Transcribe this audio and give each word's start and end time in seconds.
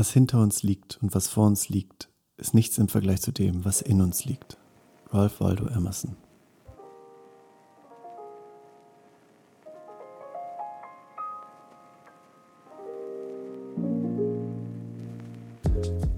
Was 0.00 0.14
hinter 0.14 0.40
uns 0.40 0.62
liegt 0.62 0.98
und 1.02 1.14
was 1.14 1.28
vor 1.28 1.46
uns 1.46 1.68
liegt, 1.68 2.08
ist 2.38 2.54
nichts 2.54 2.78
im 2.78 2.88
Vergleich 2.88 3.20
zu 3.20 3.32
dem, 3.32 3.66
was 3.66 3.82
in 3.82 4.00
uns 4.00 4.24
liegt. 4.24 4.56
Ralph 5.10 5.42
Waldo 5.42 5.66
Emerson. 5.66 6.16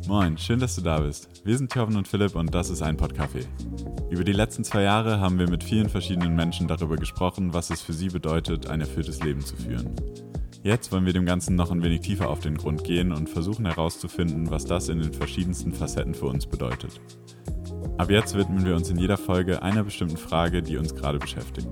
Moin, 0.06 0.38
schön, 0.38 0.60
dass 0.60 0.76
du 0.76 0.82
da 0.82 1.00
bist. 1.00 1.44
Wir 1.44 1.58
sind 1.58 1.74
Jochen 1.74 1.96
und 1.96 2.06
Philipp 2.06 2.36
und 2.36 2.54
das 2.54 2.70
ist 2.70 2.82
ein 2.82 2.96
Podcafé. 2.96 3.46
Über 4.10 4.22
die 4.22 4.30
letzten 4.30 4.62
zwei 4.62 4.82
Jahre 4.82 5.18
haben 5.18 5.40
wir 5.40 5.50
mit 5.50 5.64
vielen 5.64 5.88
verschiedenen 5.88 6.36
Menschen 6.36 6.68
darüber 6.68 6.94
gesprochen, 6.94 7.52
was 7.52 7.70
es 7.70 7.80
für 7.80 7.94
sie 7.94 8.10
bedeutet, 8.10 8.68
ein 8.68 8.80
erfülltes 8.80 9.20
Leben 9.24 9.40
zu 9.40 9.56
führen. 9.56 10.31
Jetzt 10.64 10.92
wollen 10.92 11.06
wir 11.06 11.12
dem 11.12 11.26
Ganzen 11.26 11.56
noch 11.56 11.72
ein 11.72 11.82
wenig 11.82 12.02
tiefer 12.02 12.30
auf 12.30 12.38
den 12.38 12.56
Grund 12.56 12.84
gehen 12.84 13.10
und 13.10 13.28
versuchen 13.28 13.66
herauszufinden, 13.66 14.48
was 14.48 14.64
das 14.64 14.88
in 14.88 15.00
den 15.00 15.12
verschiedensten 15.12 15.72
Facetten 15.72 16.14
für 16.14 16.26
uns 16.26 16.46
bedeutet. 16.46 17.00
Ab 17.98 18.10
jetzt 18.10 18.36
widmen 18.36 18.64
wir 18.64 18.76
uns 18.76 18.88
in 18.88 18.96
jeder 18.96 19.16
Folge 19.16 19.60
einer 19.60 19.82
bestimmten 19.82 20.16
Frage, 20.16 20.62
die 20.62 20.76
uns 20.76 20.94
gerade 20.94 21.18
beschäftigt. 21.18 21.66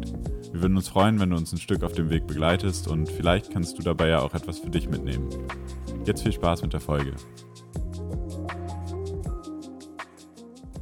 Wir 0.51 0.63
würden 0.63 0.77
uns 0.77 0.89
freuen, 0.89 1.21
wenn 1.21 1.31
du 1.31 1.37
uns 1.37 1.53
ein 1.53 1.59
Stück 1.59 1.85
auf 1.85 1.93
dem 1.93 2.11
Weg 2.11 2.27
begleitest 2.27 2.89
und 2.89 3.09
vielleicht 3.09 3.53
kannst 3.53 3.79
du 3.79 3.83
dabei 3.85 4.09
ja 4.09 4.23
auch 4.23 4.35
etwas 4.35 4.59
für 4.59 4.71
dich 4.71 4.89
mitnehmen. 4.89 5.29
Jetzt 6.05 6.25
viel 6.25 6.33
Spaß 6.33 6.63
mit 6.63 6.73
der 6.73 6.81
Folge. 6.81 7.15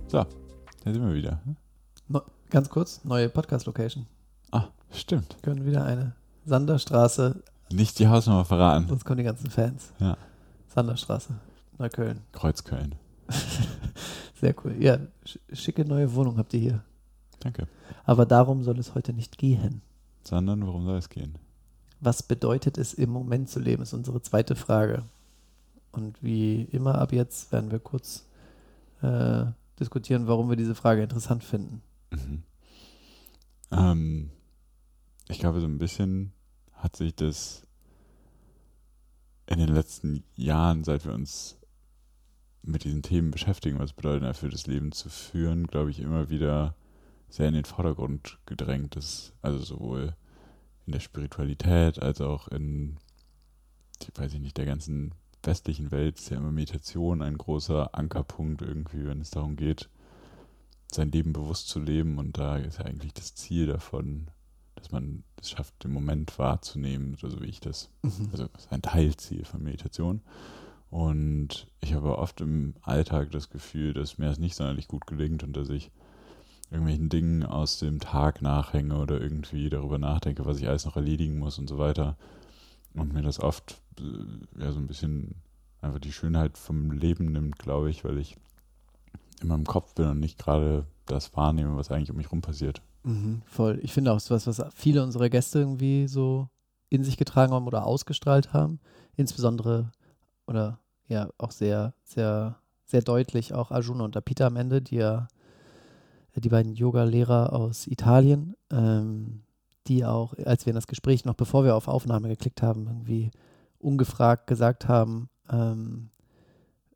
So, 0.06 0.24
da 0.84 0.92
sind 0.92 1.06
wir 1.06 1.14
wieder. 1.14 1.42
No, 2.08 2.22
ganz 2.48 2.70
kurz, 2.70 3.04
neue 3.04 3.28
Podcast-Location. 3.28 4.06
Ah, 4.50 4.68
stimmt. 4.92 5.34
Wir 5.34 5.42
können 5.42 5.66
wieder 5.66 5.84
eine 5.84 6.14
Sanderstraße 6.46 7.42
nicht 7.70 7.98
die 7.98 8.08
Hausnummer 8.08 8.44
verraten. 8.44 8.88
Sonst 8.88 9.04
kommen 9.04 9.18
die 9.18 9.24
ganzen 9.24 9.50
Fans. 9.50 9.92
Ja. 9.98 10.16
Sanderstraße, 10.68 11.34
Neukölln. 11.78 12.20
Kreuzköln. 12.32 12.94
Sehr 14.40 14.54
cool. 14.64 14.76
Ja, 14.78 14.98
schicke 15.52 15.84
neue 15.84 16.14
Wohnung 16.14 16.38
habt 16.38 16.54
ihr 16.54 16.60
hier. 16.60 16.84
Danke. 17.40 17.66
Aber 18.04 18.26
darum 18.26 18.62
soll 18.62 18.78
es 18.78 18.94
heute 18.94 19.12
nicht 19.12 19.38
gehen. 19.38 19.82
Sondern 20.22 20.66
worum 20.66 20.84
soll 20.84 20.98
es 20.98 21.08
gehen? 21.08 21.38
Was 22.00 22.22
bedeutet 22.22 22.78
es 22.78 22.94
im 22.94 23.10
Moment 23.10 23.48
zu 23.48 23.60
leben, 23.60 23.82
ist 23.82 23.92
unsere 23.92 24.22
zweite 24.22 24.54
Frage. 24.54 25.02
Und 25.90 26.22
wie 26.22 26.62
immer 26.70 26.96
ab 26.96 27.12
jetzt 27.12 27.50
werden 27.50 27.70
wir 27.70 27.80
kurz 27.80 28.26
äh, 29.02 29.46
diskutieren, 29.80 30.26
warum 30.26 30.48
wir 30.48 30.56
diese 30.56 30.74
Frage 30.74 31.02
interessant 31.02 31.42
finden. 31.42 31.82
Mhm. 32.10 32.42
Ähm, 33.70 34.30
ich 35.28 35.38
glaube, 35.38 35.60
so 35.60 35.66
ein 35.66 35.78
bisschen 35.78 36.32
hat 36.78 36.96
sich 36.96 37.14
das 37.14 37.66
in 39.46 39.58
den 39.58 39.68
letzten 39.68 40.24
Jahren, 40.34 40.84
seit 40.84 41.04
wir 41.04 41.12
uns 41.12 41.58
mit 42.62 42.84
diesen 42.84 43.02
Themen 43.02 43.30
beschäftigen, 43.30 43.78
was 43.78 43.92
bedeutet 43.92 44.24
erfülltes 44.24 44.66
Leben 44.66 44.92
zu 44.92 45.08
führen, 45.08 45.66
glaube 45.66 45.90
ich, 45.90 46.00
immer 46.00 46.28
wieder 46.28 46.74
sehr 47.28 47.48
in 47.48 47.54
den 47.54 47.64
Vordergrund 47.64 48.38
gedrängt 48.46 48.96
ist. 48.96 49.32
Also 49.42 49.58
sowohl 49.58 50.14
in 50.86 50.92
der 50.92 51.00
Spiritualität 51.00 52.00
als 52.00 52.20
auch 52.20 52.48
in, 52.48 52.96
ich 54.00 54.10
weiß 54.14 54.34
ich 54.34 54.40
nicht, 54.40 54.56
der 54.56 54.66
ganzen 54.66 55.14
westlichen 55.42 55.90
Welt 55.90 56.18
ist 56.18 56.30
ja 56.30 56.36
immer 56.36 56.52
Meditation 56.52 57.22
ein 57.22 57.38
großer 57.38 57.94
Ankerpunkt 57.94 58.62
irgendwie, 58.62 59.06
wenn 59.06 59.20
es 59.20 59.30
darum 59.30 59.56
geht, 59.56 59.88
sein 60.90 61.10
Leben 61.10 61.32
bewusst 61.32 61.68
zu 61.68 61.80
leben. 61.80 62.18
Und 62.18 62.38
da 62.38 62.56
ist 62.56 62.78
ja 62.78 62.84
eigentlich 62.84 63.14
das 63.14 63.34
Ziel 63.34 63.66
davon, 63.66 64.30
dass 64.78 64.92
man 64.92 65.24
es 65.40 65.50
schafft, 65.50 65.84
den 65.84 65.92
Moment 65.92 66.38
wahrzunehmen, 66.38 67.16
so 67.20 67.40
wie 67.40 67.46
ich 67.46 67.60
das. 67.60 67.90
Mhm. 68.02 68.28
Also 68.32 68.48
das 68.48 68.64
ist 68.64 68.72
ein 68.72 68.82
Teilziel 68.82 69.44
von 69.44 69.62
Meditation. 69.62 70.22
Und 70.90 71.66
ich 71.80 71.94
habe 71.94 72.16
oft 72.18 72.40
im 72.40 72.74
Alltag 72.82 73.30
das 73.30 73.50
Gefühl, 73.50 73.92
dass 73.92 74.18
mir 74.18 74.26
das 74.26 74.38
nicht 74.38 74.54
sonderlich 74.54 74.88
gut 74.88 75.06
gelingt 75.06 75.42
und 75.42 75.56
dass 75.56 75.68
ich 75.68 75.90
irgendwelchen 76.70 77.08
Dingen 77.08 77.44
aus 77.44 77.78
dem 77.78 78.00
Tag 78.00 78.42
nachhänge 78.42 78.98
oder 78.98 79.20
irgendwie 79.20 79.68
darüber 79.70 79.98
nachdenke, 79.98 80.46
was 80.46 80.58
ich 80.58 80.68
alles 80.68 80.84
noch 80.84 80.96
erledigen 80.96 81.38
muss 81.38 81.58
und 81.58 81.68
so 81.68 81.78
weiter. 81.78 82.16
Und 82.94 83.12
mir 83.12 83.22
das 83.22 83.40
oft 83.40 83.80
äh, 83.98 84.62
ja 84.62 84.72
so 84.72 84.78
ein 84.78 84.86
bisschen 84.86 85.36
einfach 85.80 85.98
die 86.00 86.12
Schönheit 86.12 86.58
vom 86.58 86.90
Leben 86.90 87.32
nimmt, 87.32 87.58
glaube 87.58 87.90
ich, 87.90 88.04
weil 88.04 88.18
ich 88.18 88.36
in 89.40 89.48
meinem 89.48 89.64
Kopf 89.64 89.94
bin 89.94 90.06
und 90.06 90.20
nicht 90.20 90.38
gerade 90.38 90.86
das 91.06 91.36
wahrnehme, 91.36 91.76
was 91.76 91.90
eigentlich 91.90 92.10
um 92.10 92.16
mich 92.16 92.32
rum 92.32 92.40
passiert. 92.40 92.82
Mhm, 93.04 93.42
voll. 93.46 93.78
Ich 93.82 93.92
finde 93.92 94.12
auch 94.12 94.20
so 94.20 94.34
was, 94.34 94.46
was 94.46 94.62
viele 94.74 95.02
unserer 95.02 95.28
Gäste 95.28 95.60
irgendwie 95.60 96.08
so 96.08 96.48
in 96.88 97.04
sich 97.04 97.16
getragen 97.16 97.52
haben 97.52 97.66
oder 97.66 97.86
ausgestrahlt 97.86 98.52
haben. 98.52 98.80
Insbesondere 99.16 99.92
oder 100.46 100.78
ja 101.08 101.28
auch 101.38 101.50
sehr, 101.50 101.94
sehr, 102.04 102.56
sehr 102.84 103.02
deutlich 103.02 103.54
auch 103.54 103.70
Arjuna 103.70 104.04
und 104.04 104.16
Apita 104.16 104.46
am 104.46 104.56
Ende, 104.56 104.82
die 104.82 104.96
ja 104.96 105.28
die 106.34 106.48
beiden 106.48 106.74
Yoga-Lehrer 106.74 107.52
aus 107.52 107.86
Italien, 107.86 108.54
ähm, 108.70 109.42
die 109.86 110.04
auch, 110.04 110.34
als 110.44 110.66
wir 110.66 110.70
in 110.70 110.76
das 110.76 110.86
Gespräch 110.86 111.24
noch 111.24 111.34
bevor 111.34 111.64
wir 111.64 111.74
auf 111.74 111.88
Aufnahme 111.88 112.28
geklickt 112.28 112.62
haben, 112.62 112.86
irgendwie 112.86 113.30
ungefragt 113.78 114.46
gesagt 114.46 114.86
haben, 114.88 115.28
ähm, 115.50 116.10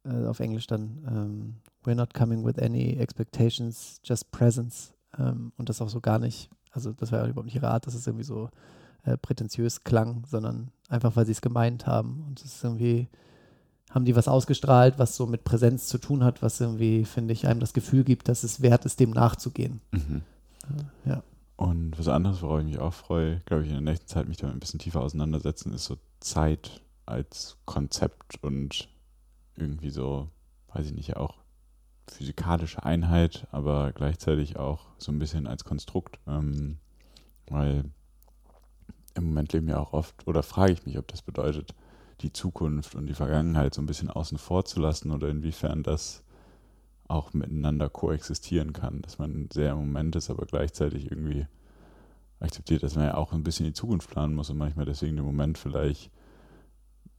äh, 0.04 0.26
auf 0.26 0.40
Englisch 0.40 0.66
dann, 0.66 1.04
ähm, 1.08 1.54
we're 1.84 1.94
not 1.94 2.14
coming 2.14 2.44
with 2.44 2.58
any 2.58 2.96
expectations, 2.98 4.00
just 4.04 4.30
presence. 4.30 4.92
Ähm, 5.18 5.52
und 5.56 5.68
das 5.68 5.80
auch 5.80 5.88
so 5.88 6.00
gar 6.00 6.18
nicht, 6.18 6.50
also 6.70 6.92
das 6.92 7.12
war 7.12 7.20
ja 7.20 7.26
überhaupt 7.26 7.46
nicht 7.46 7.56
ihre 7.56 7.70
Art, 7.70 7.86
dass 7.86 7.94
es 7.94 8.06
irgendwie 8.06 8.24
so 8.24 8.50
äh, 9.04 9.16
prätentiös 9.16 9.84
klang, 9.84 10.24
sondern 10.26 10.70
einfach, 10.88 11.16
weil 11.16 11.26
sie 11.26 11.32
es 11.32 11.40
gemeint 11.40 11.86
haben. 11.86 12.24
Und 12.26 12.40
es 12.40 12.56
ist 12.56 12.64
irgendwie, 12.64 13.08
haben 13.90 14.04
die 14.04 14.16
was 14.16 14.28
ausgestrahlt, 14.28 14.98
was 14.98 15.16
so 15.16 15.26
mit 15.26 15.44
Präsenz 15.44 15.86
zu 15.86 15.98
tun 15.98 16.24
hat, 16.24 16.42
was 16.42 16.60
irgendwie, 16.60 17.04
finde 17.04 17.32
ich, 17.32 17.46
einem 17.46 17.60
das 17.60 17.72
Gefühl 17.72 18.04
gibt, 18.04 18.28
dass 18.28 18.44
es 18.44 18.62
wert 18.62 18.84
ist, 18.84 19.00
dem 19.00 19.10
nachzugehen. 19.10 19.80
Mhm. 19.90 20.22
Äh, 20.64 21.10
ja. 21.10 21.22
Und 21.56 21.98
was 21.98 22.08
anderes, 22.08 22.42
worauf 22.42 22.60
ich 22.60 22.66
mich 22.66 22.78
auch 22.78 22.94
freue, 22.94 23.40
glaube 23.40 23.62
ich, 23.62 23.68
in 23.68 23.74
der 23.74 23.82
nächsten 23.82 24.08
Zeit 24.08 24.28
mich 24.28 24.38
damit 24.38 24.56
ein 24.56 24.60
bisschen 24.60 24.80
tiefer 24.80 25.00
auseinandersetzen, 25.00 25.72
ist 25.72 25.84
so 25.84 25.96
Zeit 26.20 26.82
als 27.06 27.56
Konzept 27.66 28.42
und 28.42 28.88
irgendwie 29.56 29.90
so, 29.90 30.28
weiß 30.72 30.86
ich 30.86 30.94
nicht, 30.94 31.16
auch 31.16 31.41
physikalische 32.08 32.84
Einheit, 32.84 33.46
aber 33.50 33.92
gleichzeitig 33.92 34.56
auch 34.56 34.86
so 34.98 35.12
ein 35.12 35.18
bisschen 35.18 35.46
als 35.46 35.64
Konstrukt, 35.64 36.18
ähm, 36.26 36.78
weil 37.48 37.84
im 39.14 39.24
Moment 39.24 39.52
leben 39.52 39.66
wir 39.66 39.80
auch 39.80 39.92
oft, 39.92 40.26
oder 40.26 40.42
frage 40.42 40.72
ich 40.72 40.86
mich, 40.86 40.98
ob 40.98 41.08
das 41.08 41.22
bedeutet, 41.22 41.74
die 42.20 42.32
Zukunft 42.32 42.94
und 42.94 43.06
die 43.06 43.14
Vergangenheit 43.14 43.74
so 43.74 43.82
ein 43.82 43.86
bisschen 43.86 44.10
außen 44.10 44.38
vor 44.38 44.64
zu 44.64 44.80
lassen 44.80 45.10
oder 45.10 45.28
inwiefern 45.28 45.82
das 45.82 46.22
auch 47.08 47.32
miteinander 47.32 47.88
koexistieren 47.88 48.72
kann, 48.72 49.02
dass 49.02 49.18
man 49.18 49.48
sehr 49.52 49.72
im 49.72 49.78
Moment 49.78 50.16
ist, 50.16 50.30
aber 50.30 50.46
gleichzeitig 50.46 51.10
irgendwie 51.10 51.46
akzeptiert, 52.40 52.82
dass 52.82 52.96
man 52.96 53.06
ja 53.06 53.14
auch 53.14 53.32
ein 53.32 53.42
bisschen 53.44 53.66
die 53.66 53.72
Zukunft 53.72 54.10
planen 54.10 54.34
muss 54.34 54.50
und 54.50 54.58
manchmal 54.58 54.86
deswegen 54.86 55.16
den 55.16 55.24
Moment 55.24 55.58
vielleicht, 55.58 56.10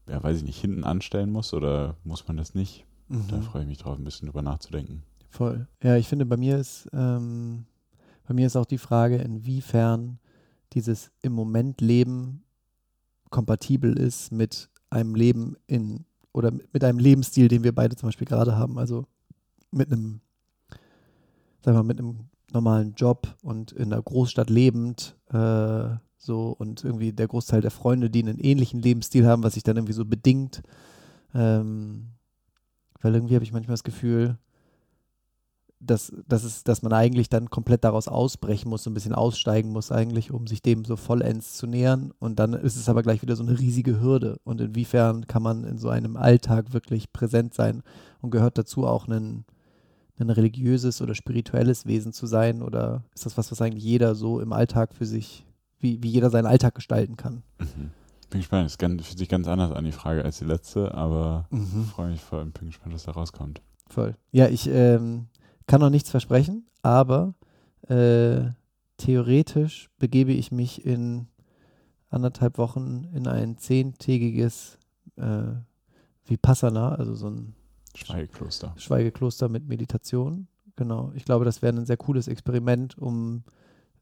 ja, 0.07 0.21
weiß 0.21 0.37
ich 0.37 0.43
nicht, 0.43 0.59
hinten 0.59 0.83
anstellen 0.83 1.31
muss 1.31 1.53
oder 1.53 1.95
muss 2.03 2.27
man 2.27 2.37
das 2.37 2.55
nicht? 2.55 2.85
Mhm. 3.07 3.27
Da 3.29 3.41
freue 3.41 3.63
ich 3.63 3.67
mich 3.67 3.77
drauf, 3.77 3.97
ein 3.97 4.03
bisschen 4.03 4.27
drüber 4.27 4.41
nachzudenken. 4.41 5.03
Voll. 5.29 5.67
Ja, 5.81 5.95
ich 5.95 6.07
finde, 6.07 6.25
bei 6.25 6.37
mir 6.37 6.57
ist, 6.57 6.87
ähm, 6.93 7.65
bei 8.27 8.33
mir 8.33 8.47
ist 8.47 8.55
auch 8.55 8.65
die 8.65 8.77
Frage, 8.77 9.17
inwiefern 9.17 10.19
dieses 10.73 11.11
im 11.21 11.33
Moment 11.33 11.81
Leben 11.81 12.43
kompatibel 13.29 13.97
ist 13.97 14.31
mit 14.31 14.69
einem 14.89 15.15
Leben 15.15 15.55
in 15.67 16.05
oder 16.33 16.51
mit 16.51 16.83
einem 16.83 16.99
Lebensstil, 16.99 17.47
den 17.47 17.63
wir 17.63 17.73
beide 17.73 17.95
zum 17.95 18.07
Beispiel 18.07 18.27
gerade 18.27 18.55
haben. 18.55 18.77
Also 18.79 19.05
mit 19.71 19.91
einem, 19.91 20.21
sagen 21.61 21.77
wir 21.77 21.83
mal, 21.83 21.83
mit 21.83 21.99
einem 21.99 22.29
normalen 22.51 22.93
Job 22.95 23.35
und 23.41 23.71
in 23.71 23.91
einer 23.91 24.01
Großstadt 24.01 24.49
lebend, 24.49 25.15
äh, 25.29 25.89
so 26.17 26.55
und 26.57 26.83
irgendwie 26.83 27.11
der 27.11 27.27
Großteil 27.27 27.61
der 27.61 27.71
Freunde, 27.71 28.09
die 28.09 28.23
einen 28.23 28.39
ähnlichen 28.39 28.81
Lebensstil 28.81 29.27
haben, 29.27 29.43
was 29.43 29.55
sich 29.55 29.63
dann 29.63 29.77
irgendwie 29.77 29.93
so 29.93 30.05
bedingt. 30.05 30.63
Ähm, 31.33 32.09
weil 33.03 33.13
irgendwie 33.13 33.35
habe 33.35 33.45
ich 33.45 33.53
manchmal 33.53 33.73
das 33.73 33.83
Gefühl, 33.83 34.37
dass, 35.79 36.13
dass, 36.27 36.43
es, 36.43 36.63
dass 36.63 36.81
man 36.81 36.93
eigentlich 36.93 37.29
dann 37.29 37.49
komplett 37.49 37.83
daraus 37.83 38.07
ausbrechen 38.07 38.69
muss, 38.69 38.83
so 38.83 38.89
ein 38.89 38.93
bisschen 38.93 39.13
aussteigen 39.13 39.71
muss 39.71 39.91
eigentlich, 39.91 40.31
um 40.31 40.47
sich 40.47 40.61
dem 40.61 40.85
so 40.85 40.95
vollends 40.95 41.55
zu 41.55 41.67
nähern. 41.67 42.13
Und 42.19 42.39
dann 42.39 42.53
ist 42.53 42.77
es 42.77 42.87
aber 42.87 43.03
gleich 43.03 43.21
wieder 43.21 43.35
so 43.35 43.43
eine 43.43 43.59
riesige 43.59 43.99
Hürde. 43.99 44.39
Und 44.45 44.61
inwiefern 44.61 45.27
kann 45.27 45.43
man 45.43 45.65
in 45.65 45.77
so 45.77 45.89
einem 45.89 46.15
Alltag 46.15 46.73
wirklich 46.73 47.11
präsent 47.11 47.53
sein 47.53 47.83
und 48.21 48.31
gehört 48.31 48.57
dazu 48.57 48.87
auch 48.87 49.07
ein, 49.09 49.43
ein 50.17 50.29
religiöses 50.29 51.01
oder 51.01 51.15
spirituelles 51.15 51.85
Wesen 51.85 52.13
zu 52.13 52.27
sein? 52.27 52.61
Oder 52.61 53.03
ist 53.13 53.25
das 53.25 53.37
was, 53.37 53.51
was 53.51 53.61
eigentlich 53.61 53.83
jeder 53.83 54.15
so 54.15 54.39
im 54.39 54.53
Alltag 54.53 54.93
für 54.93 55.05
sich, 55.05 55.45
wie, 55.79 56.01
wie 56.01 56.09
jeder 56.09 56.29
seinen 56.29 56.47
Alltag 56.47 56.75
gestalten 56.75 57.17
kann? 57.17 57.43
Mhm. 57.59 57.91
Bin 58.33 58.41
gespannt. 58.41 58.71
Es 58.71 58.77
fühlt 58.77 59.19
sich 59.19 59.29
ganz 59.29 59.47
anders 59.47 59.71
an, 59.71 59.85
die 59.85 59.91
Frage, 59.91 60.25
als 60.25 60.39
die 60.39 60.45
letzte, 60.45 60.91
aber 60.95 61.45
mhm. 61.51 61.85
freue 61.85 62.09
mich 62.09 62.21
voll 62.21 62.41
und 62.41 62.57
bin 62.57 62.69
gespannt, 62.69 62.95
was 62.95 63.03
da 63.03 63.11
rauskommt. 63.11 63.61
Voll. 63.85 64.15
Ja, 64.31 64.47
ich 64.47 64.67
ähm, 64.67 65.27
kann 65.67 65.81
noch 65.81 65.91
nichts 65.91 66.09
versprechen, 66.09 66.65
aber 66.81 67.35
äh, 67.89 68.45
theoretisch 68.97 69.91
begebe 69.99 70.31
ich 70.31 70.51
mich 70.51 70.83
in 70.83 71.27
anderthalb 72.09 72.57
Wochen 72.57 73.07
in 73.13 73.27
ein 73.27 73.59
zehntägiges 73.59 74.79
äh, 75.17 75.53
Vipassana, 76.25 76.95
also 76.95 77.13
so 77.13 77.29
ein 77.29 77.53
Schweigekloster. 77.93 78.73
Schweigekloster 78.77 79.47
mit 79.47 79.67
Meditation. 79.67 80.47
Genau. 80.75 81.11
Ich 81.13 81.23
glaube, 81.23 81.45
das 81.45 81.61
wäre 81.61 81.77
ein 81.77 81.85
sehr 81.85 81.97
cooles 81.97 82.27
Experiment, 82.27 82.97
um 82.97 83.43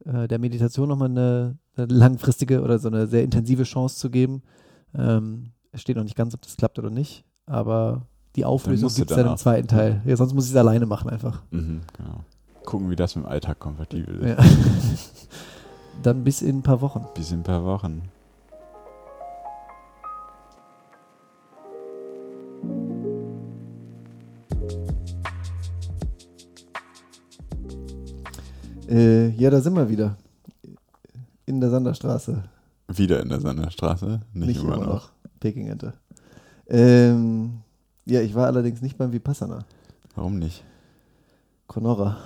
äh, 0.05 0.27
der 0.27 0.39
Meditation 0.39 0.89
nochmal 0.89 1.09
eine, 1.09 1.57
eine 1.75 1.87
langfristige 1.87 2.61
oder 2.61 2.79
so 2.79 2.87
eine 2.87 3.07
sehr 3.07 3.23
intensive 3.23 3.63
Chance 3.63 3.97
zu 3.97 4.09
geben. 4.09 4.43
Ähm, 4.95 5.51
es 5.71 5.81
steht 5.81 5.97
noch 5.97 6.03
nicht 6.03 6.15
ganz, 6.15 6.33
ob 6.33 6.41
das 6.41 6.57
klappt 6.57 6.79
oder 6.79 6.89
nicht, 6.89 7.23
aber 7.45 8.07
die 8.35 8.45
Auflösung 8.45 8.89
gibt 8.93 9.11
es 9.11 9.17
dann 9.17 9.27
im 9.27 9.37
zweiten 9.37 9.67
Teil. 9.67 10.01
Ja, 10.05 10.15
sonst 10.15 10.33
muss 10.33 10.45
ich 10.45 10.51
es 10.51 10.57
alleine 10.57 10.85
machen 10.85 11.09
einfach. 11.09 11.43
Mhm, 11.51 11.81
genau. 11.97 12.23
Gucken, 12.65 12.89
wie 12.89 12.95
das 12.95 13.15
mit 13.15 13.25
dem 13.25 13.29
Alltag 13.29 13.59
kompatibel 13.59 14.19
ist. 14.19 14.39
Ja. 14.39 14.45
dann 16.03 16.23
bis 16.23 16.41
in 16.41 16.59
ein 16.59 16.61
paar 16.61 16.81
Wochen. 16.81 17.05
Bis 17.15 17.31
in 17.31 17.39
ein 17.39 17.43
paar 17.43 17.65
Wochen. 17.65 18.03
Äh, 28.91 29.29
ja, 29.29 29.49
da 29.49 29.61
sind 29.61 29.75
wir 29.75 29.89
wieder. 29.89 30.17
In 31.45 31.61
der 31.61 31.69
Sanderstraße. 31.69 32.43
Wieder 32.89 33.21
in 33.21 33.29
der 33.29 33.39
Sanderstraße. 33.39 34.21
Nicht, 34.33 34.61
immer, 34.61 34.77
noch. 34.77 35.11
Pekingente. 35.39 35.93
Ähm, 36.67 37.61
ja, 38.05 38.21
ich 38.21 38.35
war 38.35 38.47
allerdings 38.47 38.81
nicht 38.81 38.97
beim 38.97 39.13
Vipassana. 39.13 39.59
Warum 40.15 40.39
nicht? 40.39 40.63
Conora. 41.67 42.17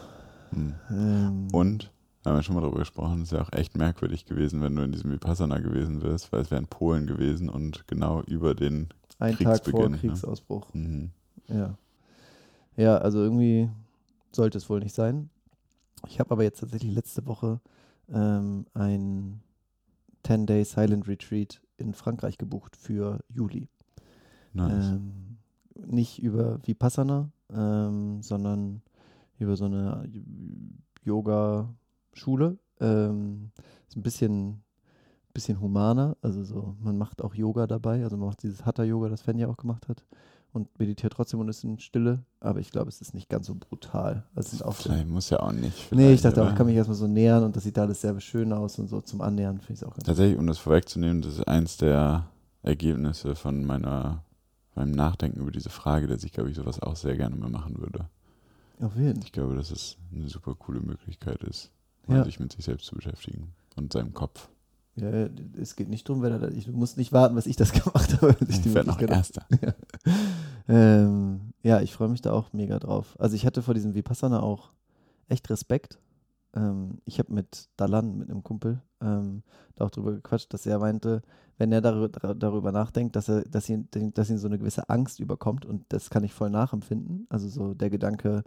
Hm. 0.49 0.73
Ähm, 0.89 1.47
Und, 1.51 1.91
da 2.23 2.31
haben 2.31 2.37
wir 2.37 2.43
schon 2.43 2.55
mal 2.55 2.61
drüber 2.61 2.79
gesprochen, 2.79 3.21
ist 3.21 3.31
ja 3.31 3.41
auch 3.41 3.53
echt 3.53 3.77
merkwürdig 3.77 4.25
gewesen, 4.25 4.61
wenn 4.61 4.75
du 4.75 4.81
in 4.81 4.91
diesem 4.91 5.11
Vipassana 5.11 5.59
gewesen 5.59 6.01
wärst, 6.01 6.31
weil 6.31 6.41
es 6.41 6.49
wäre 6.49 6.61
in 6.61 6.67
Polen 6.67 7.05
gewesen 7.05 7.49
und 7.49 7.87
genau 7.87 8.21
über 8.23 8.55
den. 8.55 8.89
ein 9.19 9.37
Tag 9.37 9.37
vor 9.37 9.45
Kriegsbeginn, 9.45 9.91
ne? 9.91 9.97
Kriegsausbruch. 9.97 10.73
Mhm. 10.73 11.11
Ja. 11.47 11.77
Ja, 12.75 12.97
also 12.97 13.19
irgendwie 13.21 13.69
sollte 14.31 14.57
es 14.57 14.69
wohl 14.69 14.79
nicht 14.79 14.95
sein. 14.95 15.29
Ich 16.07 16.19
habe 16.19 16.31
aber 16.31 16.43
jetzt 16.43 16.59
tatsächlich 16.59 16.93
letzte 16.93 17.25
Woche 17.25 17.59
ähm, 18.09 18.65
ein 18.73 19.41
10-Day 20.25 20.63
Silent 20.63 21.07
Retreat 21.07 21.61
in 21.77 21.93
Frankreich 21.93 22.37
gebucht 22.37 22.75
für 22.75 23.19
Juli. 23.29 23.69
Nice. 24.53 24.91
Ähm, 24.93 25.37
nicht 25.75 26.21
über 26.21 26.59
Vipassana, 26.65 27.29
ähm, 27.53 28.21
sondern 28.21 28.81
über 29.39 29.55
so 29.55 29.65
eine 29.65 30.09
Yoga-Schule. 31.03 32.57
Ähm, 32.79 33.51
ist 33.87 33.97
ein 33.97 34.03
bisschen, 34.03 34.63
bisschen 35.33 35.59
humaner, 35.59 36.17
also 36.21 36.43
so, 36.43 36.75
man 36.79 36.97
macht 36.97 37.21
auch 37.21 37.35
Yoga 37.35 37.67
dabei, 37.67 38.03
also 38.03 38.17
man 38.17 38.27
macht 38.27 38.43
dieses 38.43 38.65
Hatha-Yoga, 38.65 39.09
das 39.09 39.21
Fenja 39.21 39.47
auch 39.47 39.57
gemacht 39.57 39.87
hat 39.87 40.05
und 40.55 40.79
meditiert 40.79 41.13
trotzdem 41.13 41.39
und 41.39 41.49
ist 41.49 41.63
in 41.63 41.79
Stille, 41.79 42.23
aber 42.39 42.59
ich 42.59 42.71
glaube, 42.71 42.89
es 42.89 43.01
ist 43.01 43.13
nicht 43.13 43.29
ganz 43.29 43.47
so 43.47 43.55
brutal. 43.55 44.23
Also 44.35 44.71
Vielleicht 44.71 45.07
muss 45.07 45.29
ja 45.29 45.39
auch 45.41 45.51
nicht. 45.51 45.91
nee, 45.91 46.13
ich 46.13 46.21
dachte 46.21 46.43
auch, 46.43 46.49
ich 46.49 46.55
kann 46.55 46.65
mich 46.65 46.75
erstmal 46.75 46.95
so 46.97 47.07
nähern 47.07 47.43
und 47.43 47.55
das 47.55 47.63
sieht 47.63 47.77
alles 47.77 48.01
sehr 48.01 48.19
schön 48.21 48.51
aus 48.53 48.79
und 48.79 48.87
so 48.87 49.01
zum 49.01 49.21
Annähern 49.21 49.59
finde 49.59 49.73
ich 49.73 49.79
es 49.81 49.83
auch 49.83 49.93
ganz 49.93 50.05
Tatsächlich, 50.05 50.39
um 50.39 50.47
das 50.47 50.57
vorwegzunehmen, 50.57 51.21
das 51.21 51.33
ist 51.39 51.47
eins 51.47 51.77
der 51.77 52.27
Ergebnisse 52.63 53.35
von 53.35 53.63
meiner, 53.65 54.23
meinem 54.75 54.91
Nachdenken 54.91 55.39
über 55.41 55.51
diese 55.51 55.69
Frage, 55.69 56.07
dass 56.07 56.23
ich, 56.23 56.31
glaube 56.31 56.49
ich, 56.49 56.55
sowas 56.55 56.81
auch 56.81 56.95
sehr 56.95 57.15
gerne 57.15 57.35
mal 57.35 57.49
machen 57.49 57.77
würde. 57.77 58.05
Auf 58.81 58.95
jeden 58.95 59.21
Ich 59.21 59.31
glaube, 59.31 59.55
dass 59.55 59.71
es 59.71 59.97
eine 60.13 60.27
super 60.29 60.55
coole 60.55 60.79
Möglichkeit 60.81 61.43
ist, 61.43 61.69
Ja. 62.07 62.23
sich 62.23 62.39
mit 62.39 62.51
sich 62.53 62.65
selbst 62.65 62.87
zu 62.87 62.95
beschäftigen 62.95 63.53
und 63.75 63.93
seinem 63.93 64.13
Kopf. 64.13 64.49
Ja, 64.97 65.09
es 65.61 65.75
geht 65.75 65.89
nicht 65.89 66.07
darum, 66.07 66.21
wer 66.21 66.39
da, 66.39 66.47
ich, 66.47 66.65
du 66.65 66.71
musst 66.71 66.95
nicht 66.97 67.11
warten, 67.11 67.35
bis 67.35 67.47
ich 67.47 67.57
das 67.57 67.71
gemacht 67.73 68.21
habe. 68.21 68.35
ich 68.47 68.59
Ich 68.65 68.73
werde 68.73 68.89
noch 68.89 69.01
Erster. 69.01 69.45
Ähm, 70.67 71.53
ja, 71.63 71.81
ich 71.81 71.93
freue 71.93 72.09
mich 72.09 72.21
da 72.21 72.31
auch 72.31 72.53
mega 72.53 72.79
drauf. 72.79 73.15
Also 73.19 73.35
ich 73.35 73.45
hatte 73.45 73.61
vor 73.61 73.73
diesem 73.73 73.93
Vipassana 73.93 74.41
auch 74.41 74.71
echt 75.27 75.49
Respekt. 75.49 75.99
Ähm, 76.55 76.99
ich 77.05 77.19
habe 77.19 77.33
mit 77.33 77.69
Dalan, 77.77 78.17
mit 78.17 78.29
einem 78.29 78.43
Kumpel, 78.43 78.81
ähm, 79.01 79.43
da 79.75 79.85
auch 79.85 79.91
drüber 79.91 80.13
gequatscht, 80.13 80.53
dass 80.53 80.65
er 80.65 80.79
meinte, 80.79 81.21
wenn 81.57 81.71
er 81.71 81.81
darüber, 81.81 82.35
darüber 82.35 82.71
nachdenkt, 82.71 83.15
dass 83.15 83.29
er, 83.29 83.43
dass 83.43 83.69
ihn, 83.69 83.87
dass 84.13 84.29
ihn 84.29 84.37
so 84.37 84.47
eine 84.47 84.57
gewisse 84.57 84.89
Angst 84.89 85.19
überkommt 85.19 85.65
und 85.65 85.85
das 85.89 86.09
kann 86.09 86.23
ich 86.23 86.33
voll 86.33 86.49
nachempfinden. 86.49 87.27
Also 87.29 87.47
so 87.47 87.73
der 87.73 87.89
Gedanke, 87.89 88.43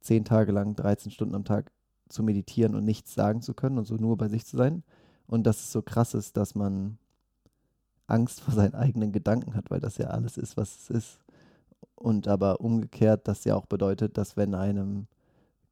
zehn 0.00 0.24
Tage 0.24 0.52
lang, 0.52 0.76
13 0.76 1.10
Stunden 1.12 1.34
am 1.34 1.44
Tag 1.44 1.72
zu 2.08 2.22
meditieren 2.22 2.74
und 2.74 2.84
nichts 2.84 3.14
sagen 3.14 3.40
zu 3.40 3.54
können 3.54 3.78
und 3.78 3.86
so 3.86 3.96
nur 3.96 4.16
bei 4.16 4.28
sich 4.28 4.46
zu 4.46 4.56
sein. 4.56 4.82
Und 5.26 5.44
dass 5.44 5.60
es 5.60 5.72
so 5.72 5.82
krass 5.82 6.14
ist, 6.14 6.36
dass 6.36 6.54
man 6.54 6.98
Angst 8.06 8.40
vor 8.42 8.54
seinen 8.54 8.74
eigenen 8.74 9.12
Gedanken 9.12 9.54
hat, 9.54 9.70
weil 9.70 9.80
das 9.80 9.96
ja 9.96 10.08
alles 10.08 10.36
ist, 10.36 10.56
was 10.56 10.76
es 10.76 10.90
ist. 10.90 11.18
Und 11.94 12.26
aber 12.28 12.60
umgekehrt, 12.60 13.28
das 13.28 13.44
ja 13.44 13.54
auch 13.54 13.66
bedeutet, 13.66 14.18
dass 14.18 14.36
wenn 14.36 14.54
einem 14.54 15.06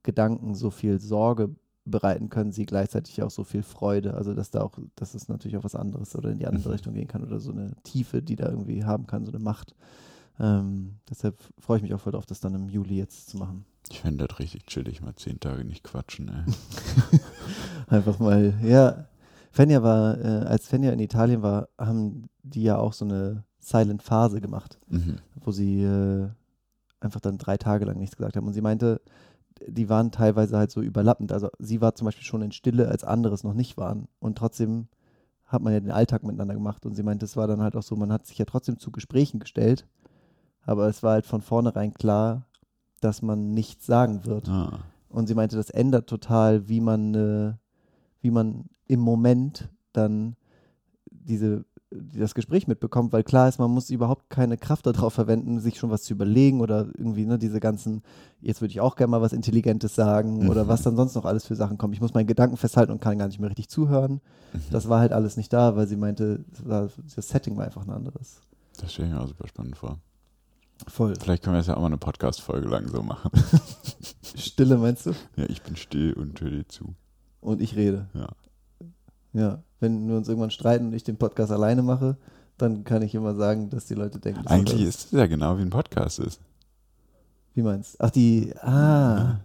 Gedanken 0.02 0.54
so 0.54 0.70
viel 0.70 1.00
Sorge 1.00 1.50
bereiten 1.84 2.28
können, 2.28 2.52
sie 2.52 2.66
gleichzeitig 2.66 3.22
auch 3.22 3.30
so 3.30 3.42
viel 3.44 3.62
Freude. 3.62 4.14
Also 4.14 4.34
dass 4.34 4.50
da 4.50 4.62
auch, 4.62 4.78
dass 4.94 5.14
es 5.14 5.28
natürlich 5.28 5.56
auch 5.56 5.64
was 5.64 5.74
anderes 5.74 6.14
oder 6.14 6.30
in 6.30 6.38
die 6.38 6.46
andere 6.46 6.68
Mhm. 6.68 6.72
Richtung 6.72 6.94
gehen 6.94 7.08
kann 7.08 7.24
oder 7.24 7.40
so 7.40 7.50
eine 7.52 7.72
Tiefe, 7.82 8.22
die 8.22 8.36
da 8.36 8.48
irgendwie 8.48 8.84
haben 8.84 9.06
kann, 9.06 9.24
so 9.26 9.32
eine 9.32 9.42
Macht. 9.42 9.74
Ähm, 10.38 10.96
deshalb 11.08 11.36
freue 11.58 11.78
ich 11.78 11.82
mich 11.82 11.92
auch 11.94 12.00
voll 12.00 12.12
drauf, 12.12 12.26
das 12.26 12.40
dann 12.40 12.54
im 12.54 12.68
Juli 12.68 12.96
jetzt 12.96 13.28
zu 13.30 13.36
machen. 13.36 13.64
Ich 13.90 14.00
fände 14.00 14.26
das 14.26 14.38
richtig 14.38 14.66
chillig, 14.66 15.02
mal 15.02 15.14
zehn 15.16 15.40
Tage 15.40 15.64
nicht 15.64 15.82
quatschen, 15.82 16.28
ey. 16.28 16.54
Einfach 17.88 18.18
mal, 18.18 18.54
ja. 18.62 19.06
Fenja 19.50 19.82
war, 19.82 20.18
äh, 20.18 20.44
als 20.46 20.68
Fenja 20.68 20.92
in 20.92 21.00
Italien 21.00 21.42
war, 21.42 21.68
haben 21.76 22.28
die 22.42 22.62
ja 22.62 22.78
auch 22.78 22.92
so 22.92 23.04
eine 23.04 23.42
Silent-Phase 23.60 24.40
gemacht. 24.40 24.78
Mhm. 24.88 25.18
wo 25.42 25.52
sie 25.52 25.82
äh, 25.82 26.28
einfach 27.00 27.20
dann 27.20 27.38
drei 27.38 27.56
Tage 27.56 27.84
lang 27.84 27.98
nichts 27.98 28.16
gesagt 28.16 28.36
haben. 28.36 28.46
Und 28.46 28.52
sie 28.52 28.60
meinte, 28.60 29.00
die 29.66 29.88
waren 29.88 30.10
teilweise 30.10 30.56
halt 30.56 30.70
so 30.70 30.80
überlappend. 30.80 31.32
Also 31.32 31.48
sie 31.58 31.80
war 31.80 31.94
zum 31.94 32.06
Beispiel 32.06 32.24
schon 32.24 32.42
in 32.42 32.52
Stille, 32.52 32.88
als 32.88 33.04
andere 33.04 33.34
es 33.34 33.44
noch 33.44 33.54
nicht 33.54 33.76
waren. 33.76 34.08
Und 34.18 34.38
trotzdem 34.38 34.88
hat 35.46 35.62
man 35.62 35.72
ja 35.72 35.80
den 35.80 35.90
Alltag 35.90 36.22
miteinander 36.22 36.54
gemacht. 36.54 36.86
Und 36.86 36.94
sie 36.94 37.02
meinte, 37.02 37.24
es 37.24 37.36
war 37.36 37.46
dann 37.46 37.62
halt 37.62 37.76
auch 37.76 37.82
so, 37.82 37.96
man 37.96 38.12
hat 38.12 38.26
sich 38.26 38.38
ja 38.38 38.44
trotzdem 38.44 38.78
zu 38.78 38.90
Gesprächen 38.90 39.40
gestellt, 39.40 39.86
aber 40.62 40.88
es 40.88 41.02
war 41.02 41.12
halt 41.12 41.26
von 41.26 41.42
vornherein 41.42 41.92
klar, 41.92 42.46
dass 43.00 43.22
man 43.22 43.52
nichts 43.52 43.86
sagen 43.86 44.24
wird. 44.26 44.48
Ah. 44.48 44.80
Und 45.08 45.26
sie 45.26 45.34
meinte, 45.34 45.56
das 45.56 45.70
ändert 45.70 46.08
total, 46.08 46.68
wie 46.68 46.80
man, 46.80 47.14
äh, 47.14 47.54
wie 48.20 48.30
man 48.30 48.66
im 48.86 49.00
Moment 49.00 49.68
dann 49.92 50.36
diese, 51.10 51.64
das 51.92 52.34
Gespräch 52.34 52.69
mitbekommt, 52.69 53.12
weil 53.12 53.25
klar 53.25 53.48
ist, 53.48 53.58
man 53.58 53.70
muss 53.70 53.90
überhaupt 53.90 54.31
keine 54.31 54.56
Kraft 54.56 54.87
darauf 54.87 55.12
verwenden, 55.12 55.58
sich 55.58 55.76
schon 55.78 55.90
was 55.90 56.04
zu 56.04 56.12
überlegen 56.14 56.60
oder 56.60 56.87
irgendwie, 56.96 57.26
ne, 57.26 57.37
diese 57.38 57.59
ganzen, 57.59 58.02
jetzt 58.40 58.61
würde 58.61 58.70
ich 58.70 58.80
auch 58.80 58.94
gerne 58.94 59.11
mal 59.11 59.20
was 59.23 59.32
Intelligentes 59.32 59.94
sagen 59.97 60.49
oder 60.49 60.64
Mhm. 60.64 60.68
was 60.68 60.82
dann 60.82 60.94
sonst 60.97 61.16
noch 61.16 61.25
alles 61.25 61.47
für 61.47 61.56
Sachen 61.56 61.78
kommen. 61.78 61.92
Ich 61.92 62.00
muss 62.00 62.14
meinen 62.14 62.28
Gedanken 62.28 62.56
festhalten 62.56 62.92
und 62.92 63.00
kann 63.00 63.18
gar 63.18 63.26
nicht 63.26 63.40
mehr 63.40 63.50
richtig 63.50 63.68
zuhören. 63.68 64.20
Mhm. 64.52 64.61
Das 64.70 64.88
war 64.88 65.00
halt 65.00 65.12
alles 65.12 65.37
nicht 65.37 65.52
da, 65.52 65.75
weil 65.75 65.88
sie 65.88 65.97
meinte, 65.97 66.44
das 66.64 67.28
Setting 67.28 67.56
war 67.56 67.64
einfach 67.64 67.82
ein 67.85 67.90
anderes. 67.90 68.40
Das 68.78 68.92
stelle 68.92 69.09
ich 69.09 69.14
mir 69.14 69.20
auch 69.20 69.26
super 69.28 69.49
spannend 69.49 69.76
vor. 69.76 69.99
Voll. 70.87 71.14
Vielleicht 71.20 71.42
können 71.42 71.54
wir 71.54 71.59
das 71.59 71.66
ja 71.66 71.75
auch 71.76 71.80
mal 71.80 71.87
eine 71.87 71.99
Podcast-Folge 71.99 72.68
lang 72.68 72.88
so 72.88 73.02
machen. 73.02 73.30
Stille 74.37 74.78
meinst 74.78 75.06
du? 75.06 75.11
ja, 75.37 75.44
ich 75.49 75.61
bin 75.62 75.76
still 75.76 76.12
und 76.14 76.40
höre 76.40 76.50
dir 76.50 76.68
zu. 76.68 76.94
Und 77.40 77.61
ich 77.61 77.75
rede. 77.76 78.06
Ja. 78.14 78.28
Ja, 79.32 79.62
wenn 79.80 80.08
wir 80.08 80.16
uns 80.16 80.28
irgendwann 80.28 80.50
streiten 80.50 80.87
und 80.88 80.92
ich 80.94 81.04
den 81.04 81.16
Podcast 81.16 81.50
alleine 81.50 81.82
mache, 81.82 82.16
dann 82.58 82.84
kann 82.84 83.02
ich 83.02 83.14
immer 83.14 83.34
sagen, 83.34 83.70
dass 83.70 83.87
die 83.87 83.94
Leute 83.94 84.18
denken, 84.18 84.42
das 84.44 84.52
Eigentlich 84.52 84.82
ist 84.82 85.06
es 85.06 85.10
ja 85.12 85.26
genau 85.26 85.56
wie 85.58 85.62
ein 85.62 85.70
Podcast 85.70 86.18
ist. 86.18 86.40
Wie 87.54 87.62
meinst 87.62 87.94
du? 87.94 88.04
Ach, 88.04 88.10
die. 88.10 88.54
Ah. 88.60 89.40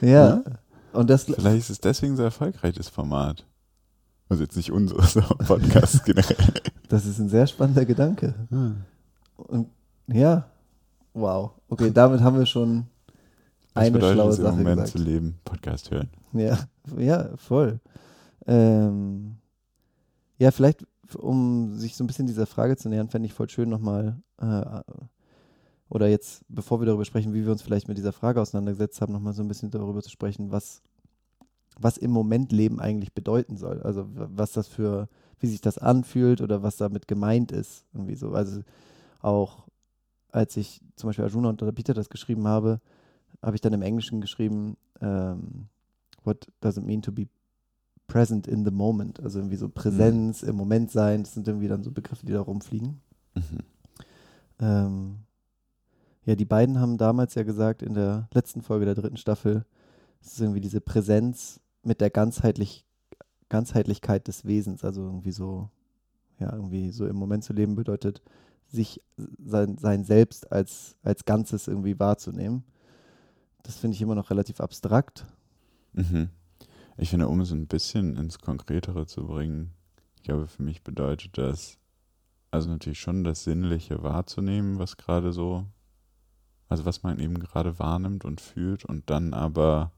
ja. 0.00 0.42
Und 0.92 1.10
das. 1.10 1.24
Vielleicht 1.24 1.58
ist 1.58 1.70
es 1.70 1.80
deswegen 1.80 2.16
so 2.16 2.22
erfolgreich, 2.22 2.74
das 2.74 2.88
Format. 2.88 3.44
Also 4.28 4.42
jetzt 4.42 4.56
nicht 4.56 4.72
aber 4.72 5.44
Podcast 5.46 6.04
generell. 6.04 6.36
Das 6.88 7.06
ist 7.06 7.18
ein 7.18 7.28
sehr 7.28 7.46
spannender 7.46 7.84
Gedanke. 7.84 8.34
Und 9.36 9.68
ja. 10.08 10.46
Wow. 11.14 11.52
Okay, 11.68 11.90
damit 11.92 12.20
haben 12.20 12.38
wir 12.38 12.46
schon 12.46 12.86
eine 13.76 13.90
bedeutet 13.92 14.14
schlaue 14.14 14.30
es 14.30 14.38
im 14.38 14.44
Sache 14.44 14.56
Moment 14.56 14.82
gesagt. 14.82 14.98
zu 14.98 14.98
leben? 14.98 15.38
Podcast 15.44 15.90
hören. 15.90 16.08
Ja, 16.32 16.58
ja, 16.98 17.36
voll. 17.36 17.80
Ähm, 18.46 19.36
ja, 20.38 20.50
vielleicht, 20.50 20.86
um 21.16 21.76
sich 21.76 21.96
so 21.96 22.04
ein 22.04 22.06
bisschen 22.06 22.26
dieser 22.26 22.46
Frage 22.46 22.76
zu 22.76 22.88
nähern, 22.88 23.08
fände 23.08 23.26
ich 23.26 23.34
voll 23.34 23.48
schön 23.48 23.68
nochmal, 23.68 24.20
äh, 24.38 24.80
oder 25.88 26.08
jetzt, 26.08 26.44
bevor 26.48 26.80
wir 26.80 26.86
darüber 26.86 27.04
sprechen, 27.04 27.32
wie 27.32 27.44
wir 27.44 27.52
uns 27.52 27.62
vielleicht 27.62 27.88
mit 27.88 27.96
dieser 27.96 28.12
Frage 28.12 28.40
auseinandergesetzt 28.40 29.00
haben, 29.00 29.12
nochmal 29.12 29.34
so 29.34 29.42
ein 29.42 29.48
bisschen 29.48 29.70
darüber 29.70 30.02
zu 30.02 30.10
sprechen, 30.10 30.50
was, 30.50 30.82
was 31.78 31.96
im 31.96 32.10
Moment 32.10 32.50
Leben 32.50 32.80
eigentlich 32.80 33.12
bedeuten 33.12 33.56
soll. 33.56 33.80
Also 33.82 34.06
was 34.12 34.52
das 34.52 34.66
für, 34.66 35.08
wie 35.38 35.46
sich 35.46 35.60
das 35.60 35.78
anfühlt 35.78 36.40
oder 36.40 36.62
was 36.62 36.76
damit 36.76 37.06
gemeint 37.06 37.52
ist. 37.52 37.84
Irgendwie 37.94 38.16
so. 38.16 38.32
Also 38.32 38.62
auch 39.20 39.66
als 40.32 40.56
ich 40.56 40.80
zum 40.96 41.08
Beispiel 41.08 41.24
Arjuna 41.24 41.50
und 41.50 41.74
Peter 41.74 41.94
das 41.94 42.10
geschrieben 42.10 42.46
habe, 42.46 42.80
habe 43.42 43.56
ich 43.56 43.60
dann 43.60 43.72
im 43.72 43.82
Englischen 43.82 44.20
geschrieben, 44.20 44.76
ähm, 45.00 45.68
what 46.24 46.46
does 46.60 46.76
it 46.76 46.84
mean 46.84 47.02
to 47.02 47.12
be 47.12 47.28
present 48.06 48.46
in 48.46 48.64
the 48.64 48.70
moment, 48.70 49.20
also 49.20 49.38
irgendwie 49.38 49.56
so 49.56 49.68
Präsenz, 49.68 50.42
im 50.42 50.56
Moment 50.56 50.90
sein, 50.90 51.22
das 51.22 51.34
sind 51.34 51.48
irgendwie 51.48 51.68
dann 51.68 51.82
so 51.82 51.90
Begriffe, 51.90 52.24
die 52.24 52.32
da 52.32 52.40
rumfliegen. 52.40 53.00
Mhm. 53.34 53.58
Ähm, 54.58 55.16
ja, 56.24 56.34
die 56.34 56.44
beiden 56.44 56.80
haben 56.80 56.98
damals 56.98 57.34
ja 57.34 57.42
gesagt, 57.42 57.82
in 57.82 57.94
der 57.94 58.28
letzten 58.32 58.62
Folge 58.62 58.84
der 58.84 58.94
dritten 58.94 59.16
Staffel, 59.16 59.64
es 60.20 60.32
ist 60.32 60.40
irgendwie 60.40 60.60
diese 60.60 60.80
Präsenz 60.80 61.60
mit 61.82 62.00
der 62.00 62.10
ganzheitlich, 62.10 62.84
Ganzheitlichkeit 63.48 64.26
des 64.26 64.44
Wesens, 64.44 64.84
also 64.84 65.02
irgendwie 65.02 65.30
so, 65.30 65.70
ja, 66.40 66.52
irgendwie 66.52 66.90
so 66.90 67.06
im 67.06 67.16
Moment 67.16 67.44
zu 67.44 67.52
leben 67.52 67.76
bedeutet, 67.76 68.22
sich 68.66 69.00
sein, 69.38 69.78
sein 69.78 70.04
Selbst 70.04 70.50
als, 70.50 70.96
als 71.02 71.24
Ganzes 71.24 71.68
irgendwie 71.68 71.98
wahrzunehmen. 71.98 72.64
Das 73.66 73.76
finde 73.76 73.96
ich 73.96 74.02
immer 74.02 74.14
noch 74.14 74.30
relativ 74.30 74.60
abstrakt. 74.60 75.26
Mhm. 75.92 76.30
Ich 76.96 77.10
finde, 77.10 77.26
um 77.26 77.40
es 77.40 77.50
ein 77.50 77.66
bisschen 77.66 78.16
ins 78.16 78.38
Konkretere 78.38 79.06
zu 79.06 79.26
bringen, 79.26 79.72
ich 80.14 80.22
glaube, 80.22 80.46
für 80.46 80.62
mich 80.62 80.84
bedeutet 80.84 81.36
das, 81.36 81.76
also 82.52 82.70
natürlich 82.70 83.00
schon 83.00 83.24
das 83.24 83.42
Sinnliche 83.42 84.04
wahrzunehmen, 84.04 84.78
was 84.78 84.96
gerade 84.96 85.32
so, 85.32 85.66
also 86.68 86.84
was 86.84 87.02
man 87.02 87.18
eben 87.18 87.40
gerade 87.40 87.80
wahrnimmt 87.80 88.24
und 88.24 88.40
fühlt 88.40 88.84
und 88.84 89.10
dann 89.10 89.34
aber 89.34 89.90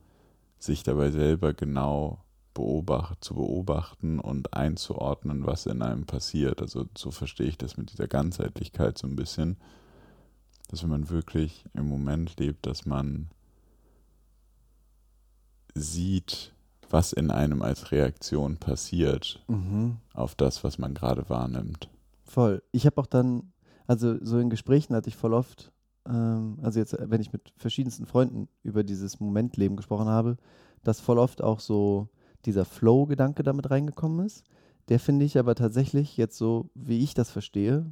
sich 0.58 0.82
dabei 0.82 1.10
selber 1.10 1.52
genau 1.52 2.24
beobacht, 2.54 3.22
zu 3.22 3.34
beobachten 3.34 4.18
und 4.18 4.54
einzuordnen, 4.54 5.46
was 5.46 5.66
in 5.66 5.82
einem 5.82 6.06
passiert. 6.06 6.62
Also 6.62 6.86
so 6.96 7.10
verstehe 7.10 7.48
ich 7.48 7.58
das 7.58 7.76
mit 7.76 7.92
dieser 7.92 8.08
Ganzheitlichkeit 8.08 8.96
so 8.96 9.06
ein 9.06 9.14
bisschen, 9.14 9.58
dass 10.68 10.82
wenn 10.82 10.90
man 10.90 11.10
wirklich 11.10 11.66
im 11.74 11.86
Moment 11.86 12.40
lebt, 12.40 12.66
dass 12.66 12.86
man 12.86 13.28
sieht, 15.74 16.52
was 16.90 17.12
in 17.12 17.30
einem 17.30 17.62
als 17.62 17.92
Reaktion 17.92 18.56
passiert 18.56 19.42
Mhm. 19.48 19.96
auf 20.14 20.34
das, 20.34 20.64
was 20.64 20.78
man 20.78 20.94
gerade 20.94 21.28
wahrnimmt. 21.28 21.88
Voll. 22.24 22.62
Ich 22.72 22.86
habe 22.86 23.00
auch 23.00 23.06
dann, 23.06 23.52
also 23.86 24.16
so 24.24 24.38
in 24.38 24.50
Gesprächen 24.50 24.94
hatte 24.94 25.08
ich 25.08 25.16
voll 25.16 25.34
oft, 25.34 25.72
ähm, 26.06 26.58
also 26.62 26.78
jetzt, 26.78 26.96
wenn 26.98 27.20
ich 27.20 27.32
mit 27.32 27.52
verschiedensten 27.56 28.06
Freunden 28.06 28.48
über 28.62 28.84
dieses 28.84 29.20
Momentleben 29.20 29.76
gesprochen 29.76 30.08
habe, 30.08 30.36
dass 30.84 31.00
voll 31.00 31.18
oft 31.18 31.42
auch 31.42 31.60
so 31.60 32.08
dieser 32.44 32.64
Flow-Gedanke 32.64 33.42
damit 33.42 33.70
reingekommen 33.70 34.24
ist. 34.24 34.44
Der 34.88 34.98
finde 35.00 35.24
ich 35.26 35.38
aber 35.38 35.54
tatsächlich 35.54 36.16
jetzt 36.16 36.38
so, 36.38 36.70
wie 36.74 37.02
ich 37.02 37.12
das 37.14 37.30
verstehe, 37.30 37.84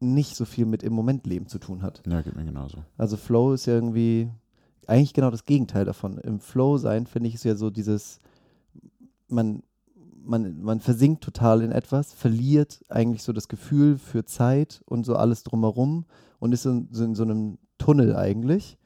nicht 0.00 0.34
so 0.34 0.44
viel 0.44 0.66
mit 0.66 0.82
im 0.82 0.92
Momentleben 0.94 1.46
zu 1.46 1.58
tun 1.60 1.82
hat. 1.82 2.02
Ja, 2.08 2.22
geht 2.22 2.34
mir 2.34 2.44
genauso. 2.44 2.78
Also 2.96 3.16
Flow 3.16 3.52
ist 3.52 3.66
ja 3.66 3.74
irgendwie 3.74 4.30
eigentlich 4.86 5.14
genau 5.14 5.30
das 5.30 5.44
Gegenteil 5.44 5.84
davon. 5.84 6.18
Im 6.18 6.40
Flow 6.40 6.78
sein 6.78 7.06
finde 7.06 7.28
ich 7.28 7.34
ist 7.36 7.44
ja 7.44 7.54
so 7.54 7.70
dieses, 7.70 8.18
man, 9.28 9.62
man, 10.24 10.62
man 10.62 10.80
versinkt 10.80 11.22
total 11.22 11.62
in 11.62 11.72
etwas, 11.72 12.12
verliert 12.12 12.84
eigentlich 12.88 13.22
so 13.22 13.32
das 13.32 13.48
Gefühl 13.48 13.98
für 13.98 14.24
Zeit 14.24 14.82
und 14.86 15.04
so 15.04 15.16
alles 15.16 15.42
drumherum 15.42 16.04
und 16.38 16.52
ist 16.52 16.66
in, 16.66 16.88
so 16.90 17.04
in 17.04 17.14
so 17.14 17.22
einem 17.22 17.58
Tunnel 17.78 18.16
eigentlich, 18.16 18.78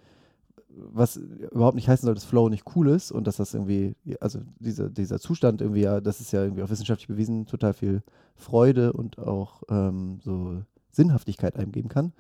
was 0.69 1.17
überhaupt 1.17 1.77
nicht 1.77 1.89
heißen 1.89 2.05
soll, 2.05 2.15
dass 2.15 2.25
Flow 2.25 2.49
nicht 2.49 2.65
cool 2.77 2.89
ist 2.89 3.11
und 3.11 3.27
dass 3.27 3.37
das 3.37 3.55
irgendwie, 3.55 3.97
also 4.21 4.41
dieser, 4.59 4.91
dieser 4.91 5.19
Zustand 5.19 5.61
irgendwie, 5.61 5.83
ja, 5.83 6.01
das 6.01 6.21
ist 6.21 6.33
ja 6.33 6.43
irgendwie 6.43 6.63
auch 6.63 6.71
wissenschaftlich 6.71 7.09
bewiesen, 7.09 7.47
total 7.47 7.73
viel 7.73 8.03
Freude 8.35 8.93
und 8.93 9.19
auch 9.19 9.63
ähm, 9.71 10.21
so 10.23 10.63
Sinnhaftigkeit 10.91 11.57
einem 11.57 11.73
geben 11.73 11.89
kann. 11.89 12.13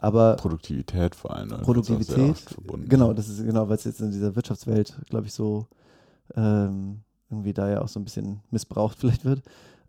Aber 0.00 0.36
Produktivität 0.36 1.14
vor 1.14 1.34
allem. 1.34 1.50
sehr 1.50 1.58
Produktivität, 1.58 2.46
genau, 2.88 3.12
das 3.12 3.28
ist 3.28 3.44
genau, 3.44 3.68
weil 3.68 3.76
es 3.76 3.84
jetzt 3.84 4.00
in 4.00 4.10
dieser 4.10 4.34
Wirtschaftswelt, 4.34 4.98
glaube 5.10 5.26
ich, 5.26 5.34
so 5.34 5.66
ähm, 6.34 7.00
irgendwie 7.28 7.52
da 7.52 7.68
ja 7.68 7.82
auch 7.82 7.88
so 7.88 8.00
ein 8.00 8.04
bisschen 8.04 8.40
missbraucht 8.50 8.98
vielleicht 8.98 9.24
wird. 9.24 9.42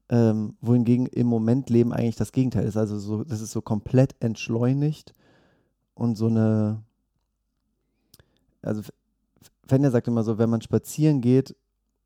Ähm, 0.10 0.58
wohingegen 0.60 1.06
im 1.06 1.28
Moment 1.28 1.70
Leben 1.70 1.94
eigentlich 1.94 2.18
das 2.18 2.34
Gegenteil 2.34 2.66
ist. 2.66 2.76
Also 2.76 3.00
so, 3.00 3.24
das 3.24 3.40
ist 3.40 3.52
so 3.52 3.62
komplett 3.62 4.14
entschleunigt 4.20 5.14
und 5.94 6.18
so 6.18 6.28
eine, 6.28 6.84
also 8.62 8.82
Fenja 9.66 9.90
sagt 9.92 10.10
immer 10.10 10.24
so, 10.24 10.38
wenn 10.38 10.50
man 10.50 10.62
spazieren 10.62 11.22
geht 11.22 11.56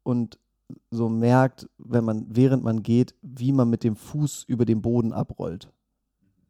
und 0.04 0.38
so 0.92 1.10
merkt, 1.10 1.68
wenn 1.80 2.06
man, 2.06 2.28
während 2.30 2.64
man 2.64 2.84
geht, 2.84 3.16
wie 3.24 3.52
man 3.52 3.70
mit 3.70 3.84
dem 3.84 3.96
Fuß 3.96 4.44
über 4.44 4.66
den 4.66 4.84
Boden 4.84 5.12
abrollt. 5.12 5.72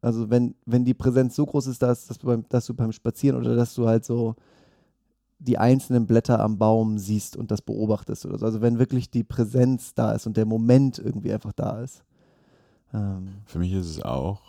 Also 0.02 0.30
wenn, 0.30 0.56
wenn 0.66 0.86
die 0.86 0.94
Präsenz 0.94 1.36
so 1.36 1.46
groß 1.46 1.68
ist, 1.68 1.82
dass, 1.82 2.08
dass, 2.08 2.18
du 2.18 2.28
beim, 2.28 2.46
dass 2.50 2.66
du 2.66 2.74
beim 2.74 2.92
Spazieren 2.92 3.40
oder 3.40 3.56
dass 3.56 3.74
du 3.74 3.88
halt 3.88 4.06
so 4.06 4.36
die 5.40 5.58
einzelnen 5.58 6.06
Blätter 6.08 6.40
am 6.40 6.58
Baum 6.58 6.98
siehst 6.98 7.36
und 7.36 7.52
das 7.52 7.62
beobachtest 7.62 8.26
oder 8.26 8.38
so. 8.38 8.46
Also 8.46 8.62
wenn 8.62 8.80
wirklich 8.80 9.10
die 9.10 9.24
Präsenz 9.24 9.94
da 9.94 10.12
ist 10.14 10.28
und 10.28 10.38
der 10.38 10.46
Moment 10.46 11.00
irgendwie 11.00 11.34
einfach 11.34 11.54
da 11.54 11.82
ist. 11.82 12.04
Ähm, 12.94 13.28
Für 13.46 13.60
mich 13.60 13.74
ist 13.74 13.88
es 13.88 14.02
auch, 14.02 14.42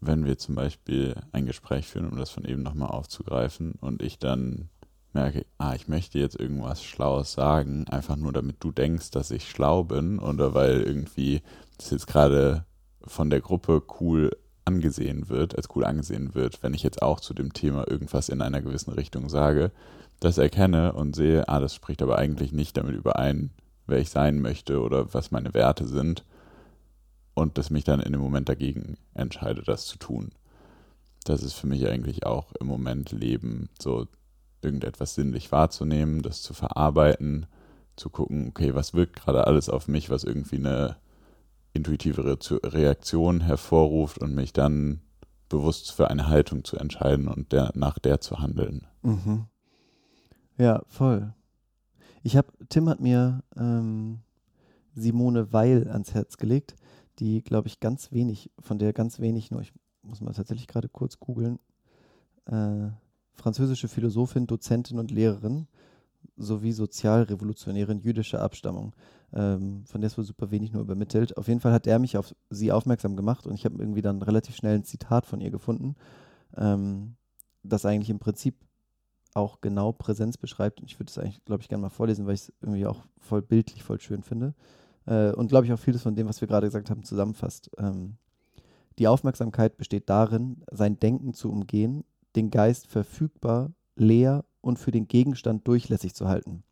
wenn 0.00 0.24
wir 0.24 0.38
zum 0.38 0.54
Beispiel 0.54 1.14
ein 1.32 1.46
Gespräch 1.46 1.86
führen, 1.86 2.08
um 2.08 2.16
das 2.16 2.30
von 2.30 2.44
eben 2.44 2.62
nochmal 2.62 2.90
aufzugreifen, 2.90 3.74
und 3.80 4.02
ich 4.02 4.18
dann 4.18 4.70
merke, 5.12 5.44
ah, 5.58 5.74
ich 5.74 5.88
möchte 5.88 6.18
jetzt 6.18 6.38
irgendwas 6.38 6.82
Schlaues 6.82 7.32
sagen, 7.32 7.86
einfach 7.88 8.16
nur 8.16 8.32
damit 8.32 8.56
du 8.60 8.70
denkst, 8.72 9.10
dass 9.10 9.30
ich 9.30 9.50
schlau 9.50 9.84
bin, 9.84 10.18
oder 10.18 10.54
weil 10.54 10.82
irgendwie 10.82 11.42
das 11.76 11.90
jetzt 11.90 12.06
gerade 12.06 12.64
von 13.04 13.30
der 13.30 13.40
Gruppe 13.40 13.82
cool 14.00 14.30
angesehen 14.64 15.28
wird, 15.28 15.56
als 15.56 15.68
cool 15.74 15.84
angesehen 15.84 16.34
wird, 16.34 16.62
wenn 16.62 16.74
ich 16.74 16.82
jetzt 16.82 17.02
auch 17.02 17.20
zu 17.20 17.34
dem 17.34 17.52
Thema 17.52 17.88
irgendwas 17.90 18.28
in 18.28 18.42
einer 18.42 18.60
gewissen 18.60 18.92
Richtung 18.92 19.28
sage, 19.28 19.72
das 20.20 20.38
erkenne 20.38 20.92
und 20.92 21.16
sehe, 21.16 21.48
ah, 21.48 21.60
das 21.60 21.74
spricht 21.74 22.02
aber 22.02 22.18
eigentlich 22.18 22.52
nicht 22.52 22.76
damit 22.76 22.94
überein, 22.94 23.50
wer 23.86 23.98
ich 23.98 24.10
sein 24.10 24.40
möchte 24.40 24.80
oder 24.80 25.12
was 25.14 25.30
meine 25.30 25.54
Werte 25.54 25.86
sind 25.86 26.24
und 27.34 27.58
das 27.58 27.70
mich 27.70 27.84
dann 27.84 28.00
in 28.00 28.12
dem 28.12 28.20
Moment 28.20 28.48
dagegen 28.48 28.96
entscheide, 29.14 29.62
das 29.62 29.86
zu 29.86 29.98
tun. 29.98 30.32
Das 31.24 31.42
ist 31.42 31.54
für 31.54 31.66
mich 31.66 31.86
eigentlich 31.86 32.26
auch 32.26 32.52
im 32.60 32.66
Moment 32.66 33.12
Leben, 33.12 33.68
so 33.80 34.06
irgendetwas 34.62 35.14
sinnlich 35.14 35.50
wahrzunehmen, 35.52 36.22
das 36.22 36.42
zu 36.42 36.54
verarbeiten, 36.54 37.46
zu 37.96 38.10
gucken, 38.10 38.48
okay, 38.48 38.74
was 38.74 38.94
wirkt 38.94 39.16
gerade 39.16 39.46
alles 39.46 39.68
auf 39.68 39.88
mich, 39.88 40.10
was 40.10 40.24
irgendwie 40.24 40.56
eine 40.56 40.96
intuitive 41.72 42.24
Re- 42.24 42.38
Reaktion 42.64 43.40
hervorruft 43.40 44.18
und 44.18 44.34
mich 44.34 44.52
dann 44.52 45.00
bewusst 45.48 45.92
für 45.92 46.08
eine 46.10 46.28
Haltung 46.28 46.64
zu 46.64 46.76
entscheiden 46.76 47.28
und 47.28 47.52
der, 47.52 47.72
nach 47.74 47.98
der 47.98 48.20
zu 48.20 48.38
handeln. 48.38 48.86
Mhm. 49.02 49.46
Ja, 50.58 50.82
voll. 50.86 51.34
Ich 52.22 52.36
habe, 52.36 52.52
Tim 52.68 52.88
hat 52.88 53.00
mir 53.00 53.42
ähm, 53.56 54.20
Simone 54.94 55.52
Weil 55.52 55.88
ans 55.88 56.14
Herz 56.14 56.36
gelegt, 56.36 56.76
die, 57.18 57.42
glaube 57.42 57.68
ich, 57.68 57.80
ganz 57.80 58.12
wenig, 58.12 58.50
von 58.58 58.78
der 58.78 58.92
ganz 58.92 59.20
wenig 59.20 59.50
nur, 59.50 59.60
ich 59.62 59.72
muss 60.02 60.20
mal 60.20 60.32
tatsächlich 60.32 60.68
gerade 60.68 60.88
kurz 60.88 61.18
googeln, 61.18 61.58
äh, 62.46 62.88
französische 63.34 63.88
Philosophin, 63.88 64.46
Dozentin 64.46 64.98
und 64.98 65.10
Lehrerin 65.10 65.66
sowie 66.36 66.72
Sozialrevolutionärin 66.72 68.00
jüdischer 68.00 68.42
Abstammung. 68.42 68.94
Ähm, 69.32 69.84
von 69.86 70.00
der 70.00 70.08
ist 70.08 70.18
wohl 70.18 70.24
super 70.24 70.50
wenig 70.50 70.72
nur 70.72 70.82
übermittelt. 70.82 71.36
Auf 71.36 71.48
jeden 71.48 71.60
Fall 71.60 71.72
hat 71.72 71.86
er 71.86 71.98
mich 71.98 72.16
auf 72.16 72.34
sie 72.48 72.72
aufmerksam 72.72 73.16
gemacht 73.16 73.46
und 73.46 73.54
ich 73.54 73.64
habe 73.64 73.78
irgendwie 73.78 74.02
dann 74.02 74.22
relativ 74.22 74.56
schnell 74.56 74.76
ein 74.76 74.84
Zitat 74.84 75.26
von 75.26 75.40
ihr 75.40 75.50
gefunden, 75.50 75.94
ähm, 76.56 77.16
das 77.62 77.84
eigentlich 77.84 78.10
im 78.10 78.18
Prinzip 78.18 78.56
auch 79.34 79.60
genau 79.60 79.92
Präsenz 79.92 80.36
beschreibt. 80.36 80.80
Und 80.80 80.90
ich 80.90 80.98
würde 80.98 81.10
es 81.10 81.18
eigentlich, 81.18 81.44
glaube 81.44 81.62
ich, 81.62 81.68
gerne 81.68 81.82
mal 81.82 81.88
vorlesen, 81.88 82.26
weil 82.26 82.34
ich 82.34 82.42
es 82.42 82.52
irgendwie 82.60 82.86
auch 82.86 83.04
voll 83.18 83.42
bildlich, 83.42 83.82
voll 83.82 84.00
schön 84.00 84.22
finde. 84.22 84.54
Äh, 85.06 85.32
und 85.32 85.48
glaube 85.48 85.66
ich 85.66 85.72
auch 85.72 85.78
vieles 85.78 86.02
von 86.02 86.16
dem, 86.16 86.28
was 86.28 86.40
wir 86.40 86.48
gerade 86.48 86.66
gesagt 86.66 86.90
haben, 86.90 87.04
zusammenfasst. 87.04 87.70
Ähm, 87.78 88.16
die 88.98 89.08
Aufmerksamkeit 89.08 89.76
besteht 89.76 90.10
darin, 90.10 90.62
sein 90.70 90.98
Denken 90.98 91.32
zu 91.32 91.50
umgehen, 91.50 92.04
den 92.36 92.50
Geist 92.50 92.86
verfügbar, 92.86 93.72
leer 93.96 94.44
und 94.60 94.78
für 94.78 94.90
den 94.90 95.08
Gegenstand 95.08 95.66
durchlässig 95.66 96.14
zu 96.14 96.28
halten. 96.28 96.62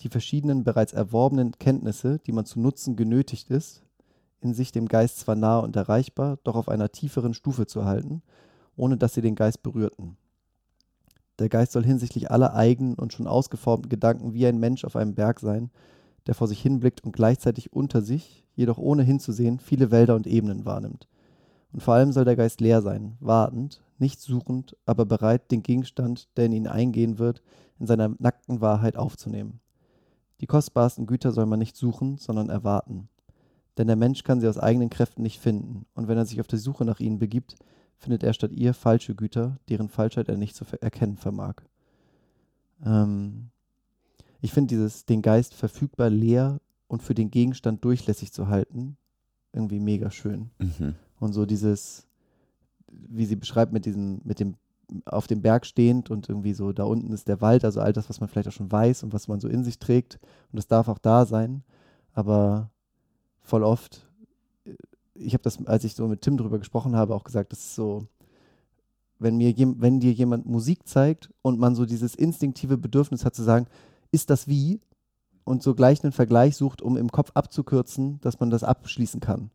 Die 0.00 0.08
verschiedenen 0.08 0.64
bereits 0.64 0.92
erworbenen 0.92 1.52
Kenntnisse, 1.58 2.20
die 2.20 2.32
man 2.32 2.46
zu 2.46 2.60
nutzen 2.60 2.96
genötigt 2.96 3.50
ist, 3.50 3.82
in 4.40 4.54
sich 4.54 4.70
dem 4.70 4.86
Geist 4.86 5.18
zwar 5.18 5.34
nahe 5.34 5.62
und 5.62 5.74
erreichbar, 5.74 6.38
doch 6.44 6.54
auf 6.54 6.68
einer 6.68 6.92
tieferen 6.92 7.34
Stufe 7.34 7.66
zu 7.66 7.84
halten, 7.84 8.22
ohne 8.76 8.96
dass 8.96 9.14
sie 9.14 9.22
den 9.22 9.34
Geist 9.34 9.62
berührten. 9.62 10.16
Der 11.38 11.48
Geist 11.48 11.72
soll 11.72 11.84
hinsichtlich 11.84 12.30
aller 12.30 12.54
eigenen 12.54 12.94
und 12.94 13.12
schon 13.12 13.26
ausgeformten 13.26 13.88
Gedanken 13.88 14.32
wie 14.34 14.46
ein 14.46 14.58
Mensch 14.58 14.84
auf 14.84 14.96
einem 14.96 15.14
Berg 15.14 15.40
sein, 15.40 15.70
der 16.26 16.34
vor 16.34 16.46
sich 16.48 16.60
hinblickt 16.60 17.02
und 17.02 17.12
gleichzeitig 17.12 17.72
unter 17.72 18.02
sich, 18.02 18.44
jedoch 18.54 18.78
ohne 18.78 19.02
hinzusehen, 19.02 19.60
viele 19.60 19.90
Wälder 19.90 20.14
und 20.14 20.26
Ebenen 20.26 20.64
wahrnimmt. 20.64 21.08
Und 21.72 21.82
vor 21.82 21.94
allem 21.94 22.12
soll 22.12 22.24
der 22.24 22.36
Geist 22.36 22.60
leer 22.60 22.82
sein, 22.82 23.16
wartend, 23.20 23.82
nicht 24.00 24.20
suchend, 24.20 24.76
aber 24.86 25.04
bereit, 25.04 25.50
den 25.50 25.62
Gegenstand, 25.62 26.28
der 26.36 26.46
in 26.46 26.52
ihn 26.52 26.66
eingehen 26.66 27.18
wird, 27.18 27.42
in 27.78 27.86
seiner 27.86 28.14
nackten 28.18 28.60
Wahrheit 28.60 28.96
aufzunehmen. 28.96 29.60
Die 30.40 30.46
kostbarsten 30.46 31.06
Güter 31.06 31.32
soll 31.32 31.46
man 31.46 31.58
nicht 31.58 31.76
suchen, 31.76 32.16
sondern 32.18 32.48
erwarten. 32.48 33.08
Denn 33.76 33.86
der 33.86 33.96
Mensch 33.96 34.24
kann 34.24 34.40
sie 34.40 34.48
aus 34.48 34.58
eigenen 34.58 34.90
Kräften 34.90 35.22
nicht 35.22 35.40
finden, 35.40 35.86
und 35.94 36.08
wenn 36.08 36.18
er 36.18 36.26
sich 36.26 36.40
auf 36.40 36.46
die 36.46 36.56
Suche 36.56 36.84
nach 36.84 37.00
ihnen 37.00 37.18
begibt, 37.18 37.56
findet 37.96 38.22
er 38.22 38.32
statt 38.32 38.52
ihr 38.52 38.74
falsche 38.74 39.14
Güter, 39.14 39.58
deren 39.68 39.88
Falschheit 39.88 40.28
er 40.28 40.36
nicht 40.36 40.54
zu 40.54 40.64
erkennen 40.80 41.16
vermag. 41.16 41.56
Ähm, 42.84 43.50
ich 44.40 44.52
finde 44.52 44.68
dieses, 44.68 45.04
den 45.04 45.22
Geist 45.22 45.54
verfügbar 45.54 46.10
leer 46.10 46.60
und 46.86 47.02
für 47.02 47.14
den 47.14 47.30
Gegenstand 47.30 47.84
durchlässig 47.84 48.32
zu 48.32 48.48
halten, 48.48 48.96
irgendwie 49.52 49.80
mega 49.80 50.10
schön. 50.10 50.50
Mhm. 50.58 50.94
Und 51.18 51.32
so 51.32 51.46
dieses, 51.46 52.07
wie 52.90 53.26
sie 53.26 53.36
beschreibt, 53.36 53.72
mit 53.72 53.84
diesem, 53.84 54.20
mit 54.24 54.40
dem 54.40 54.56
auf 55.04 55.26
dem 55.26 55.42
Berg 55.42 55.66
stehend 55.66 56.10
und 56.10 56.28
irgendwie 56.28 56.54
so, 56.54 56.72
da 56.72 56.84
unten 56.84 57.12
ist 57.12 57.28
der 57.28 57.40
Wald, 57.40 57.64
also 57.64 57.80
all 57.80 57.92
das, 57.92 58.08
was 58.08 58.20
man 58.20 58.28
vielleicht 58.28 58.48
auch 58.48 58.52
schon 58.52 58.72
weiß 58.72 59.02
und 59.02 59.12
was 59.12 59.28
man 59.28 59.40
so 59.40 59.48
in 59.48 59.62
sich 59.64 59.78
trägt. 59.78 60.18
Und 60.50 60.56
das 60.56 60.66
darf 60.66 60.88
auch 60.88 60.98
da 60.98 61.26
sein. 61.26 61.62
Aber 62.14 62.70
voll 63.40 63.62
oft, 63.62 64.06
äh, 64.64 64.74
ich 65.14 65.34
habe 65.34 65.42
das, 65.42 65.64
als 65.66 65.84
ich 65.84 65.94
so 65.94 66.08
mit 66.08 66.22
Tim 66.22 66.36
drüber 66.36 66.58
gesprochen 66.58 66.96
habe, 66.96 67.14
auch 67.14 67.24
gesagt, 67.24 67.52
das 67.52 67.60
ist 67.60 67.74
so, 67.74 68.06
wenn 69.18 69.36
mir 69.36 69.54
wenn 69.56 70.00
dir 70.00 70.12
jemand 70.12 70.46
Musik 70.46 70.86
zeigt 70.86 71.30
und 71.42 71.58
man 71.58 71.74
so 71.74 71.84
dieses 71.84 72.14
instinktive 72.14 72.78
Bedürfnis 72.78 73.24
hat 73.24 73.34
zu 73.34 73.42
sagen, 73.42 73.66
ist 74.10 74.30
das 74.30 74.48
wie? 74.48 74.80
Und 75.44 75.62
so 75.62 75.74
gleich 75.74 76.02
einen 76.02 76.12
Vergleich 76.12 76.56
sucht, 76.56 76.82
um 76.82 76.96
im 76.96 77.10
Kopf 77.10 77.32
abzukürzen, 77.34 78.20
dass 78.20 78.38
man 78.38 78.50
das 78.50 78.64
abschließen 78.64 79.20
kann 79.20 79.50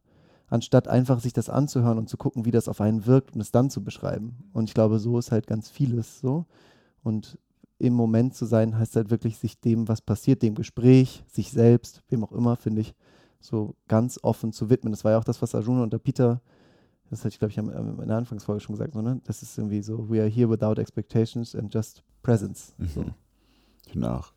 anstatt 0.47 0.87
einfach 0.87 1.19
sich 1.19 1.33
das 1.33 1.49
anzuhören 1.49 1.97
und 1.97 2.09
zu 2.09 2.17
gucken, 2.17 2.45
wie 2.45 2.51
das 2.51 2.67
auf 2.67 2.81
einen 2.81 3.05
wirkt 3.05 3.33
und 3.33 3.41
es 3.41 3.51
dann 3.51 3.69
zu 3.69 3.83
beschreiben. 3.83 4.49
Und 4.53 4.69
ich 4.69 4.73
glaube, 4.73 4.99
so 4.99 5.17
ist 5.17 5.31
halt 5.31 5.47
ganz 5.47 5.69
vieles 5.69 6.19
so. 6.19 6.45
Und 7.03 7.37
im 7.79 7.93
Moment 7.93 8.35
zu 8.35 8.45
sein, 8.45 8.77
heißt 8.77 8.95
halt 8.95 9.09
wirklich, 9.09 9.37
sich 9.37 9.59
dem, 9.59 9.87
was 9.87 10.01
passiert, 10.01 10.41
dem 10.41 10.55
Gespräch, 10.55 11.23
sich 11.27 11.51
selbst, 11.51 12.01
wem 12.07 12.23
auch 12.23 12.31
immer, 12.31 12.55
finde 12.55 12.81
ich, 12.81 12.93
so 13.39 13.75
ganz 13.87 14.19
offen 14.23 14.53
zu 14.53 14.69
widmen. 14.69 14.93
Das 14.93 15.03
war 15.03 15.11
ja 15.11 15.19
auch 15.19 15.23
das, 15.23 15.41
was 15.41 15.53
Arjuna 15.53 15.83
und 15.83 15.91
der 15.91 15.97
Peter, 15.97 16.41
das 17.09 17.19
hatte 17.19 17.29
ich, 17.29 17.39
glaube 17.39 17.51
ich, 17.51 17.57
in 17.57 18.07
der 18.07 18.17
Anfangsfolge 18.17 18.61
schon 18.61 18.75
gesagt, 18.75 18.93
so, 18.93 19.01
ne? 19.01 19.19
das 19.25 19.41
ist 19.41 19.57
irgendwie 19.57 19.81
so, 19.81 20.09
we 20.09 20.21
are 20.21 20.29
here 20.29 20.49
without 20.49 20.79
expectations 20.79 21.55
and 21.55 21.73
just 21.73 22.03
presence. 22.21 22.73
Mhm. 22.77 23.13
So. 23.93 24.07
Auch, 24.07 24.31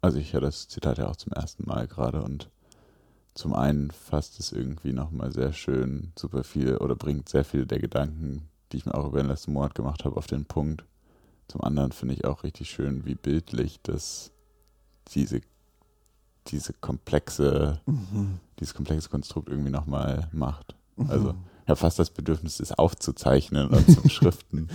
also 0.00 0.18
ich 0.18 0.32
höre 0.32 0.40
das 0.40 0.68
Zitat 0.68 0.98
ja 0.98 1.08
auch 1.08 1.16
zum 1.16 1.32
ersten 1.32 1.66
Mal 1.66 1.86
gerade 1.86 2.22
und 2.22 2.50
zum 3.38 3.54
einen 3.54 3.92
fasst 3.92 4.40
es 4.40 4.50
irgendwie 4.50 4.92
nochmal 4.92 5.30
sehr 5.30 5.52
schön 5.52 6.10
super 6.18 6.42
viel 6.42 6.76
oder 6.78 6.96
bringt 6.96 7.28
sehr 7.28 7.44
viele 7.44 7.66
der 7.66 7.78
Gedanken, 7.78 8.48
die 8.72 8.78
ich 8.78 8.84
mir 8.84 8.96
auch 8.96 9.06
über 9.06 9.22
den 9.22 9.28
letzten 9.28 9.52
Monat 9.52 9.76
gemacht 9.76 10.04
habe, 10.04 10.16
auf 10.16 10.26
den 10.26 10.44
Punkt. 10.44 10.84
Zum 11.46 11.60
anderen 11.60 11.92
finde 11.92 12.14
ich 12.14 12.24
auch 12.24 12.42
richtig 12.42 12.68
schön, 12.68 13.06
wie 13.06 13.14
bildlich 13.14 13.78
das 13.84 14.32
diese, 15.14 15.40
diese 16.48 16.72
komplexe, 16.72 17.80
mhm. 17.86 18.40
dieses 18.58 18.74
komplexe 18.74 19.08
Konstrukt 19.08 19.48
irgendwie 19.48 19.70
nochmal 19.70 20.28
macht. 20.32 20.74
Mhm. 20.96 21.08
Also 21.08 21.34
ich 21.62 21.68
habe 21.68 21.76
fast 21.78 22.00
das 22.00 22.10
Bedürfnis, 22.10 22.58
es 22.58 22.72
aufzuzeichnen 22.72 23.68
und 23.68 23.88
zum 23.88 24.08
Schriften. 24.10 24.66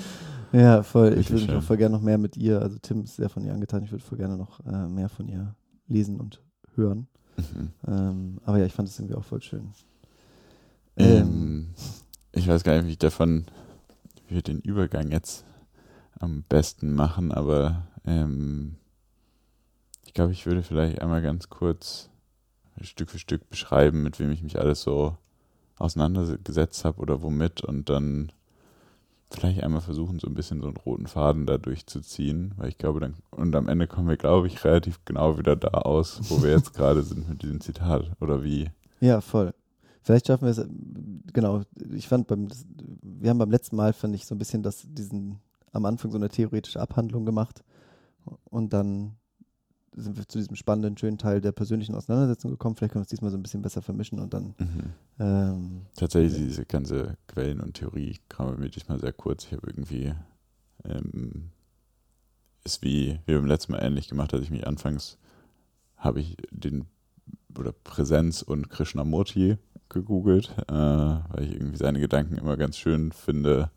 Ja, 0.53 0.83
voll. 0.83 1.09
Richtig 1.09 1.35
ich 1.35 1.47
würde 1.49 1.59
auch 1.59 1.63
voll 1.63 1.75
gerne 1.75 1.97
noch 1.97 2.01
mehr 2.01 2.17
mit 2.17 2.37
ihr, 2.37 2.61
also 2.61 2.77
Tim 2.81 3.03
ist 3.03 3.17
sehr 3.17 3.27
von 3.27 3.43
ihr 3.43 3.53
angetan, 3.53 3.83
ich 3.83 3.91
würde 3.91 4.05
voll 4.05 4.19
gerne 4.19 4.37
noch 4.37 4.65
äh, 4.65 4.87
mehr 4.87 5.09
von 5.09 5.27
ihr 5.27 5.53
lesen 5.89 6.17
und 6.21 6.41
hören. 6.75 7.09
Mhm. 7.37 7.69
Ähm, 7.87 8.37
aber 8.45 8.59
ja, 8.59 8.65
ich 8.65 8.73
fand 8.73 8.89
es 8.89 8.99
irgendwie 8.99 9.15
auch 9.15 9.23
voll 9.23 9.41
schön. 9.41 9.71
Ähm, 10.97 11.17
ähm, 11.17 11.67
ich 12.31 12.47
weiß 12.47 12.63
gar 12.63 12.75
nicht, 12.75 12.87
wie 12.87 12.91
ich 12.91 12.97
davon, 12.97 13.45
wie 14.27 14.35
wir 14.35 14.41
den 14.41 14.59
Übergang 14.59 15.11
jetzt 15.11 15.45
am 16.19 16.43
besten 16.47 16.93
machen, 16.93 17.31
aber 17.31 17.87
ähm, 18.05 18.75
ich 20.05 20.13
glaube, 20.13 20.31
ich 20.31 20.45
würde 20.45 20.63
vielleicht 20.63 21.01
einmal 21.01 21.21
ganz 21.21 21.49
kurz 21.49 22.09
Stück 22.81 23.09
für 23.09 23.19
Stück 23.19 23.49
beschreiben, 23.49 24.03
mit 24.03 24.19
wem 24.19 24.31
ich 24.31 24.43
mich 24.43 24.59
alles 24.59 24.81
so 24.81 25.17
auseinandergesetzt 25.77 26.85
habe 26.85 27.01
oder 27.01 27.21
womit 27.21 27.61
und 27.61 27.89
dann 27.89 28.31
vielleicht 29.33 29.63
einmal 29.63 29.81
versuchen, 29.81 30.19
so 30.19 30.27
ein 30.27 30.33
bisschen 30.33 30.61
so 30.61 30.67
einen 30.67 30.77
roten 30.77 31.07
Faden 31.07 31.45
da 31.45 31.57
durchzuziehen, 31.57 32.53
weil 32.57 32.69
ich 32.69 32.77
glaube, 32.77 32.99
dann, 32.99 33.15
und 33.31 33.55
am 33.55 33.67
Ende 33.67 33.87
kommen 33.87 34.07
wir, 34.07 34.17
glaube 34.17 34.47
ich, 34.47 34.63
relativ 34.63 35.03
genau 35.05 35.37
wieder 35.37 35.55
da 35.55 35.69
aus, 35.69 36.21
wo 36.29 36.43
wir 36.43 36.51
jetzt 36.51 36.73
gerade 36.75 37.03
sind 37.03 37.27
mit 37.27 37.41
diesem 37.41 37.61
Zitat, 37.61 38.11
oder 38.21 38.43
wie? 38.43 38.69
Ja, 38.99 39.21
voll. 39.21 39.53
Vielleicht 40.01 40.27
schaffen 40.27 40.45
wir 40.45 40.51
es, 40.51 40.67
genau, 41.33 41.61
ich 41.93 42.07
fand 42.07 42.27
beim, 42.27 42.49
wir 43.01 43.29
haben 43.29 43.37
beim 43.37 43.51
letzten 43.51 43.75
Mal, 43.75 43.93
fand 43.93 44.15
ich, 44.15 44.25
so 44.25 44.35
ein 44.35 44.37
bisschen 44.37 44.63
das, 44.63 44.85
diesen, 44.87 45.39
am 45.71 45.85
Anfang 45.85 46.11
so 46.11 46.17
eine 46.17 46.29
theoretische 46.29 46.81
Abhandlung 46.81 47.25
gemacht 47.25 47.63
und 48.45 48.73
dann 48.73 49.15
sind 49.95 50.17
wir 50.17 50.27
zu 50.27 50.37
diesem 50.37 50.55
spannenden, 50.55 50.97
schönen 50.97 51.17
Teil 51.17 51.41
der 51.41 51.51
persönlichen 51.51 51.95
Auseinandersetzung 51.95 52.51
gekommen. 52.51 52.75
Vielleicht 52.75 52.93
können 52.93 53.01
wir 53.01 53.05
es 53.05 53.09
diesmal 53.09 53.31
so 53.31 53.37
ein 53.37 53.43
bisschen 53.43 53.61
besser 53.61 53.81
vermischen 53.81 54.19
und 54.19 54.33
dann. 54.33 54.55
Mhm. 54.57 54.93
Ähm, 55.19 55.81
Tatsächlich, 55.95 56.39
ja. 56.39 56.45
diese 56.47 56.65
ganze 56.65 57.17
Quellen- 57.27 57.61
und 57.61 57.73
Theorie 57.75 58.17
kam 58.29 58.59
mir 58.59 58.69
diesmal 58.69 58.99
sehr 58.99 59.13
kurz. 59.13 59.45
Ich 59.45 59.53
habe 59.53 59.67
irgendwie. 59.67 60.13
Ähm, 60.85 61.49
ist 62.65 62.81
wie, 62.81 63.19
wie 63.25 63.33
beim 63.33 63.45
letzten 63.45 63.73
Mal 63.73 63.79
ähnlich 63.79 64.07
gemacht, 64.07 64.33
als 64.33 64.43
ich 64.43 64.51
mich 64.51 64.65
anfangs. 64.65 65.17
habe 65.97 66.19
ich 66.21 66.37
den. 66.51 66.85
oder 67.57 67.71
Präsenz 67.71 68.41
und 68.41 68.69
Krishnamurti 68.69 69.57
gegoogelt, 69.89 70.55
äh, 70.67 70.73
weil 70.73 71.43
ich 71.43 71.53
irgendwie 71.53 71.77
seine 71.77 71.99
Gedanken 71.99 72.37
immer 72.37 72.57
ganz 72.57 72.77
schön 72.77 73.11
finde, 73.11 73.69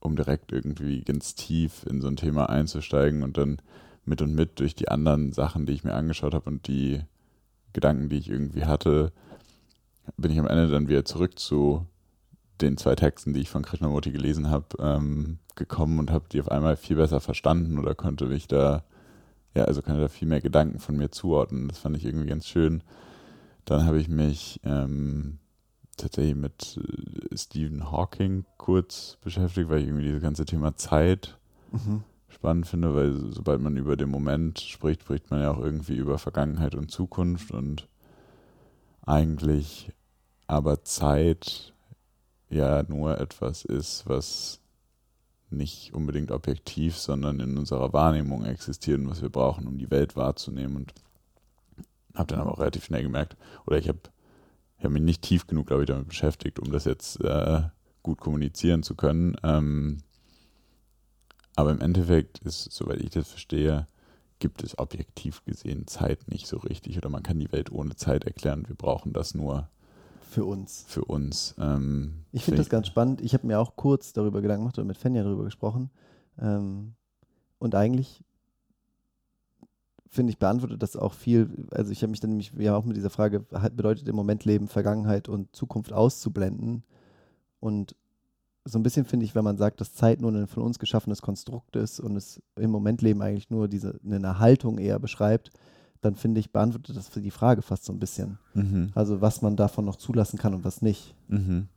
um 0.00 0.16
direkt 0.16 0.52
irgendwie 0.52 1.02
ganz 1.02 1.34
tief 1.34 1.84
in 1.88 2.00
so 2.00 2.08
ein 2.08 2.16
Thema 2.16 2.50
einzusteigen 2.50 3.22
und 3.22 3.38
dann 3.38 3.60
mit 4.06 4.22
und 4.22 4.34
mit 4.34 4.60
durch 4.60 4.74
die 4.74 4.88
anderen 4.88 5.32
Sachen, 5.32 5.66
die 5.66 5.72
ich 5.72 5.84
mir 5.84 5.94
angeschaut 5.94 6.34
habe 6.34 6.48
und 6.48 6.68
die 6.68 7.02
Gedanken, 7.72 8.08
die 8.08 8.16
ich 8.16 8.30
irgendwie 8.30 8.64
hatte, 8.64 9.12
bin 10.16 10.30
ich 10.30 10.38
am 10.38 10.46
Ende 10.46 10.68
dann 10.68 10.88
wieder 10.88 11.04
zurück 11.04 11.38
zu 11.38 11.86
den 12.60 12.76
zwei 12.78 12.94
Texten, 12.94 13.34
die 13.34 13.40
ich 13.40 13.50
von 13.50 13.62
Krishnamurti 13.62 14.12
gelesen 14.12 14.48
habe, 14.48 14.66
ähm, 14.78 15.38
gekommen 15.56 15.98
und 15.98 16.10
habe 16.10 16.24
die 16.30 16.40
auf 16.40 16.50
einmal 16.50 16.76
viel 16.76 16.96
besser 16.96 17.20
verstanden 17.20 17.78
oder 17.78 17.94
konnte 17.94 18.26
mich 18.26 18.46
da, 18.48 18.84
ja, 19.54 19.64
also 19.64 19.82
konnte 19.82 20.00
da 20.00 20.08
viel 20.08 20.28
mehr 20.28 20.40
Gedanken 20.40 20.78
von 20.78 20.96
mir 20.96 21.10
zuordnen. 21.10 21.68
Das 21.68 21.78
fand 21.78 21.96
ich 21.96 22.04
irgendwie 22.04 22.28
ganz 22.28 22.46
schön. 22.46 22.82
Dann 23.64 23.84
habe 23.84 23.98
ich 23.98 24.08
mich 24.08 24.60
ähm, 24.64 25.38
tatsächlich 25.96 26.36
mit 26.36 26.78
äh, 26.78 27.36
Stephen 27.36 27.90
Hawking 27.90 28.44
kurz 28.56 29.18
beschäftigt, 29.22 29.68
weil 29.68 29.80
ich 29.80 29.88
irgendwie 29.88 30.04
dieses 30.04 30.22
ganze 30.22 30.44
Thema 30.44 30.76
Zeit 30.76 31.36
mhm 31.72 32.04
spannend 32.28 32.66
finde, 32.66 32.94
weil 32.94 33.12
sobald 33.32 33.60
man 33.60 33.76
über 33.76 33.96
den 33.96 34.10
Moment 34.10 34.60
spricht, 34.60 35.02
spricht 35.02 35.30
man 35.30 35.40
ja 35.40 35.50
auch 35.50 35.58
irgendwie 35.58 35.96
über 35.96 36.18
Vergangenheit 36.18 36.74
und 36.74 36.90
Zukunft 36.90 37.50
und 37.50 37.88
eigentlich 39.02 39.92
aber 40.46 40.84
Zeit 40.84 41.72
ja 42.48 42.82
nur 42.84 43.20
etwas 43.20 43.64
ist, 43.64 44.06
was 44.06 44.60
nicht 45.50 45.94
unbedingt 45.94 46.30
objektiv, 46.30 46.96
sondern 46.96 47.40
in 47.40 47.56
unserer 47.56 47.92
Wahrnehmung 47.92 48.44
existiert 48.44 49.00
und 49.00 49.08
was 49.08 49.22
wir 49.22 49.28
brauchen, 49.28 49.66
um 49.66 49.78
die 49.78 49.90
Welt 49.90 50.16
wahrzunehmen. 50.16 50.76
Und 50.76 50.94
habe 52.14 52.26
dann 52.26 52.40
aber 52.40 52.52
auch 52.52 52.58
relativ 52.58 52.84
schnell 52.84 53.02
gemerkt, 53.02 53.36
oder 53.66 53.78
ich 53.78 53.88
habe 53.88 54.00
hab 54.78 54.90
mich 54.90 55.02
nicht 55.02 55.22
tief 55.22 55.46
genug, 55.46 55.68
glaube 55.68 55.82
ich, 55.82 55.88
damit 55.88 56.08
beschäftigt, 56.08 56.58
um 56.58 56.72
das 56.72 56.84
jetzt 56.84 57.20
äh, 57.20 57.62
gut 58.02 58.20
kommunizieren 58.20 58.82
zu 58.82 58.94
können. 58.94 59.36
Ähm, 59.42 59.98
aber 61.56 61.72
im 61.72 61.80
Endeffekt 61.80 62.38
ist, 62.40 62.70
soweit 62.70 63.00
ich 63.00 63.10
das 63.10 63.28
verstehe, 63.28 63.88
gibt 64.38 64.62
es 64.62 64.78
objektiv 64.78 65.44
gesehen 65.44 65.86
Zeit 65.86 66.28
nicht 66.28 66.46
so 66.46 66.58
richtig 66.58 66.98
oder 66.98 67.08
man 67.08 67.22
kann 67.22 67.38
die 67.38 67.50
Welt 67.52 67.72
ohne 67.72 67.96
Zeit 67.96 68.24
erklären. 68.24 68.68
Wir 68.68 68.76
brauchen 68.76 69.12
das 69.12 69.34
nur 69.34 69.68
für 70.28 70.44
uns. 70.44 70.84
Für 70.86 71.04
uns. 71.04 71.54
Ähm, 71.58 72.24
ich 72.32 72.44
finde 72.44 72.58
das 72.58 72.68
ganz 72.68 72.86
spannend. 72.88 73.22
Ich 73.22 73.32
habe 73.32 73.46
mir 73.46 73.58
auch 73.58 73.76
kurz 73.76 74.12
darüber 74.12 74.42
Gedanken 74.42 74.64
gemacht 74.64 74.78
oder 74.78 74.86
mit 74.86 74.98
Fenja 74.98 75.22
darüber 75.22 75.44
gesprochen. 75.44 75.90
Ähm, 76.38 76.94
und 77.58 77.74
eigentlich 77.74 78.22
finde 80.10 80.30
ich, 80.30 80.38
beantwortet 80.38 80.82
das 80.82 80.96
auch 80.96 81.14
viel. 81.14 81.66
Also 81.70 81.92
ich 81.92 82.02
habe 82.02 82.10
mich 82.10 82.20
dann 82.20 82.30
nämlich 82.30 82.52
ja 82.58 82.76
auch 82.76 82.84
mit 82.84 82.96
dieser 82.96 83.10
Frage, 83.10 83.40
bedeutet 83.40 84.08
im 84.08 84.16
Moment 84.16 84.44
Leben 84.44 84.68
Vergangenheit 84.68 85.28
und 85.28 85.54
Zukunft 85.54 85.92
auszublenden? 85.92 86.84
Und 87.60 87.96
so 88.66 88.78
ein 88.78 88.82
bisschen 88.82 89.04
finde 89.04 89.24
ich, 89.24 89.34
wenn 89.34 89.44
man 89.44 89.56
sagt, 89.56 89.80
dass 89.80 89.94
Zeit 89.94 90.20
nur 90.20 90.32
ein 90.32 90.48
von 90.48 90.62
uns 90.62 90.78
geschaffenes 90.78 91.22
Konstrukt 91.22 91.76
ist 91.76 92.00
und 92.00 92.16
es 92.16 92.42
im 92.56 92.70
Momentleben 92.70 93.22
eigentlich 93.22 93.48
nur 93.48 93.68
diese 93.68 93.98
eine 94.04 94.38
Haltung 94.38 94.78
eher 94.78 94.98
beschreibt, 94.98 95.50
dann 96.00 96.16
finde 96.16 96.40
ich, 96.40 96.52
beantwortet 96.52 96.96
das 96.96 97.08
für 97.08 97.20
die 97.20 97.30
Frage 97.30 97.62
fast 97.62 97.84
so 97.84 97.92
ein 97.92 98.00
bisschen. 98.00 98.38
Mhm. 98.54 98.90
Also 98.94 99.20
was 99.20 99.40
man 99.40 99.56
davon 99.56 99.84
noch 99.84 99.96
zulassen 99.96 100.38
kann 100.38 100.52
und 100.52 100.64
was 100.64 100.82
nicht. 100.82 101.14
Mhm. 101.28 101.68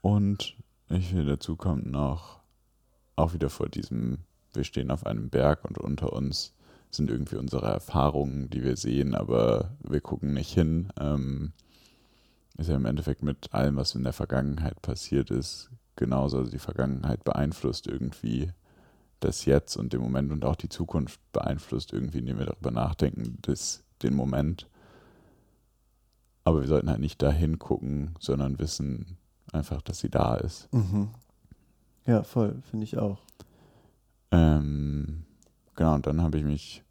Und 0.00 0.56
ich 0.88 1.08
finde, 1.08 1.26
dazu 1.26 1.56
kommt 1.56 1.86
noch 1.86 2.40
auch 3.14 3.34
wieder 3.34 3.50
vor 3.50 3.68
diesem, 3.68 4.18
wir 4.54 4.64
stehen 4.64 4.90
auf 4.90 5.06
einem 5.06 5.28
Berg 5.28 5.64
und 5.64 5.78
unter 5.78 6.12
uns 6.12 6.54
sind 6.90 7.10
irgendwie 7.10 7.36
unsere 7.36 7.66
Erfahrungen, 7.66 8.48
die 8.48 8.62
wir 8.62 8.76
sehen, 8.76 9.14
aber 9.14 9.76
wir 9.82 10.00
gucken 10.00 10.32
nicht 10.32 10.52
hin. 10.52 10.88
Ähm, 10.98 11.52
ist 12.56 12.70
ja 12.70 12.76
im 12.76 12.86
Endeffekt 12.86 13.22
mit 13.22 13.52
allem, 13.52 13.76
was 13.76 13.94
in 13.94 14.04
der 14.04 14.14
Vergangenheit 14.14 14.80
passiert 14.80 15.30
ist, 15.30 15.70
genauso. 15.96 16.38
Also 16.38 16.50
die 16.50 16.58
Vergangenheit 16.58 17.24
beeinflusst 17.24 17.86
irgendwie 17.86 18.52
das 19.20 19.44
Jetzt 19.44 19.76
und 19.76 19.92
den 19.92 20.00
Moment 20.00 20.30
und 20.30 20.44
auch 20.44 20.56
die 20.56 20.68
Zukunft 20.68 21.20
beeinflusst 21.32 21.92
irgendwie, 21.92 22.18
indem 22.18 22.38
wir 22.38 22.46
darüber 22.46 22.70
nachdenken, 22.70 23.38
das, 23.42 23.82
den 24.02 24.14
Moment. 24.14 24.68
Aber 26.44 26.60
wir 26.60 26.68
sollten 26.68 26.90
halt 26.90 27.00
nicht 27.00 27.22
dahin 27.22 27.58
gucken, 27.58 28.14
sondern 28.20 28.58
wissen 28.58 29.16
einfach, 29.52 29.82
dass 29.82 29.98
sie 30.00 30.10
da 30.10 30.36
ist. 30.36 30.72
Mhm. 30.72 31.08
Ja, 32.06 32.22
voll, 32.22 32.62
finde 32.70 32.84
ich 32.84 32.98
auch. 32.98 33.18
Ähm, 34.30 35.24
genau, 35.74 35.94
und 35.94 36.06
dann 36.06 36.22
habe 36.22 36.38
ich 36.38 36.44
mich 36.44 36.84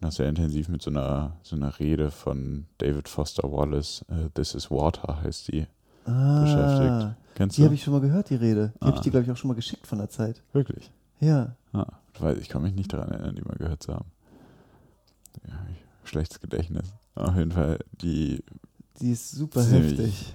noch 0.00 0.12
sehr 0.12 0.28
intensiv 0.28 0.68
mit 0.68 0.82
so 0.82 0.90
einer, 0.90 1.36
so 1.42 1.56
einer 1.56 1.78
Rede 1.78 2.10
von 2.10 2.66
David 2.78 3.08
Foster 3.08 3.50
Wallace, 3.50 4.04
uh, 4.10 4.28
This 4.34 4.54
is 4.54 4.70
Water 4.70 5.22
heißt 5.22 5.48
die, 5.48 5.66
ah, 6.04 6.42
beschäftigt. 6.42 7.16
Kennst 7.34 7.58
Die 7.58 7.64
habe 7.64 7.74
ich 7.74 7.82
schon 7.82 7.92
mal 7.92 8.00
gehört, 8.00 8.30
die 8.30 8.36
Rede. 8.36 8.72
Die 8.76 8.84
habe 8.84 8.92
Ah. 8.92 8.96
ich 8.96 9.02
dir, 9.02 9.10
glaube 9.10 9.24
ich, 9.24 9.30
auch 9.32 9.36
schon 9.36 9.48
mal 9.48 9.54
geschickt 9.54 9.86
von 9.86 9.98
der 9.98 10.08
Zeit. 10.08 10.42
Wirklich? 10.52 10.90
Ja. 11.20 11.56
Ah, 11.72 11.86
ich 12.14 12.20
weiß, 12.20 12.38
ich 12.38 12.48
kann 12.48 12.62
mich 12.62 12.74
nicht 12.74 12.92
daran 12.92 13.10
erinnern, 13.10 13.34
die 13.34 13.42
mal 13.42 13.56
gehört 13.56 13.82
zu 13.82 13.92
haben. 13.94 14.06
Ja, 15.48 15.54
schlechtes 16.04 16.40
Gedächtnis. 16.40 16.92
Auf 17.14 17.34
jeden 17.36 17.52
Fall, 17.52 17.78
die 18.02 18.42
Die 19.00 19.10
ist 19.10 19.32
super 19.32 19.62
Ziemlich. 19.62 19.98
heftig. 19.98 20.34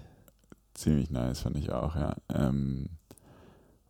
ziemlich 0.73 1.09
nice, 1.11 1.39
fand 1.41 1.57
ich 1.57 1.71
auch, 1.71 1.95
ja. 1.95 2.15
Ähm, 2.33 2.87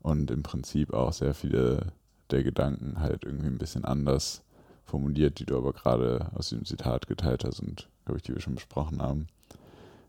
und 0.02 0.30
im 0.30 0.42
Prinzip 0.42 0.92
auch 0.94 1.12
sehr 1.12 1.34
viele 1.34 1.92
der 2.30 2.42
Gedanken 2.44 3.00
halt 3.00 3.24
irgendwie 3.24 3.48
ein 3.48 3.58
bisschen 3.58 3.84
anders 3.84 4.42
formuliert, 4.84 5.38
die 5.40 5.46
du 5.46 5.56
aber 5.56 5.72
gerade 5.72 6.30
aus 6.34 6.48
diesem 6.50 6.64
Zitat 6.64 7.06
geteilt 7.08 7.44
hast 7.44 7.60
und, 7.60 7.88
glaube 8.04 8.18
ich, 8.18 8.22
die 8.22 8.32
wir 8.34 8.40
schon 8.40 8.54
besprochen 8.54 9.02
haben. 9.02 9.26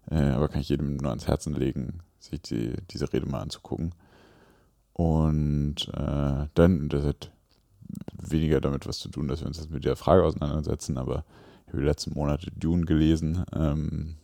Äh, 0.10 0.30
aber 0.30 0.50
kann 0.50 0.62
ich 0.62 0.70
jedem 0.70 0.98
nur 0.98 1.10
ans 1.10 1.28
Herzen 1.28 1.54
legen, 1.54 2.00
sich 2.20 2.42
die, 2.42 2.74
diese 2.90 3.12
Rede 3.12 3.28
mal 3.28 3.42
anzugucken. 3.42 3.94
Und 4.94 5.88
äh, 5.94 6.48
dann, 6.54 6.90
das 6.90 7.06
hat 7.06 7.32
weniger 8.14 8.62
damit 8.62 8.88
was 8.88 9.00
zu 9.00 9.10
tun, 9.10 9.28
dass 9.28 9.42
wir 9.42 9.48
uns 9.48 9.58
jetzt 9.58 9.72
mit 9.72 9.86
der 9.86 9.96
Frage 9.96 10.24
auseinandersetzen, 10.24 10.98
aber 10.98 11.26
ich 11.66 11.74
habe 11.74 11.80
die 11.80 11.88
letzten 11.88 12.14
Monate 12.14 12.52
Dune 12.52 12.86
gelesen 12.86 13.44
ähm, 13.54 14.16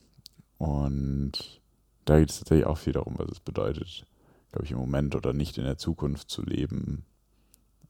und 0.58 1.62
da 2.06 2.20
geht 2.20 2.30
es 2.30 2.40
tatsächlich 2.40 2.66
auch 2.66 2.78
viel 2.78 2.94
darum, 2.94 3.16
was 3.18 3.30
es 3.30 3.40
bedeutet, 3.40 4.06
glaube 4.52 4.66
ich, 4.66 4.72
im 4.72 4.78
Moment 4.78 5.16
oder 5.16 5.34
nicht 5.34 5.58
in 5.58 5.66
der 5.66 5.78
Zukunft 5.78 6.30
zu 6.30 6.42
leben. 6.44 7.06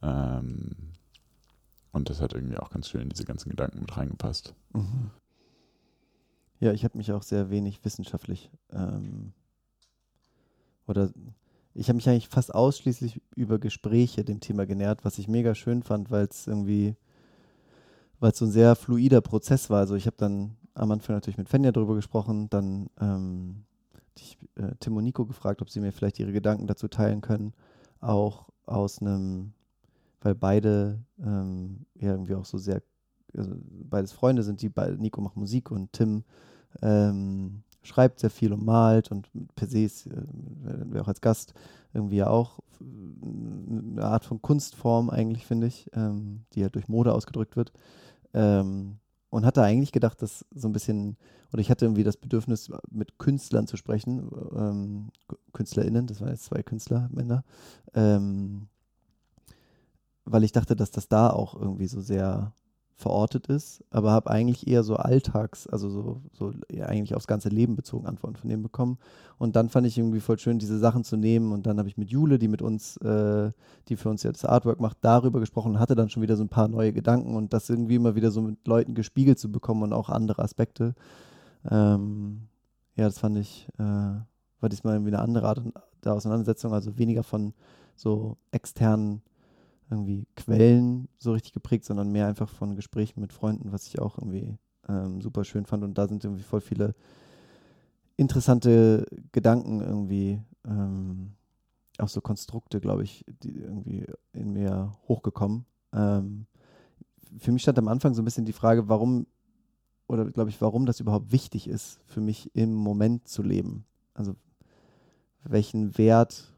Ähm, 0.01 0.75
und 1.91 2.09
das 2.09 2.21
hat 2.21 2.33
irgendwie 2.33 2.57
auch 2.57 2.69
ganz 2.69 2.89
schön 2.89 3.01
in 3.01 3.09
diese 3.09 3.25
ganzen 3.25 3.49
Gedanken 3.49 3.79
mit 3.79 3.95
reingepasst. 3.95 4.53
Mhm. 4.73 5.11
Ja, 6.59 6.71
ich 6.71 6.83
habe 6.83 6.97
mich 6.97 7.11
auch 7.11 7.23
sehr 7.23 7.49
wenig 7.49 7.83
wissenschaftlich 7.85 8.49
ähm, 8.71 9.33
oder 10.87 11.11
ich 11.73 11.89
habe 11.89 11.97
mich 11.97 12.09
eigentlich 12.09 12.29
fast 12.29 12.53
ausschließlich 12.55 13.21
über 13.35 13.59
Gespräche 13.59 14.23
dem 14.23 14.39
Thema 14.39 14.65
genähert, 14.65 15.05
was 15.05 15.19
ich 15.19 15.27
mega 15.27 15.53
schön 15.53 15.83
fand, 15.83 16.09
weil 16.09 16.25
es 16.25 16.47
irgendwie, 16.47 16.95
weil 18.19 18.31
es 18.31 18.39
so 18.39 18.45
ein 18.45 18.51
sehr 18.51 18.75
fluider 18.75 19.21
Prozess 19.21 19.69
war. 19.69 19.79
Also 19.79 19.93
ich 19.95 20.07
habe 20.07 20.17
dann 20.17 20.57
am 20.73 20.89
Anfang 20.89 21.15
natürlich 21.15 21.37
mit 21.37 21.49
Fenja 21.49 21.71
darüber 21.71 21.93
gesprochen, 21.93 22.49
dann 22.49 22.89
ähm, 22.99 23.65
ich, 24.15 24.37
äh, 24.55 24.73
Tim 24.79 24.97
und 24.97 25.03
Nico 25.03 25.25
gefragt, 25.25 25.61
ob 25.61 25.69
sie 25.69 25.79
mir 25.79 25.91
vielleicht 25.91 26.19
ihre 26.19 26.31
Gedanken 26.31 26.65
dazu 26.65 26.87
teilen 26.87 27.21
können, 27.21 27.53
auch 27.99 28.47
aus 28.65 28.99
einem, 28.99 29.53
weil 30.21 30.33
beide 30.33 30.99
ähm, 31.19 31.85
irgendwie 31.93 32.33
auch 32.33 32.45
so 32.45 32.57
sehr, 32.57 32.81
also 33.35 33.51
beides 33.89 34.11
Freunde 34.11 34.43
sind, 34.43 34.61
die 34.61 34.69
beide, 34.69 34.97
Nico 34.97 35.21
macht 35.21 35.37
Musik 35.37 35.71
und 35.71 35.91
Tim 35.93 36.23
ähm, 36.81 37.63
schreibt 37.83 38.19
sehr 38.19 38.29
viel 38.29 38.53
und 38.53 38.65
malt 38.65 39.11
und 39.11 39.29
per 39.55 39.67
se 39.67 39.83
ist, 39.83 40.07
äh, 40.07 40.21
wir 40.91 41.01
auch 41.01 41.07
als 41.07 41.21
Gast 41.21 41.53
irgendwie 41.93 42.17
ja 42.17 42.29
auch 42.29 42.59
äh, 42.81 42.83
eine 42.83 44.03
Art 44.03 44.25
von 44.25 44.41
Kunstform 44.41 45.09
eigentlich, 45.09 45.45
finde 45.45 45.67
ich, 45.67 45.89
ähm, 45.93 46.45
die 46.53 46.61
ja 46.61 46.69
durch 46.69 46.87
Mode 46.87 47.13
ausgedrückt 47.13 47.55
wird. 47.55 47.71
Ähm, 48.33 48.97
und 49.29 49.45
hatte 49.45 49.61
eigentlich 49.61 49.91
gedacht, 49.91 50.21
dass 50.21 50.45
so 50.51 50.69
ein 50.69 50.73
bisschen, 50.73 51.17
oder 51.51 51.59
ich 51.59 51.69
hatte 51.69 51.85
irgendwie 51.85 52.03
das 52.03 52.17
Bedürfnis, 52.17 52.71
mit 52.89 53.19
Künstlern 53.19 53.67
zu 53.67 53.75
sprechen, 53.75 54.29
ähm, 54.55 55.09
KünstlerInnen, 55.53 56.07
das 56.07 56.21
waren 56.21 56.29
jetzt 56.29 56.45
zwei 56.45 56.63
Künstler, 56.63 57.09
Männer, 57.11 57.43
ähm, 57.93 58.67
weil 60.23 60.43
ich 60.43 60.53
dachte, 60.53 60.75
dass 60.75 60.91
das 60.91 61.09
da 61.09 61.29
auch 61.29 61.55
irgendwie 61.55 61.87
so 61.87 61.99
sehr 61.99 62.53
verortet 62.97 63.45
ist, 63.45 63.83
aber 63.91 64.09
habe 64.09 64.31
eigentlich 64.31 64.65
eher 64.65 64.81
so 64.81 64.95
Alltags, 64.95 65.67
also 65.67 65.87
so, 65.87 66.21
so 66.33 66.51
eigentlich 66.81 67.13
aufs 67.13 67.27
ganze 67.27 67.49
Leben 67.49 67.75
bezogen 67.75 68.07
Antworten 68.07 68.37
von 68.37 68.49
denen 68.49 68.63
bekommen. 68.63 68.97
Und 69.37 69.55
dann 69.55 69.69
fand 69.69 69.85
ich 69.85 69.99
irgendwie 69.99 70.19
voll 70.19 70.39
schön, 70.39 70.57
diese 70.57 70.79
Sachen 70.79 71.03
zu 71.03 71.15
nehmen. 71.15 71.51
Und 71.51 71.67
dann 71.67 71.77
habe 71.77 71.87
ich 71.87 71.97
mit 71.97 72.09
Jule, 72.09 72.39
die 72.39 72.47
mit 72.47 72.63
uns, 72.63 72.97
äh, 72.97 73.51
die 73.87 73.97
für 73.97 74.09
uns 74.09 74.23
jetzt 74.23 74.43
das 74.43 74.49
Artwork 74.49 74.79
macht, 74.79 74.97
darüber 75.01 75.39
gesprochen 75.39 75.73
und 75.73 75.79
hatte 75.79 75.93
dann 75.93 76.09
schon 76.09 76.23
wieder 76.23 76.35
so 76.35 76.43
ein 76.43 76.49
paar 76.49 76.67
neue 76.67 76.91
Gedanken 76.91 77.35
und 77.35 77.53
das 77.53 77.69
irgendwie 77.69 77.95
immer 77.95 78.15
wieder 78.15 78.31
so 78.31 78.41
mit 78.41 78.67
Leuten 78.67 78.95
gespiegelt 78.95 79.37
zu 79.37 79.51
bekommen 79.51 79.83
und 79.83 79.93
auch 79.93 80.09
andere 80.09 80.41
Aspekte. 80.41 80.95
Ähm, 81.69 82.47
ja, 82.95 83.05
das 83.05 83.19
fand 83.19 83.37
ich, 83.37 83.67
äh, 83.77 83.83
war 83.83 84.69
diesmal 84.69 84.95
irgendwie 84.95 85.13
eine 85.13 85.21
andere 85.21 85.47
Art 85.47 85.61
der 86.03 86.13
Auseinandersetzung, 86.13 86.73
also 86.73 86.97
weniger 86.97 87.21
von 87.21 87.53
so 87.95 88.37
externen 88.49 89.21
irgendwie 89.89 90.27
Quellen 90.35 91.07
so 91.17 91.31
richtig 91.31 91.53
geprägt, 91.53 91.85
sondern 91.85 92.11
mehr 92.11 92.27
einfach 92.27 92.49
von 92.49 92.75
Gesprächen 92.75 93.21
mit 93.21 93.33
Freunden, 93.33 93.71
was 93.71 93.87
ich 93.87 93.99
auch 93.99 94.17
irgendwie 94.17 94.57
ähm, 94.87 95.21
super 95.21 95.43
schön 95.43 95.65
fand. 95.65 95.83
Und 95.83 95.97
da 95.97 96.07
sind 96.07 96.23
irgendwie 96.23 96.43
voll 96.43 96.61
viele 96.61 96.95
interessante 98.17 99.05
Gedanken 99.31 99.81
irgendwie, 99.81 100.41
ähm, 100.65 101.33
auch 101.99 102.09
so 102.09 102.21
Konstrukte, 102.21 102.81
glaube 102.81 103.03
ich, 103.03 103.23
die 103.43 103.55
irgendwie 103.57 104.05
in 104.33 104.53
mir 104.53 104.91
hochgekommen. 105.07 105.65
Ähm, 105.93 106.47
für 107.37 107.51
mich 107.51 107.61
stand 107.61 107.79
am 107.79 107.87
Anfang 107.87 108.13
so 108.13 108.21
ein 108.21 108.25
bisschen 108.25 108.45
die 108.45 108.53
Frage, 108.53 108.89
warum, 108.89 109.27
oder 110.07 110.25
glaube 110.25 110.49
ich, 110.49 110.61
warum 110.61 110.85
das 110.85 110.99
überhaupt 110.99 111.31
wichtig 111.31 111.67
ist, 111.67 111.99
für 112.05 112.21
mich 112.21 112.55
im 112.55 112.73
Moment 112.73 113.27
zu 113.27 113.41
leben. 113.41 113.85
Also 114.13 114.35
welchen 115.43 115.97
Wert 115.97 116.53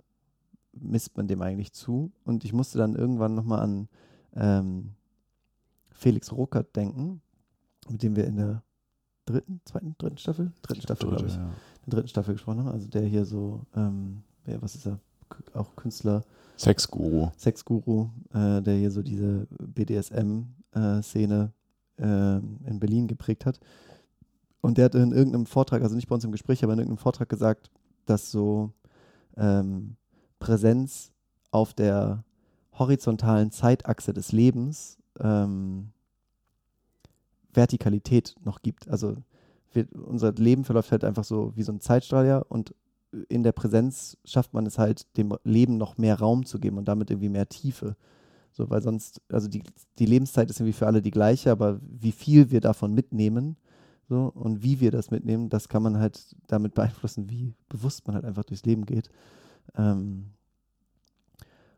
misst 0.74 1.16
man 1.18 1.28
dem 1.28 1.42
eigentlich 1.42 1.74
zu? 1.74 2.12
Und 2.24 2.44
ich 2.46 2.54
musste 2.54 2.78
dann 2.78 2.96
irgendwann 2.96 3.36
nochmal 3.36 3.62
an 3.62 3.88
ähm, 4.36 4.92
Felix 5.92 6.32
Ruckert 6.32 6.76
denken, 6.76 7.22
mit 7.90 8.04
dem 8.04 8.16
wir 8.16 8.26
in 8.26 8.38
der 8.38 8.64
dritten, 9.26 9.62
zweiten, 9.66 9.96
dritten 9.98 10.18
Staffel? 10.18 10.52
Dritten 10.62 10.82
Staffel, 10.82 11.10
glaube 11.10 11.28
ich. 11.28 11.36
Ja. 11.36 11.46
In 11.46 11.52
der 11.88 11.98
dritten 11.98 12.10
Staffel 12.10 12.34
gesprochen 12.34 12.60
haben. 12.60 12.70
Also 12.70 12.88
der 12.88 13.04
hier 13.04 13.26
so, 13.26 13.66
ähm, 13.76 14.24
wer, 14.46 14.62
was 14.62 14.76
ist 14.76 14.88
er? 14.88 15.00
K 15.30 15.44
auch 15.54 15.76
Künstler, 15.76 16.24
Sexguru. 16.60 17.30
Sexguru, 17.38 18.10
äh, 18.34 18.62
der 18.62 18.76
hier 18.76 18.92
so 18.92 19.02
diese 19.02 19.48
BDSM-Szene 19.60 21.54
äh, 21.98 22.04
in 22.04 22.80
Berlin 22.80 23.08
geprägt 23.08 23.46
hat. 23.46 23.60
Und 24.60 24.78
der 24.78 24.86
hat 24.86 24.96
in 24.96 25.14
irgendeinem 25.14 25.46
Vortrag, 25.46 25.82
also 25.84 25.96
nicht 25.96 26.10
bei 26.10 26.16
uns 26.16 26.26
im 26.26 26.34
Gespräch, 26.34 26.64
aber 26.64 26.74
in 26.74 26.80
irgendeinem 26.80 27.02
Vortrag 27.02 27.30
gesagt, 27.30 27.72
dass 28.06 28.30
so 28.30 28.74
ähm, 29.38 29.96
Präsenz 30.40 31.12
auf 31.52 31.74
der 31.74 32.24
horizontalen 32.74 33.52
Zeitachse 33.52 34.14
des 34.14 34.32
Lebens 34.32 34.98
ähm, 35.20 35.92
Vertikalität 37.54 38.36
noch 38.44 38.62
gibt. 38.62 38.88
Also 38.88 39.18
wir, 39.74 39.88
unser 39.94 40.32
Leben 40.34 40.64
verläuft 40.64 40.92
halt 40.92 41.04
einfach 41.04 41.24
so 41.24 41.52
wie 41.56 41.64
so 41.64 41.72
ein 41.72 41.82
Zeitstrahl 41.82 42.26
ja, 42.26 42.40
und 42.40 42.74
in 43.28 43.44
der 43.44 43.52
Präsenz 43.52 44.18
schafft 44.24 44.54
man 44.54 44.66
es 44.66 44.78
halt, 44.78 45.18
dem 45.18 45.36
Leben 45.44 45.78
noch 45.78 45.98
mehr 45.98 46.20
Raum 46.20 46.46
zu 46.46 46.60
geben 46.60 46.78
und 46.78 46.88
damit 46.88 47.10
irgendwie 47.10 47.30
mehr 47.30 47.50
Tiefe. 47.50 47.96
So, 48.52 48.70
weil 48.70 48.82
sonst, 48.82 49.22
also 49.30 49.48
die, 49.48 49.64
die 49.98 50.06
Lebenszeit 50.06 50.50
ist 50.50 50.60
irgendwie 50.60 50.74
für 50.74 50.88
alle 50.88 51.02
die 51.02 51.12
gleiche, 51.12 51.52
aber 51.52 51.80
wie 51.82 52.12
viel 52.12 52.52
wir 52.52 52.62
davon 52.62 52.94
mitnehmen, 52.94 53.58
so, 54.08 54.32
und 54.34 54.64
wie 54.64 54.80
wir 54.80 54.90
das 54.90 55.12
mitnehmen, 55.12 55.50
das 55.50 55.70
kann 55.70 55.84
man 55.84 56.00
halt 56.00 56.36
damit 56.48 56.74
beeinflussen, 56.74 57.30
wie 57.30 57.54
bewusst 57.70 58.08
man 58.08 58.16
halt 58.16 58.26
einfach 58.26 58.44
durchs 58.44 58.66
Leben 58.66 58.86
geht. 58.86 59.10
Ähm, 59.76 60.32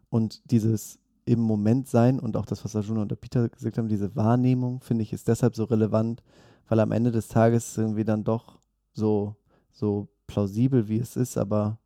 und 0.09 0.41
dieses 0.51 0.99
im 1.25 1.39
Moment 1.39 1.87
sein 1.87 2.19
und 2.19 2.35
auch 2.35 2.45
das, 2.45 2.63
was 2.65 2.75
Arjuna 2.75 3.03
und 3.03 3.11
der 3.11 3.15
Peter 3.15 3.47
gesagt 3.47 3.77
haben, 3.77 3.87
diese 3.87 4.15
Wahrnehmung, 4.15 4.81
finde 4.81 5.03
ich, 5.03 5.13
ist 5.13 5.27
deshalb 5.27 5.55
so 5.55 5.63
relevant, 5.65 6.23
weil 6.67 6.79
am 6.79 6.91
Ende 6.91 7.11
des 7.11 7.27
Tages 7.27 7.77
irgendwie 7.77 8.03
dann 8.03 8.23
doch 8.23 8.59
so, 8.93 9.35
so 9.71 10.07
plausibel, 10.27 10.87
wie 10.87 10.99
es 10.99 11.15
ist, 11.15 11.37
aber 11.37 11.77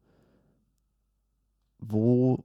wo, 1.80 2.44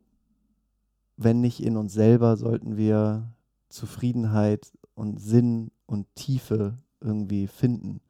wenn 1.16 1.40
nicht 1.40 1.62
in 1.62 1.76
uns 1.76 1.92
selber, 1.92 2.36
sollten 2.36 2.76
wir 2.76 3.32
Zufriedenheit 3.68 4.72
und 4.94 5.20
Sinn 5.20 5.70
und 5.86 6.06
Tiefe 6.14 6.78
irgendwie 7.00 7.46
finden. 7.46 8.00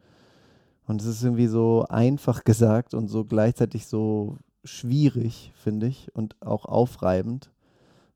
Und 0.87 1.01
es 1.01 1.07
ist 1.07 1.23
irgendwie 1.23 1.47
so 1.47 1.85
einfach 1.89 2.45
gesagt 2.45 2.95
und 2.95 3.09
so 3.09 3.25
gleichzeitig 3.25 3.87
so 3.87 4.39
schwierig, 4.65 5.53
finde 5.57 5.87
ich, 5.87 6.15
und 6.15 6.41
auch 6.43 6.65
aufreibend. 6.65 7.51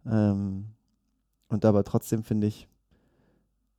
Ähm, 0.07 0.67
und 1.49 1.65
aber 1.65 1.85
trotzdem 1.85 2.23
finde 2.23 2.47
ich, 2.47 2.69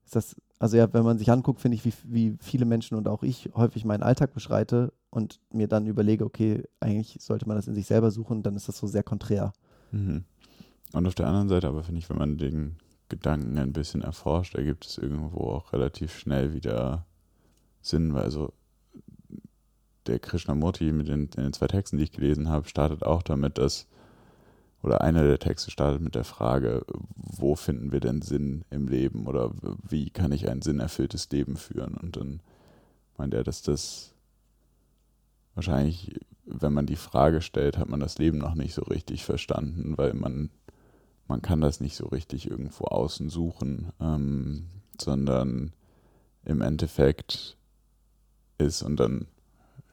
ist 0.06 0.16
das, 0.16 0.36
also 0.60 0.78
ja, 0.78 0.92
wenn 0.94 1.04
man 1.04 1.18
sich 1.18 1.32
anguckt, 1.32 1.62
finde 1.62 1.76
ich, 1.76 1.86
wie, 1.86 1.94
wie 2.04 2.38
viele 2.40 2.66
Menschen 2.66 2.96
und 2.96 3.08
auch 3.08 3.24
ich 3.24 3.52
häufig 3.56 3.86
meinen 3.86 4.04
Alltag 4.04 4.34
beschreite 4.34 4.94
und 5.10 5.40
mir 5.52 5.68
dann 5.68 5.88
überlege, 5.88 6.26
okay, 6.26 6.64
eigentlich 6.80 7.18
sollte 7.20 7.48
man 7.48 7.58
das 7.58 7.68
in 7.68 7.76
sich 7.76 7.88
selber 7.88 8.12
suchen, 8.12 8.44
dann 8.44 8.56
ist 8.56 8.68
das 8.68 8.78
so 8.78 8.88
sehr 8.88 9.04
konträr. 9.04 9.54
Mhm. 9.92 10.24
Und 10.94 11.08
auf 11.08 11.16
der 11.16 11.28
anderen 11.28 11.50
Seite 11.50 11.68
aber 11.68 11.84
finde 11.84 12.00
ich, 12.00 12.10
wenn 12.10 12.18
man 12.18 12.38
den 12.38 12.78
Gedanken 13.10 13.58
ein 13.58 13.74
bisschen 13.74 14.02
erforscht, 14.02 14.56
ergibt 14.56 14.86
es 14.86 14.98
irgendwo 14.98 15.42
auch 15.50 15.74
relativ 15.74 16.18
schnell 16.18 16.54
wieder 16.54 17.06
Sinn, 17.82 18.14
weil 18.14 18.24
also 18.24 18.54
der 20.08 20.20
Krishnamurti 20.20 20.92
mit 20.92 21.08
den, 21.08 21.30
den 21.30 21.54
zwei 21.54 21.68
Texten, 21.68 21.98
die 21.98 22.04
ich 22.04 22.12
gelesen 22.12 22.50
habe, 22.50 22.68
startet 22.68 23.04
auch 23.04 23.24
damit, 23.24 23.58
dass, 23.58 23.88
oder 24.84 25.02
einer 25.02 25.24
der 25.24 25.40
Texte 25.40 25.72
startet 25.72 26.02
mit 26.02 26.16
der 26.16 26.24
Frage, 26.24 26.86
wo 27.16 27.56
finden 27.56 27.92
wir 27.92 28.00
denn 28.00 28.22
Sinn 28.22 28.66
im 28.70 28.88
Leben 28.88 29.26
oder 29.28 29.52
wie 29.88 30.10
kann 30.10 30.32
ich 30.32 30.50
ein 30.50 30.62
sinnerfülltes 30.62 31.30
Leben 31.32 31.58
führen? 31.58 31.96
Und 31.96 32.18
dann 32.18 32.42
meint 33.18 33.34
er, 33.34 33.44
dass 33.44 33.62
das 33.62 34.14
wahrscheinlich, 35.56 36.20
wenn 36.46 36.74
man 36.74 36.86
die 36.86 36.98
Frage 36.98 37.42
stellt, 37.42 37.78
hat 37.78 37.90
man 37.90 38.00
das 38.00 38.18
Leben 38.18 38.38
noch 38.38 38.56
nicht 38.56 38.74
so 38.74 38.84
richtig 38.84 39.26
verstanden, 39.26 39.98
weil 39.98 40.14
man, 40.14 40.50
man 41.28 41.42
kann 41.42 41.62
das 41.62 41.80
nicht 41.80 41.96
so 41.96 42.08
richtig 42.08 42.50
irgendwo 42.50 42.86
außen 42.86 43.30
suchen, 43.30 43.92
ähm, 44.00 44.68
sondern 45.02 45.74
im 46.44 46.62
Endeffekt 46.62 47.58
ist, 48.58 48.84
und 48.84 49.00
dann 49.00 49.28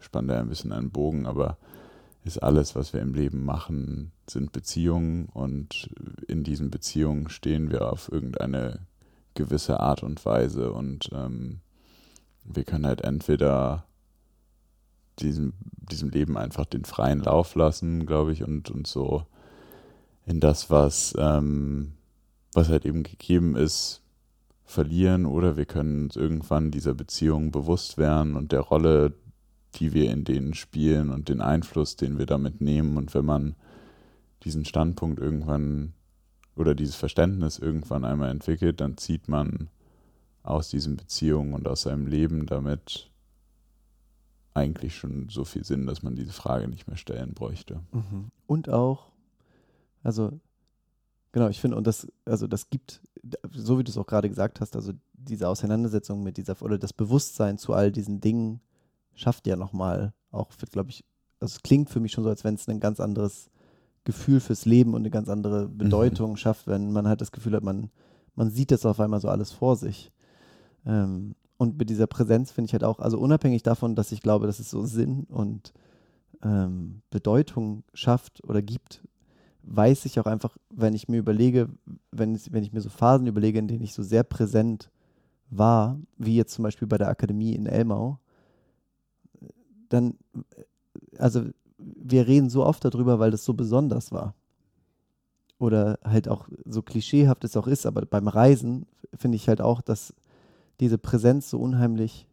spannt 0.02 0.30
er 0.30 0.40
ein 0.40 0.48
bisschen 0.48 0.72
einen 0.72 0.90
Bogen, 0.90 1.26
aber 1.26 1.56
ist 2.24 2.42
alles, 2.42 2.74
was 2.76 2.92
wir 2.92 3.00
im 3.00 3.14
Leben 3.14 3.44
machen, 3.44 4.12
sind 4.28 4.52
Beziehungen 4.52 5.26
und 5.26 5.90
in 6.28 6.44
diesen 6.44 6.70
Beziehungen 6.70 7.28
stehen 7.28 7.70
wir 7.70 7.90
auf 7.92 8.10
irgendeine 8.12 8.80
gewisse 9.34 9.80
Art 9.80 10.02
und 10.02 10.24
Weise 10.24 10.72
und 10.72 11.10
ähm, 11.12 11.60
wir 12.44 12.64
können 12.64 12.86
halt 12.86 13.02
entweder 13.02 13.84
diesem, 15.18 15.54
diesem 15.90 16.10
Leben 16.10 16.36
einfach 16.36 16.66
den 16.66 16.84
freien 16.84 17.20
Lauf 17.20 17.54
lassen, 17.54 18.06
glaube 18.06 18.32
ich, 18.32 18.44
und, 18.44 18.70
und 18.70 18.86
so 18.86 19.26
in 20.26 20.40
das, 20.40 20.70
was, 20.70 21.14
ähm, 21.18 21.92
was 22.52 22.68
halt 22.68 22.84
eben 22.84 23.02
gegeben 23.02 23.56
ist, 23.56 24.02
verlieren 24.64 25.26
oder 25.26 25.56
wir 25.56 25.66
können 25.66 26.04
uns 26.04 26.16
irgendwann 26.16 26.70
dieser 26.70 26.94
Beziehung 26.94 27.50
bewusst 27.50 27.98
werden 27.98 28.36
und 28.36 28.52
der 28.52 28.60
Rolle, 28.60 29.12
die 29.76 29.92
wir 29.92 30.10
in 30.10 30.24
denen 30.24 30.54
spielen 30.54 31.10
und 31.10 31.28
den 31.28 31.40
Einfluss, 31.40 31.96
den 31.96 32.18
wir 32.18 32.26
damit 32.26 32.60
nehmen. 32.60 32.96
Und 32.96 33.14
wenn 33.14 33.24
man 33.24 33.56
diesen 34.44 34.64
Standpunkt 34.64 35.18
irgendwann 35.18 35.94
oder 36.56 36.74
dieses 36.74 36.96
Verständnis 36.96 37.58
irgendwann 37.58 38.04
einmal 38.04 38.30
entwickelt, 38.30 38.80
dann 38.80 38.96
zieht 38.96 39.28
man 39.28 39.68
aus 40.42 40.68
diesen 40.68 40.96
Beziehungen 40.96 41.54
und 41.54 41.66
aus 41.68 41.82
seinem 41.82 42.06
Leben 42.06 42.46
damit 42.46 43.10
eigentlich 44.54 44.96
schon 44.96 45.28
so 45.30 45.44
viel 45.44 45.64
Sinn, 45.64 45.86
dass 45.86 46.02
man 46.02 46.14
diese 46.14 46.32
Frage 46.32 46.68
nicht 46.68 46.86
mehr 46.86 46.96
stellen 46.96 47.32
bräuchte. 47.32 47.80
Mhm. 47.92 48.30
Und 48.46 48.68
auch, 48.68 49.12
also 50.02 50.38
genau, 51.32 51.48
ich 51.48 51.60
finde, 51.60 51.76
und 51.76 51.86
das, 51.86 52.06
also 52.26 52.46
das 52.46 52.68
gibt, 52.68 53.00
so 53.50 53.78
wie 53.78 53.84
du 53.84 53.90
es 53.90 53.96
auch 53.96 54.06
gerade 54.06 54.28
gesagt 54.28 54.60
hast, 54.60 54.76
also 54.76 54.92
diese 55.14 55.48
Auseinandersetzung 55.48 56.22
mit 56.22 56.36
dieser, 56.36 56.60
oder 56.60 56.78
das 56.78 56.92
Bewusstsein 56.92 57.56
zu 57.56 57.72
all 57.72 57.90
diesen 57.92 58.20
Dingen 58.20 58.60
schafft 59.14 59.46
ja 59.46 59.56
nochmal, 59.56 60.12
auch, 60.30 60.50
glaube 60.70 60.90
ich, 60.90 61.04
also 61.40 61.56
es 61.56 61.62
klingt 61.62 61.90
für 61.90 62.00
mich 62.00 62.12
schon 62.12 62.24
so, 62.24 62.30
als 62.30 62.44
wenn 62.44 62.54
es 62.54 62.68
ein 62.68 62.80
ganz 62.80 63.00
anderes 63.00 63.50
Gefühl 64.04 64.40
fürs 64.40 64.64
Leben 64.64 64.94
und 64.94 65.02
eine 65.02 65.10
ganz 65.10 65.28
andere 65.28 65.68
mhm. 65.68 65.78
Bedeutung 65.78 66.32
mhm. 66.32 66.36
schafft, 66.36 66.66
wenn 66.66 66.92
man 66.92 67.06
halt 67.06 67.20
das 67.20 67.32
Gefühl 67.32 67.54
hat, 67.54 67.62
man, 67.62 67.90
man 68.34 68.50
sieht 68.50 68.70
das 68.70 68.86
auf 68.86 69.00
einmal 69.00 69.20
so 69.20 69.28
alles 69.28 69.52
vor 69.52 69.76
sich. 69.76 70.12
Ähm, 70.86 71.34
und 71.56 71.78
mit 71.78 71.90
dieser 71.90 72.06
Präsenz 72.06 72.50
finde 72.50 72.66
ich 72.66 72.72
halt 72.72 72.84
auch, 72.84 72.98
also 72.98 73.18
unabhängig 73.18 73.62
davon, 73.62 73.94
dass 73.94 74.10
ich 74.10 74.22
glaube, 74.22 74.46
dass 74.46 74.58
es 74.58 74.70
so 74.70 74.84
Sinn 74.84 75.24
und 75.28 75.72
ähm, 76.42 77.02
Bedeutung 77.10 77.84
schafft 77.94 78.42
oder 78.44 78.62
gibt, 78.62 79.02
weiß 79.62 80.06
ich 80.06 80.18
auch 80.18 80.26
einfach, 80.26 80.56
wenn 80.70 80.94
ich 80.94 81.08
mir 81.08 81.18
überlege, 81.18 81.68
wenn, 82.10 82.38
wenn 82.50 82.64
ich 82.64 82.72
mir 82.72 82.80
so 82.80 82.90
Phasen 82.90 83.28
überlege, 83.28 83.60
in 83.60 83.68
denen 83.68 83.82
ich 83.82 83.94
so 83.94 84.02
sehr 84.02 84.24
präsent 84.24 84.90
war, 85.50 86.00
wie 86.18 86.36
jetzt 86.36 86.54
zum 86.54 86.64
Beispiel 86.64 86.88
bei 86.88 86.98
der 86.98 87.08
Akademie 87.08 87.54
in 87.54 87.66
Elmau, 87.66 88.18
dann, 89.92 90.14
also 91.18 91.44
wir 91.78 92.26
reden 92.26 92.50
so 92.50 92.64
oft 92.64 92.84
darüber, 92.84 93.18
weil 93.18 93.30
das 93.30 93.44
so 93.44 93.54
besonders 93.54 94.12
war. 94.12 94.34
Oder 95.58 95.98
halt 96.02 96.28
auch 96.28 96.48
so 96.64 96.82
klischeehaft 96.82 97.44
es 97.44 97.56
auch 97.56 97.66
ist, 97.66 97.86
aber 97.86 98.04
beim 98.04 98.28
Reisen 98.28 98.86
finde 99.14 99.36
ich 99.36 99.48
halt 99.48 99.60
auch, 99.60 99.80
dass 99.80 100.14
diese 100.80 100.98
Präsenz 100.98 101.50
so 101.50 101.60
unheimlich 101.60 102.26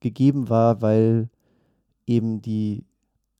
gegeben 0.00 0.48
war, 0.48 0.80
weil 0.80 1.28
eben 2.06 2.40
die, 2.40 2.84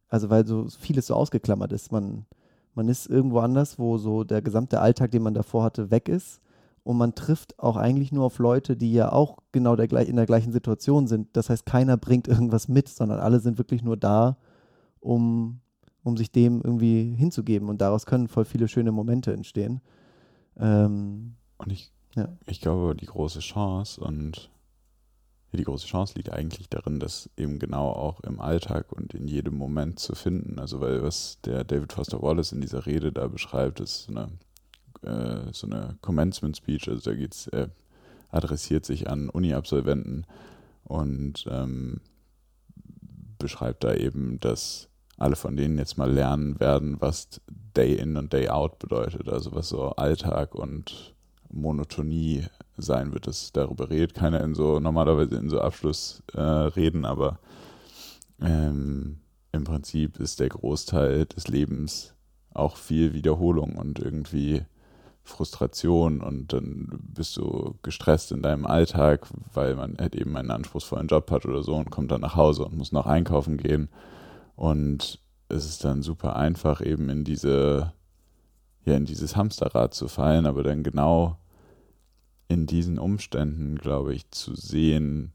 also 0.09 0.31
weil 0.31 0.47
so 0.47 0.69
vieles 0.69 1.07
so 1.07 1.15
ausgeklammert 1.15 1.73
ist. 1.73 1.93
Man, 1.93 2.27
man 2.75 2.89
ist 2.89 3.07
irgendwo 3.07 3.39
anders, 3.39 3.79
wo 3.79 3.97
so 3.99 4.25
der 4.25 4.43
gesamte 4.43 4.81
Alltag, 4.81 5.11
den 5.11 5.23
man 5.23 5.35
davor 5.35 5.65
hatte, 5.65 5.91
weg 5.91 6.09
ist. 6.09 6.41
Und 6.85 6.99
man 6.99 7.15
trifft 7.15 7.59
auch 7.59 7.77
eigentlich 7.77 8.13
nur 8.13 8.25
auf 8.25 8.39
Leute, 8.39 8.77
die 8.77 8.93
ja 8.93 9.11
auch 9.11 9.39
genau 9.53 9.75
der, 9.75 9.91
in 10.07 10.17
der 10.17 10.27
gleichen 10.27 10.53
Situation 10.53 11.07
sind. 11.07 11.35
Das 11.35 11.49
heißt, 11.49 11.65
keiner 11.65 11.97
bringt 11.97 12.29
irgendwas 12.29 12.69
mit, 12.69 12.89
sondern 12.89 13.21
alle 13.21 13.41
sind 13.41 13.59
wirklich 13.59 13.83
nur 13.83 13.97
da, 13.97 14.37
um, 15.01 15.61
um 16.03 16.17
sich 16.17 16.31
dem 16.31 16.61
irgendwie 16.63 17.15
hinzugeben. 17.15 17.71
Und 17.71 17.81
daraus 17.81 18.05
können 18.05 18.29
voll 18.29 18.45
viele 18.45 18.69
schöne 18.69 18.93
Momente 18.93 19.33
entstehen. 19.33 19.81
Ähm, 20.59 21.37
und 21.57 21.73
ich, 21.73 21.91
ja. 22.15 22.29
ich 22.47 22.61
glaube, 22.61 22.95
die 22.95 23.07
große 23.07 23.41
Chance 23.41 24.01
und 24.01 24.51
die 25.57 25.65
große 25.65 25.87
Chance 25.87 26.15
liegt 26.17 26.33
eigentlich 26.33 26.69
darin, 26.69 27.01
das 27.01 27.31
eben 27.37 27.59
genau 27.59 27.91
auch 27.91 28.21
im 28.21 28.41
Alltag 28.41 28.93
und 28.93 29.15
in 29.15 29.29
jedem 29.29 29.57
Moment 29.57 29.99
zu 29.99 30.15
finden. 30.15 30.59
Also 30.59 30.81
weil 30.81 31.03
was 31.03 31.39
der 31.45 31.65
David 31.65 31.93
Foster 31.93 32.23
Wallace 32.23 32.53
in 32.53 32.61
dieser 32.61 32.87
Rede 32.87 33.13
da 33.13 33.29
beschreibt, 33.29 33.81
ist 33.81 34.09
eine, 34.09 34.29
äh, 35.05 35.53
so 35.53 35.67
eine 35.67 35.97
Commencement 36.01 36.57
Speech. 36.57 36.89
Also 36.89 37.11
da 37.11 37.17
geht's, 37.17 37.47
er 37.49 37.71
adressiert 38.31 38.85
sich 38.85 39.09
an 39.09 39.29
Uni-Absolventen 39.29 40.27
und 40.85 41.45
ähm, 41.49 42.01
beschreibt 43.39 43.85
da 43.85 43.95
eben, 43.95 44.41
dass 44.41 44.89
alle 45.17 45.37
von 45.37 45.57
denen 45.57 45.79
jetzt 45.79 45.97
mal 45.97 46.11
lernen 46.11 46.59
werden, 46.59 47.01
was 47.01 47.41
Day 47.77 47.95
in 47.95 48.17
und 48.17 48.33
Day 48.33 48.49
out 48.49 48.79
bedeutet. 48.79 49.29
Also 49.29 49.55
was 49.55 49.69
so 49.69 49.91
Alltag 49.91 50.55
und 50.55 51.15
Monotonie 51.51 52.45
sein 52.77 53.13
wird. 53.13 53.27
Das, 53.27 53.53
darüber 53.53 53.91
redet 53.91 54.15
keiner 54.15 54.43
in 54.43 54.55
so, 54.55 54.81
normalerweise 54.81 55.37
in 55.37 55.49
so 55.49 55.61
Abschlussreden, 55.61 57.05
äh, 57.05 57.07
aber 57.07 57.39
ähm, 58.41 59.19
im 59.53 59.65
Prinzip 59.65 60.19
ist 60.19 60.41
der 60.41 60.49
Großteil 60.49 61.27
des 61.27 61.47
Lebens 61.49 62.15
auch 62.53 62.77
viel 62.77 63.15
Wiederholung 63.15 63.77
und 63.77 63.99
irgendwie 63.99 64.63
Frustration 65.25 66.21
und 66.21 66.53
dann 66.53 66.89
bist 67.15 67.37
du 67.39 67.77
gestresst 67.83 68.31
in 68.31 68.43
deinem 68.43 68.67
Alltag, 68.67 69.27
weil 69.55 69.75
man 69.75 69.97
halt 69.99 70.15
eben 70.15 70.37
einen 70.37 70.51
anspruchsvollen 70.51 71.09
Job 71.09 71.31
hat 71.31 71.47
oder 71.47 71.63
so 71.63 71.75
und 71.75 71.91
kommt 71.91 72.13
dann 72.13 72.21
nach 72.21 72.37
Hause 72.37 72.67
und 72.67 72.77
muss 72.77 72.93
noch 72.93 73.07
einkaufen 73.07 73.57
gehen. 73.57 73.89
Und 74.55 75.19
es 75.49 75.65
ist 75.65 75.85
dann 75.85 76.03
super 76.03 76.37
einfach, 76.37 76.83
eben 76.83 77.09
in 77.09 77.25
diese, 77.25 77.95
ja, 78.85 78.97
in 78.97 79.07
dieses 79.07 79.35
Hamsterrad 79.35 79.95
zu 79.95 80.09
fallen, 80.09 80.45
aber 80.45 80.63
dann 80.63 80.83
genau 80.83 81.39
in 82.49 82.67
diesen 82.67 82.99
Umständen, 82.99 83.77
glaube 83.77 84.15
ich, 84.15 84.31
zu 84.31 84.55
sehen, 84.55 85.33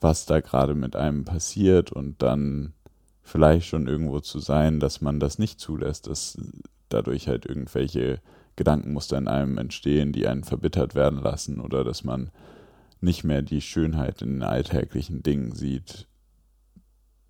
was 0.00 0.26
da 0.26 0.40
gerade 0.40 0.76
mit 0.76 0.94
einem 0.94 1.24
passiert 1.24 1.90
und 1.90 2.22
dann 2.22 2.72
vielleicht 3.22 3.66
schon 3.66 3.88
irgendwo 3.88 4.20
zu 4.20 4.38
sein, 4.38 4.78
dass 4.78 5.00
man 5.00 5.18
das 5.18 5.40
nicht 5.40 5.58
zulässt, 5.58 6.06
dass 6.06 6.38
dadurch 6.88 7.26
halt 7.26 7.46
irgendwelche 7.46 8.20
Gedankenmuster 8.58 9.16
in 9.16 9.28
einem 9.28 9.56
entstehen, 9.56 10.12
die 10.12 10.26
einen 10.26 10.42
verbittert 10.42 10.96
werden 10.96 11.22
lassen 11.22 11.60
oder 11.60 11.84
dass 11.84 12.02
man 12.02 12.32
nicht 13.00 13.22
mehr 13.22 13.40
die 13.40 13.60
Schönheit 13.60 14.20
in 14.20 14.30
den 14.30 14.42
alltäglichen 14.42 15.22
Dingen 15.22 15.52
sieht. 15.52 16.08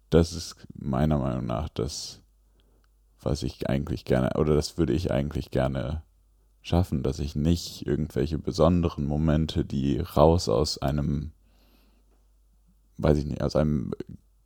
Das 0.08 0.32
ist 0.32 0.56
meiner 0.74 1.18
Meinung 1.18 1.44
nach 1.44 1.68
das, 1.68 2.22
was 3.20 3.42
ich 3.42 3.68
eigentlich 3.68 4.06
gerne, 4.06 4.38
oder 4.38 4.54
das 4.54 4.78
würde 4.78 4.94
ich 4.94 5.10
eigentlich 5.10 5.50
gerne 5.50 6.02
schaffen, 6.62 7.02
dass 7.02 7.18
ich 7.18 7.36
nicht 7.36 7.86
irgendwelche 7.86 8.38
besonderen 8.38 9.04
Momente, 9.04 9.66
die 9.66 10.00
raus 10.00 10.48
aus 10.48 10.78
einem, 10.78 11.32
weiß 12.96 13.18
ich 13.18 13.26
nicht, 13.26 13.42
aus 13.42 13.54
einem 13.54 13.92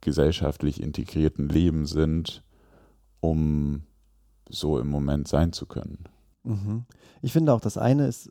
gesellschaftlich 0.00 0.82
integrierten 0.82 1.48
Leben 1.48 1.86
sind, 1.86 2.42
um 3.20 3.84
so 4.48 4.80
im 4.80 4.88
Moment 4.88 5.28
sein 5.28 5.52
zu 5.52 5.66
können. 5.66 6.08
Mhm. 6.44 6.84
Ich 7.20 7.32
finde 7.32 7.52
auch, 7.52 7.60
das 7.60 7.78
eine 7.78 8.06
ist, 8.06 8.30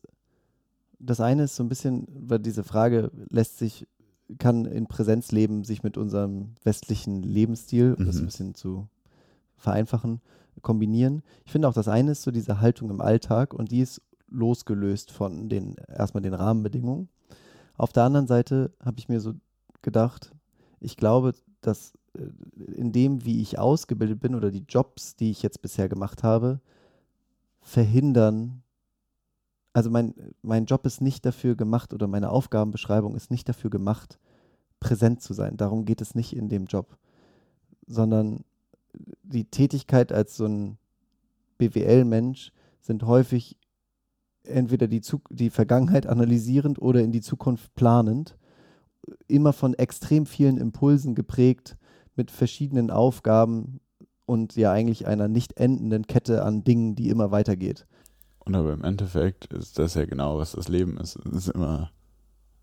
das 1.00 1.20
eine 1.20 1.44
ist 1.44 1.56
so 1.56 1.64
ein 1.64 1.70
bisschen, 1.70 2.08
weil 2.28 2.40
diese 2.40 2.64
Frage 2.64 3.12
lässt 3.30 3.58
sich, 3.58 3.88
kann 4.38 4.66
in 4.66 4.88
Präsenzleben 4.88 5.64
sich 5.64 5.84
mit 5.84 5.98
unserem 5.98 6.56
westlichen 6.64 7.24
Lebensstil, 7.24 7.96
um 7.98 8.04
mhm. 8.04 8.08
das 8.08 8.18
ein 8.18 8.26
bisschen 8.26 8.56
zu 8.56 8.88
vereinfachen, 9.58 10.22
kombinieren. 10.62 11.24
Ich 11.46 11.52
finde 11.52 11.68
auch, 11.68 11.74
das 11.74 11.88
eine 11.88 12.12
ist 12.12 12.24
so 12.24 12.32
diese 12.32 12.62
Haltung 12.62 12.90
im 12.90 13.02
Alltag 13.02 13.54
und 13.54 13.72
die 13.72 13.82
ist 13.82 14.02
losgelöst 14.30 15.12
von 15.12 15.50
den 15.50 15.76
erstmal 15.88 16.22
den 16.22 16.34
Rahmenbedingungen. 16.34 17.10
Auf 17.78 17.92
der 17.92 18.04
anderen 18.04 18.28
Seite 18.28 18.72
habe 18.84 19.00
ich 19.00 19.10
mir 19.10 19.20
so 19.20 19.34
gedacht, 19.82 20.32
ich 20.80 20.98
glaube, 20.98 21.34
dass 21.62 21.94
äh, 22.18 22.74
in 22.74 22.92
dem, 22.92 23.26
wie 23.26 23.42
ich 23.42 23.60
ausgebildet 23.60 24.20
bin 24.20 24.36
oder 24.36 24.52
die 24.52 24.66
Jobs, 24.68 25.16
die 25.16 25.32
ich 25.32 25.42
jetzt 25.42 25.62
bisher 25.62 25.90
gemacht 25.90 26.24
habe, 26.24 26.60
verhindern, 27.62 28.64
also 29.74 29.90
mein, 29.90 30.14
mein 30.42 30.66
Job 30.66 30.86
ist 30.86 31.02
nicht 31.02 31.26
dafür 31.26 31.56
gemacht 31.56 31.94
oder 31.94 32.08
meine 32.08 32.30
Aufgabenbeschreibung 32.30 33.16
ist 33.16 33.32
nicht 33.32 33.48
dafür 33.48 33.70
gemacht, 33.70 34.20
präsent 34.80 35.22
zu 35.22 35.34
sein. 35.34 35.58
Darum 35.58 35.86
geht 35.86 36.02
es 36.02 36.16
nicht 36.16 36.36
in 36.36 36.50
dem 36.50 36.66
Job, 36.66 36.98
sondern 37.88 38.44
die 39.24 39.46
Tätigkeit 39.46 40.12
als 40.12 40.36
so 40.36 40.46
ein 40.46 40.78
BWL-Mensch 41.58 42.52
sind 42.82 43.04
häufig 43.04 43.58
entweder 44.44 44.88
die, 44.88 45.02
Zug 45.02 45.28
die 45.30 45.50
Vergangenheit 45.50 46.08
analysierend 46.08 46.82
oder 46.82 47.02
in 47.02 47.12
die 47.12 47.22
Zukunft 47.22 47.74
planend, 47.76 48.38
immer 49.28 49.54
von 49.54 49.74
extrem 49.76 50.26
vielen 50.26 50.58
Impulsen 50.58 51.16
geprägt, 51.16 51.78
mit 52.16 52.32
verschiedenen 52.32 52.92
Aufgaben 52.92 53.80
und 54.32 54.56
ja 54.56 54.72
eigentlich 54.72 55.08
einer 55.08 55.28
nicht 55.28 55.58
endenden 55.58 56.08
Kette 56.08 56.46
an 56.46 56.64
Dingen, 56.64 56.96
die 56.96 57.10
immer 57.10 57.32
weitergeht. 57.32 57.86
Und 58.40 58.56
aber 58.56 58.72
im 58.72 58.86
Endeffekt 58.86 59.52
ist 59.52 59.78
das 59.78 59.96
ja 59.96 60.06
genau, 60.06 60.38
was 60.38 60.54
das 60.54 60.70
Leben 60.70 60.98
ist. 60.98 61.18
Es 61.18 61.48
ist 61.48 61.48
immer 61.50 61.92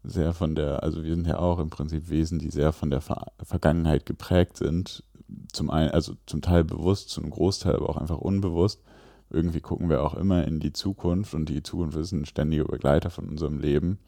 sehr 0.03 0.33
von 0.33 0.55
der, 0.55 0.83
also 0.83 1.05
wir 1.05 1.15
sind 1.15 1.27
ja 1.27 1.39
auch 1.39 1.59
im 1.59 1.69
Prinzip 1.69 2.09
Wesen, 2.09 2.39
die 2.39 2.49
sehr 2.49 2.73
von 2.73 2.89
der 2.89 3.03
Ver 3.03 3.27
Vergangenheit 3.43 4.07
geprägt 4.07 4.57
sind. 4.57 5.05
Zum 5.53 5.69
einen, 5.69 5.91
also 5.91 6.15
zum 6.25 6.41
Teil 6.41 6.65
bewusst, 6.65 7.11
zum 7.11 7.29
Großteil 7.29 7.77
aber 7.77 7.91
auch 7.91 7.99
einfach 7.99 8.19
unbewusst. 8.19 8.83
Irgendwie 9.29 9.61
gucken 9.61 9.91
wir 9.91 10.03
auch 10.03 10.15
immer 10.15 10.49
in 10.49 10.61
die 10.61 10.73
Zukunft 10.73 11.35
und 11.35 11.51
die 11.51 11.63
Zukunft 11.63 11.99
ist 11.99 12.13
ein 12.13 12.25
ständiger 12.25 12.65
Begleiter 12.65 13.11
von 13.11 13.29
unserem 13.29 13.59
Leben. 13.59 13.99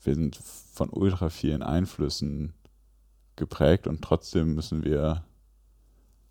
Wir 0.00 0.14
sind 0.14 0.36
von 0.36 0.90
ultra 0.90 1.28
vielen 1.28 1.64
Einflüssen 1.64 2.52
geprägt 3.34 3.88
und 3.88 4.00
trotzdem 4.00 4.54
müssen 4.54 4.84
wir 4.84 5.24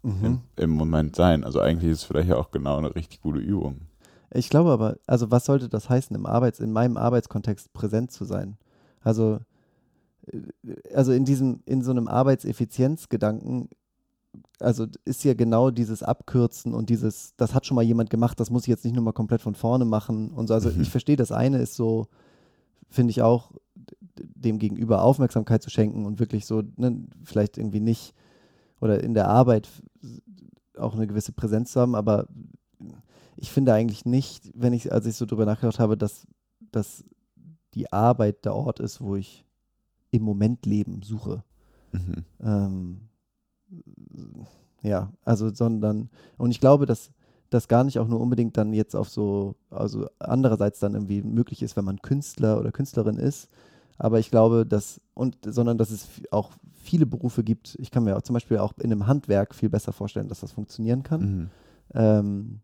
mhm. 0.03 0.25
im, 0.25 0.39
im 0.55 0.69
Moment 0.71 1.15
sein. 1.15 1.43
Also 1.43 1.59
eigentlich 1.59 1.91
ist 1.91 1.99
es 1.99 2.03
vielleicht 2.03 2.31
auch 2.31 2.51
genau 2.51 2.77
eine 2.77 2.95
richtig 2.95 3.21
gute 3.21 3.39
Übung. 3.39 3.81
Ich 4.31 4.49
glaube 4.49 4.71
aber, 4.71 4.97
also 5.07 5.31
was 5.31 5.45
sollte 5.45 5.69
das 5.69 5.89
heißen, 5.89 6.15
im 6.15 6.25
Arbeits-, 6.25 6.59
in 6.59 6.71
meinem 6.71 6.97
Arbeitskontext 6.97 7.73
präsent 7.73 8.12
zu 8.12 8.25
sein? 8.25 8.57
Also, 9.01 9.39
äh, 10.27 10.39
also 10.93 11.12
in 11.12 11.25
diesem, 11.25 11.62
in 11.65 11.81
so 11.81 11.91
einem 11.91 12.07
Arbeitseffizienzgedanken, 12.07 13.69
also 14.59 14.85
ist 15.05 15.23
ja 15.23 15.33
genau 15.33 15.71
dieses 15.71 16.03
Abkürzen 16.03 16.73
und 16.73 16.89
dieses, 16.89 17.35
das 17.38 17.53
hat 17.55 17.65
schon 17.65 17.75
mal 17.75 17.81
jemand 17.81 18.09
gemacht, 18.09 18.39
das 18.39 18.51
muss 18.51 18.63
ich 18.63 18.67
jetzt 18.67 18.85
nicht 18.85 18.93
nur 18.93 19.03
mal 19.03 19.13
komplett 19.13 19.41
von 19.41 19.55
vorne 19.55 19.85
machen 19.85 20.31
und 20.31 20.47
so. 20.47 20.53
Also 20.53 20.69
mhm. 20.69 20.81
ich 20.81 20.89
verstehe, 20.89 21.15
das 21.15 21.31
eine 21.31 21.59
ist 21.59 21.75
so, 21.75 22.07
finde 22.89 23.12
ich 23.12 23.21
auch, 23.21 23.51
dem 24.17 24.59
Gegenüber 24.59 25.01
Aufmerksamkeit 25.01 25.63
zu 25.63 25.69
schenken 25.69 26.05
und 26.05 26.19
wirklich 26.19 26.45
so, 26.45 26.62
ne, 26.75 27.05
vielleicht 27.23 27.57
irgendwie 27.57 27.79
nicht 27.79 28.13
oder 28.81 29.03
in 29.03 29.13
der 29.13 29.27
Arbeit 29.27 29.69
auch 30.77 30.95
eine 30.95 31.07
gewisse 31.07 31.31
Präsenz 31.31 31.73
zu 31.73 31.81
haben, 31.81 31.95
aber 31.95 32.27
ich 33.35 33.51
finde 33.51 33.73
eigentlich 33.73 34.05
nicht, 34.05 34.51
wenn 34.53 34.73
ich, 34.73 34.91
als 34.91 35.05
ich 35.05 35.15
so 35.15 35.25
drüber 35.25 35.45
nachgedacht 35.45 35.79
habe, 35.79 35.97
dass, 35.97 36.27
dass 36.71 37.03
die 37.73 37.91
Arbeit 37.91 38.45
der 38.45 38.55
Ort 38.55 38.79
ist, 38.79 39.01
wo 39.01 39.15
ich 39.15 39.45
im 40.11 40.23
Moment 40.23 40.65
Leben 40.65 41.01
suche. 41.03 41.43
Mhm. 41.91 42.25
Ähm, 42.41 43.01
ja, 44.81 45.11
also 45.23 45.53
sondern, 45.53 46.09
und 46.37 46.51
ich 46.51 46.59
glaube, 46.59 46.85
dass 46.85 47.11
das 47.49 47.67
gar 47.67 47.83
nicht 47.83 47.99
auch 47.99 48.07
nur 48.07 48.19
unbedingt 48.19 48.57
dann 48.57 48.73
jetzt 48.73 48.95
auf 48.95 49.09
so, 49.09 49.55
also 49.69 50.07
andererseits 50.19 50.79
dann 50.79 50.93
irgendwie 50.93 51.21
möglich 51.21 51.61
ist, 51.61 51.75
wenn 51.75 51.85
man 51.85 52.01
Künstler 52.01 52.59
oder 52.59 52.71
Künstlerin 52.71 53.17
ist. 53.17 53.49
Aber 53.99 54.17
ich 54.17 54.31
glaube, 54.31 54.65
dass, 54.65 54.99
und, 55.13 55.38
sondern 55.43 55.77
dass 55.77 55.91
es 55.91 56.07
auch 56.31 56.51
viele 56.73 57.05
Berufe 57.05 57.43
gibt. 57.43 57.75
Ich 57.79 57.91
kann 57.91 58.05
mir 58.05 58.17
auch 58.17 58.21
zum 58.21 58.33
Beispiel 58.33 58.57
auch 58.57 58.73
in 58.77 58.91
einem 58.91 59.05
Handwerk 59.05 59.53
viel 59.53 59.69
besser 59.69 59.91
vorstellen, 59.91 60.29
dass 60.29 60.39
das 60.39 60.53
funktionieren 60.53 61.03
kann. 61.03 61.21
Mhm. 61.21 61.49
Ähm, 61.93 62.59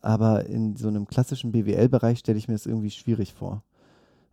aber 0.00 0.46
in 0.46 0.76
so 0.76 0.88
einem 0.88 1.06
klassischen 1.06 1.52
BWL-Bereich 1.52 2.18
stelle 2.18 2.36
ich 2.36 2.48
mir 2.48 2.54
das 2.54 2.66
irgendwie 2.66 2.90
schwierig 2.90 3.32
vor. 3.32 3.62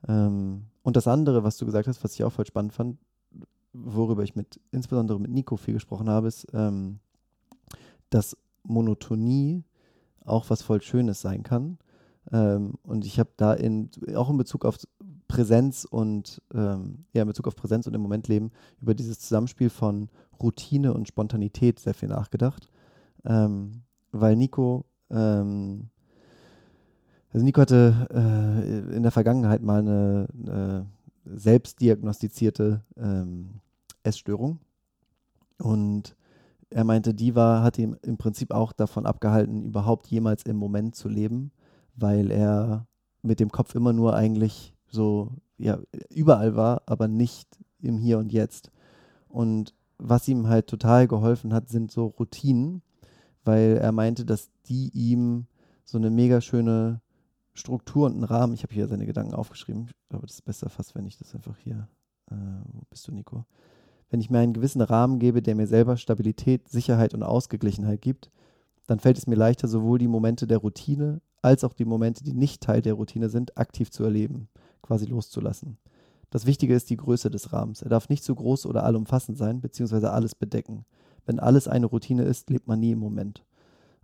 Ähm, 0.07 0.63
und 0.81 0.95
das 0.95 1.07
andere, 1.07 1.43
was 1.43 1.57
du 1.57 1.65
gesagt 1.65 1.87
hast, 1.87 2.03
was 2.03 2.15
ich 2.15 2.23
auch 2.23 2.31
voll 2.33 2.47
spannend 2.47 2.73
fand, 2.73 2.97
worüber 3.71 4.23
ich 4.23 4.35
mit, 4.35 4.59
insbesondere 4.71 5.19
mit 5.19 5.31
Nico 5.31 5.55
viel 5.55 5.75
gesprochen 5.75 6.09
habe, 6.09 6.27
ist, 6.27 6.47
ähm, 6.53 6.99
dass 8.09 8.35
Monotonie 8.63 9.63
auch 10.25 10.49
was 10.49 10.63
voll 10.63 10.81
Schönes 10.81 11.21
sein 11.21 11.43
kann. 11.43 11.77
Ähm, 12.31 12.73
und 12.83 13.05
ich 13.05 13.19
habe 13.19 13.29
da 13.37 13.53
in, 13.53 13.89
auch 14.15 14.29
in 14.29 14.37
Bezug 14.37 14.65
auf 14.65 14.77
Präsenz 15.29 15.85
und 15.85 16.41
ähm, 16.53 17.05
ja, 17.13 17.21
in 17.21 17.27
Bezug 17.29 17.47
auf 17.47 17.55
Präsenz 17.55 17.87
und 17.87 17.93
im 17.93 18.01
Moment 18.01 18.27
leben, 18.27 18.51
über 18.81 18.93
dieses 18.93 19.21
Zusammenspiel 19.21 19.69
von 19.69 20.09
Routine 20.41 20.93
und 20.93 21.07
Spontanität 21.07 21.79
sehr 21.79 21.93
viel 21.93 22.09
nachgedacht. 22.09 22.69
Ähm, 23.23 23.83
weil 24.11 24.35
Nico 24.35 24.85
ähm, 25.09 25.89
also 27.31 27.45
Nico 27.45 27.61
hatte 27.61 28.07
äh, 28.11 28.95
in 28.95 29.03
der 29.03 29.11
Vergangenheit 29.11 29.61
mal 29.61 29.79
eine, 29.79 30.27
eine 30.33 30.85
selbstdiagnostizierte 31.25 32.83
ähm, 32.97 33.61
Essstörung. 34.01 34.59
Und 35.59 36.15
er 36.71 36.83
meinte, 36.83 37.13
die 37.13 37.35
war, 37.35 37.63
hat 37.63 37.77
ihn 37.77 37.97
im 38.01 38.17
Prinzip 38.17 38.51
auch 38.51 38.73
davon 38.73 39.05
abgehalten, 39.05 39.63
überhaupt 39.63 40.07
jemals 40.07 40.43
im 40.43 40.55
Moment 40.55 40.95
zu 40.95 41.07
leben, 41.07 41.51
weil 41.95 42.31
er 42.31 42.87
mit 43.21 43.39
dem 43.39 43.51
Kopf 43.51 43.75
immer 43.75 43.93
nur 43.93 44.15
eigentlich 44.15 44.73
so, 44.91 45.31
ja, 45.57 45.79
überall 46.09 46.55
war, 46.55 46.81
aber 46.85 47.07
nicht 47.07 47.47
im 47.81 47.97
Hier 47.97 48.17
und 48.19 48.31
Jetzt. 48.31 48.71
Und 49.27 49.73
was 49.97 50.27
ihm 50.27 50.47
halt 50.47 50.67
total 50.67 51.07
geholfen 51.07 51.53
hat, 51.53 51.69
sind 51.69 51.91
so 51.91 52.07
Routinen, 52.07 52.81
weil 53.43 53.77
er 53.77 53.91
meinte, 53.91 54.25
dass 54.25 54.49
die 54.67 54.89
ihm 54.93 55.45
so 55.85 55.97
eine 55.97 56.09
mega 56.09 56.41
schöne 56.41 57.01
Struktur 57.53 58.05
und 58.05 58.13
einen 58.13 58.23
Rahmen. 58.23 58.53
Ich 58.53 58.63
habe 58.63 58.73
hier 58.73 58.87
seine 58.87 59.05
Gedanken 59.05 59.33
aufgeschrieben. 59.33 59.89
Glaube, 60.09 60.25
das 60.25 60.35
ist 60.35 60.45
besser 60.45 60.69
fast, 60.69 60.95
wenn 60.95 61.05
ich 61.05 61.17
das 61.17 61.35
einfach 61.35 61.57
hier. 61.57 61.87
Äh, 62.31 62.35
wo 62.71 62.83
bist 62.89 63.07
du, 63.07 63.11
Nico? 63.11 63.45
Wenn 64.09 64.21
ich 64.21 64.29
mir 64.29 64.39
einen 64.39 64.53
gewissen 64.53 64.81
Rahmen 64.81 65.19
gebe, 65.19 65.41
der 65.41 65.55
mir 65.55 65.67
selber 65.67 65.97
Stabilität, 65.97 66.67
Sicherheit 66.69 67.13
und 67.13 67.23
Ausgeglichenheit 67.23 68.01
gibt, 68.01 68.31
dann 68.87 68.99
fällt 68.99 69.17
es 69.17 69.27
mir 69.27 69.35
leichter, 69.35 69.67
sowohl 69.67 69.99
die 69.99 70.07
Momente 70.07 70.47
der 70.47 70.57
Routine 70.59 71.21
als 71.41 71.63
auch 71.63 71.73
die 71.73 71.85
Momente, 71.85 72.23
die 72.23 72.33
nicht 72.33 72.61
Teil 72.61 72.81
der 72.81 72.95
Routine 72.95 73.29
sind, 73.29 73.57
aktiv 73.57 73.91
zu 73.91 74.03
erleben, 74.03 74.49
quasi 74.81 75.05
loszulassen. 75.05 75.77
Das 76.29 76.45
Wichtige 76.45 76.75
ist 76.75 76.89
die 76.89 76.97
Größe 76.97 77.31
des 77.31 77.53
Rahmens. 77.53 77.81
Er 77.81 77.89
darf 77.89 78.09
nicht 78.09 78.23
zu 78.23 78.35
groß 78.35 78.65
oder 78.65 78.83
allumfassend 78.83 79.37
sein, 79.37 79.61
beziehungsweise 79.61 80.11
alles 80.11 80.35
bedecken. 80.35 80.85
Wenn 81.25 81.39
alles 81.39 81.67
eine 81.67 81.87
Routine 81.87 82.23
ist, 82.23 82.49
lebt 82.49 82.67
man 82.67 82.79
nie 82.79 82.91
im 82.91 82.99
Moment. 82.99 83.43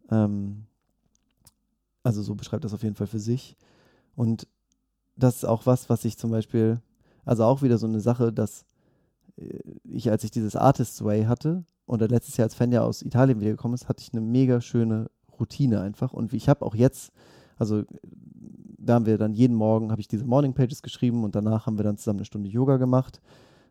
Ähm, 0.09 0.65
also 2.03 2.21
so 2.21 2.35
beschreibt 2.35 2.63
das 2.63 2.73
auf 2.73 2.83
jeden 2.83 2.95
Fall 2.95 3.07
für 3.07 3.19
sich. 3.19 3.55
Und 4.15 4.47
das 5.15 5.37
ist 5.37 5.45
auch 5.45 5.65
was, 5.65 5.89
was 5.89 6.05
ich 6.05 6.17
zum 6.17 6.31
Beispiel, 6.31 6.81
also 7.25 7.43
auch 7.43 7.61
wieder 7.61 7.77
so 7.77 7.87
eine 7.87 7.99
Sache, 7.99 8.33
dass 8.33 8.65
äh, 9.37 9.59
ich, 9.83 10.09
als 10.09 10.23
ich 10.23 10.31
dieses 10.31 10.55
Artist's 10.55 11.03
Way 11.03 11.25
hatte 11.25 11.63
und 11.85 12.01
letztes 12.01 12.37
Jahr 12.37 12.45
als 12.45 12.55
Fan 12.55 12.71
ja 12.71 12.83
aus 12.83 13.01
Italien 13.01 13.39
wiedergekommen 13.39 13.75
ist, 13.75 13.87
hatte 13.87 14.01
ich 14.01 14.13
eine 14.13 14.21
mega 14.21 14.61
schöne 14.61 15.09
Routine 15.39 15.81
einfach. 15.81 16.13
Und 16.13 16.33
ich 16.33 16.49
habe 16.49 16.65
auch 16.65 16.75
jetzt, 16.75 17.11
also 17.57 17.83
da 18.85 18.95
haben 18.95 19.05
wir 19.05 19.17
dann 19.17 19.33
jeden 19.33 19.55
Morgen, 19.55 19.91
habe 19.91 20.01
ich 20.01 20.07
diese 20.07 20.25
Morning 20.25 20.53
Pages 20.53 20.81
geschrieben 20.81 21.23
und 21.23 21.35
danach 21.35 21.65
haben 21.65 21.77
wir 21.77 21.83
dann 21.83 21.97
zusammen 21.97 22.19
eine 22.19 22.25
Stunde 22.25 22.49
Yoga 22.49 22.77
gemacht. 22.77 23.21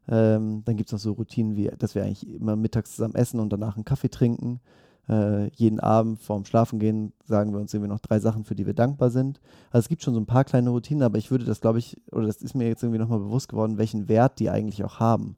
Ähm, 0.08 0.62
dann 0.64 0.76
gibt 0.76 0.88
es 0.88 0.92
noch 0.92 0.98
so 0.98 1.12
Routinen 1.12 1.56
wie, 1.56 1.70
dass 1.78 1.94
wir 1.94 2.02
eigentlich 2.02 2.28
immer 2.28 2.56
mittags 2.56 2.96
zusammen 2.96 3.14
essen 3.14 3.40
und 3.40 3.52
danach 3.52 3.76
einen 3.76 3.84
Kaffee 3.84 4.10
trinken. 4.10 4.60
Äh, 5.08 5.48
jeden 5.54 5.80
Abend 5.80 6.20
vorm 6.20 6.44
Schlafengehen 6.44 7.12
sagen 7.24 7.52
wir 7.52 7.60
uns 7.60 7.72
irgendwie 7.72 7.90
noch 7.90 8.00
drei 8.00 8.18
Sachen, 8.20 8.44
für 8.44 8.54
die 8.54 8.66
wir 8.66 8.74
dankbar 8.74 9.10
sind. 9.10 9.40
Also 9.70 9.84
es 9.84 9.88
gibt 9.88 10.02
schon 10.02 10.14
so 10.14 10.20
ein 10.20 10.26
paar 10.26 10.44
kleine 10.44 10.70
Routinen, 10.70 11.02
aber 11.02 11.18
ich 11.18 11.30
würde 11.30 11.44
das, 11.44 11.60
glaube 11.60 11.78
ich, 11.78 12.00
oder 12.10 12.26
das 12.26 12.42
ist 12.42 12.54
mir 12.54 12.66
jetzt 12.66 12.82
irgendwie 12.82 12.98
nochmal 12.98 13.18
bewusst 13.18 13.48
geworden, 13.48 13.78
welchen 13.78 14.08
Wert 14.08 14.38
die 14.40 14.50
eigentlich 14.50 14.82
auch 14.84 15.00
haben. 15.00 15.36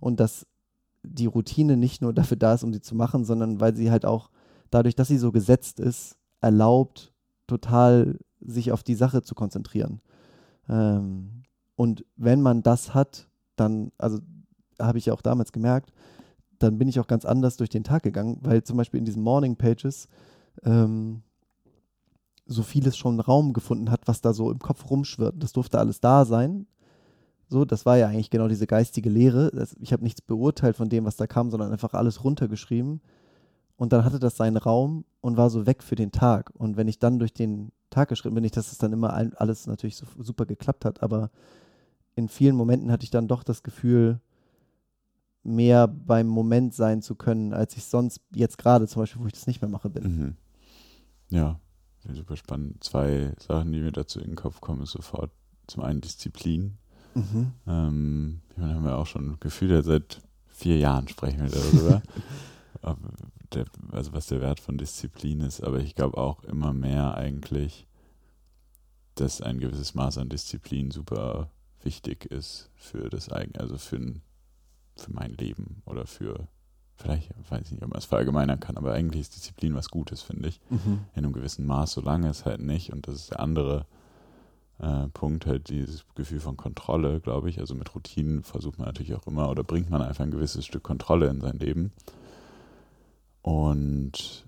Und 0.00 0.20
dass 0.20 0.46
die 1.02 1.26
Routine 1.26 1.76
nicht 1.76 2.02
nur 2.02 2.12
dafür 2.12 2.36
da 2.36 2.54
ist, 2.54 2.64
um 2.64 2.72
sie 2.72 2.80
zu 2.80 2.94
machen, 2.94 3.24
sondern 3.24 3.60
weil 3.60 3.76
sie 3.76 3.90
halt 3.90 4.04
auch 4.04 4.30
dadurch, 4.70 4.96
dass 4.96 5.08
sie 5.08 5.18
so 5.18 5.32
gesetzt 5.32 5.78
ist, 5.80 6.16
erlaubt, 6.40 7.12
total 7.46 8.18
sich 8.44 8.72
auf 8.72 8.82
die 8.82 8.94
Sache 8.94 9.22
zu 9.22 9.34
konzentrieren. 9.34 10.00
Ähm, 10.68 11.42
und 11.76 12.04
wenn 12.16 12.40
man 12.40 12.62
das 12.62 12.94
hat, 12.94 13.28
dann, 13.56 13.92
also 13.98 14.18
habe 14.80 14.98
ich 14.98 15.06
ja 15.06 15.12
auch 15.12 15.22
damals 15.22 15.52
gemerkt, 15.52 15.92
dann 16.58 16.78
bin 16.78 16.88
ich 16.88 17.00
auch 17.00 17.06
ganz 17.06 17.24
anders 17.24 17.56
durch 17.56 17.70
den 17.70 17.84
Tag 17.84 18.02
gegangen, 18.02 18.38
weil 18.42 18.62
zum 18.62 18.76
Beispiel 18.76 18.98
in 18.98 19.04
diesen 19.04 19.22
Morning 19.22 19.56
Pages 19.56 20.08
ähm, 20.62 21.22
so 22.46 22.62
vieles 22.62 22.96
schon 22.96 23.20
Raum 23.20 23.52
gefunden 23.52 23.90
hat, 23.90 24.06
was 24.06 24.20
da 24.20 24.32
so 24.32 24.50
im 24.50 24.58
Kopf 24.58 24.90
rumschwirrt. 24.90 25.42
Das 25.42 25.52
durfte 25.52 25.78
alles 25.78 26.00
da 26.00 26.24
sein. 26.24 26.66
So, 27.48 27.64
das 27.64 27.86
war 27.86 27.96
ja 27.96 28.08
eigentlich 28.08 28.30
genau 28.30 28.48
diese 28.48 28.66
geistige 28.66 29.10
Lehre. 29.10 29.50
Das, 29.50 29.76
ich 29.80 29.92
habe 29.92 30.02
nichts 30.02 30.20
beurteilt 30.20 30.76
von 30.76 30.88
dem, 30.88 31.04
was 31.04 31.16
da 31.16 31.26
kam, 31.26 31.50
sondern 31.50 31.72
einfach 31.72 31.94
alles 31.94 32.24
runtergeschrieben. 32.24 33.00
Und 33.76 33.92
dann 33.92 34.04
hatte 34.04 34.18
das 34.18 34.36
seinen 34.36 34.56
Raum 34.56 35.04
und 35.20 35.36
war 35.36 35.50
so 35.50 35.66
weg 35.66 35.82
für 35.82 35.96
den 35.96 36.12
Tag. 36.12 36.50
Und 36.54 36.76
wenn 36.76 36.88
ich 36.88 36.98
dann 36.98 37.18
durch 37.18 37.32
den 37.32 37.72
Tag 37.90 38.08
geschrieben 38.08 38.34
bin, 38.34 38.42
nicht, 38.42 38.56
dass 38.56 38.72
es 38.72 38.78
dann 38.78 38.92
immer 38.92 39.12
alles 39.12 39.66
natürlich 39.66 39.96
so 39.96 40.06
super 40.18 40.46
geklappt 40.46 40.84
hat, 40.84 41.02
aber 41.02 41.30
in 42.16 42.28
vielen 42.28 42.56
Momenten 42.56 42.92
hatte 42.92 43.04
ich 43.04 43.10
dann 43.10 43.28
doch 43.28 43.42
das 43.42 43.62
Gefühl, 43.62 44.20
mehr 45.42 45.88
beim 45.88 46.26
Moment 46.26 46.74
sein 46.74 47.02
zu 47.02 47.14
können, 47.14 47.52
als 47.52 47.76
ich 47.76 47.84
sonst 47.84 48.20
jetzt 48.34 48.58
gerade 48.58 48.86
zum 48.86 49.02
Beispiel, 49.02 49.22
wo 49.22 49.26
ich 49.26 49.32
das 49.32 49.46
nicht 49.46 49.60
mehr 49.60 49.70
mache, 49.70 49.90
bin. 49.90 50.04
Mhm. 50.04 50.36
Ja, 51.30 51.60
super 52.12 52.36
spannend. 52.36 52.82
Zwei 52.82 53.32
Sachen, 53.38 53.72
die 53.72 53.80
mir 53.80 53.92
dazu 53.92 54.20
in 54.20 54.30
den 54.30 54.36
Kopf 54.36 54.60
kommen, 54.60 54.82
ist 54.82 54.92
sofort 54.92 55.30
zum 55.66 55.82
einen 55.82 56.00
Disziplin. 56.00 56.78
Mhm. 57.14 57.52
Ähm, 57.66 58.40
ich 58.56 58.62
haben 58.62 58.84
wir 58.84 58.96
auch 58.96 59.06
schon 59.06 59.38
gefühlt, 59.40 59.84
seit 59.84 60.20
vier 60.48 60.78
Jahren 60.78 61.08
sprechen 61.08 61.42
wir 61.42 61.50
darüber. 61.50 62.02
der, 63.52 63.66
also 63.92 64.12
was 64.12 64.26
der 64.26 64.40
Wert 64.40 64.60
von 64.60 64.78
Disziplin 64.78 65.40
ist, 65.40 65.62
aber 65.62 65.78
ich 65.80 65.94
glaube 65.94 66.18
auch 66.18 66.44
immer 66.44 66.72
mehr 66.72 67.16
eigentlich, 67.16 67.86
dass 69.14 69.40
ein 69.40 69.60
gewisses 69.60 69.94
Maß 69.94 70.18
an 70.18 70.28
Disziplin 70.28 70.90
super 70.90 71.50
wichtig 71.82 72.26
ist 72.26 72.70
für 72.76 73.08
das 73.10 73.30
eigene, 73.30 73.60
also 73.60 73.78
für, 73.78 73.98
für 74.96 75.12
mein 75.12 75.34
Leben 75.34 75.82
oder 75.86 76.06
für, 76.06 76.48
vielleicht, 76.96 77.30
weiß 77.50 77.66
ich 77.66 77.72
nicht, 77.72 77.82
ob 77.82 77.90
man 77.90 77.98
es 77.98 78.06
verallgemeinern 78.06 78.60
kann, 78.60 78.76
aber 78.76 78.92
eigentlich 78.92 79.22
ist 79.22 79.36
Disziplin 79.36 79.74
was 79.74 79.88
Gutes, 79.88 80.22
finde 80.22 80.48
ich. 80.48 80.60
Mhm. 80.70 81.00
In 81.14 81.24
einem 81.24 81.32
gewissen 81.32 81.66
Maß, 81.66 81.92
solange 81.92 82.28
es 82.28 82.44
halt 82.44 82.60
nicht, 82.60 82.92
und 82.92 83.06
das 83.06 83.14
ist 83.14 83.30
der 83.30 83.40
andere 83.40 83.86
äh, 84.78 85.08
Punkt, 85.08 85.46
halt 85.46 85.68
dieses 85.68 86.04
Gefühl 86.14 86.40
von 86.40 86.56
Kontrolle, 86.56 87.20
glaube 87.20 87.48
ich. 87.48 87.60
Also 87.60 87.74
mit 87.74 87.94
Routinen 87.94 88.42
versucht 88.42 88.78
man 88.78 88.86
natürlich 88.86 89.14
auch 89.14 89.26
immer 89.26 89.48
oder 89.48 89.62
bringt 89.62 89.90
man 89.90 90.02
einfach 90.02 90.24
ein 90.24 90.30
gewisses 90.30 90.66
Stück 90.66 90.82
Kontrolle 90.82 91.28
in 91.28 91.40
sein 91.40 91.58
Leben. 91.58 91.92
Und 93.44 94.46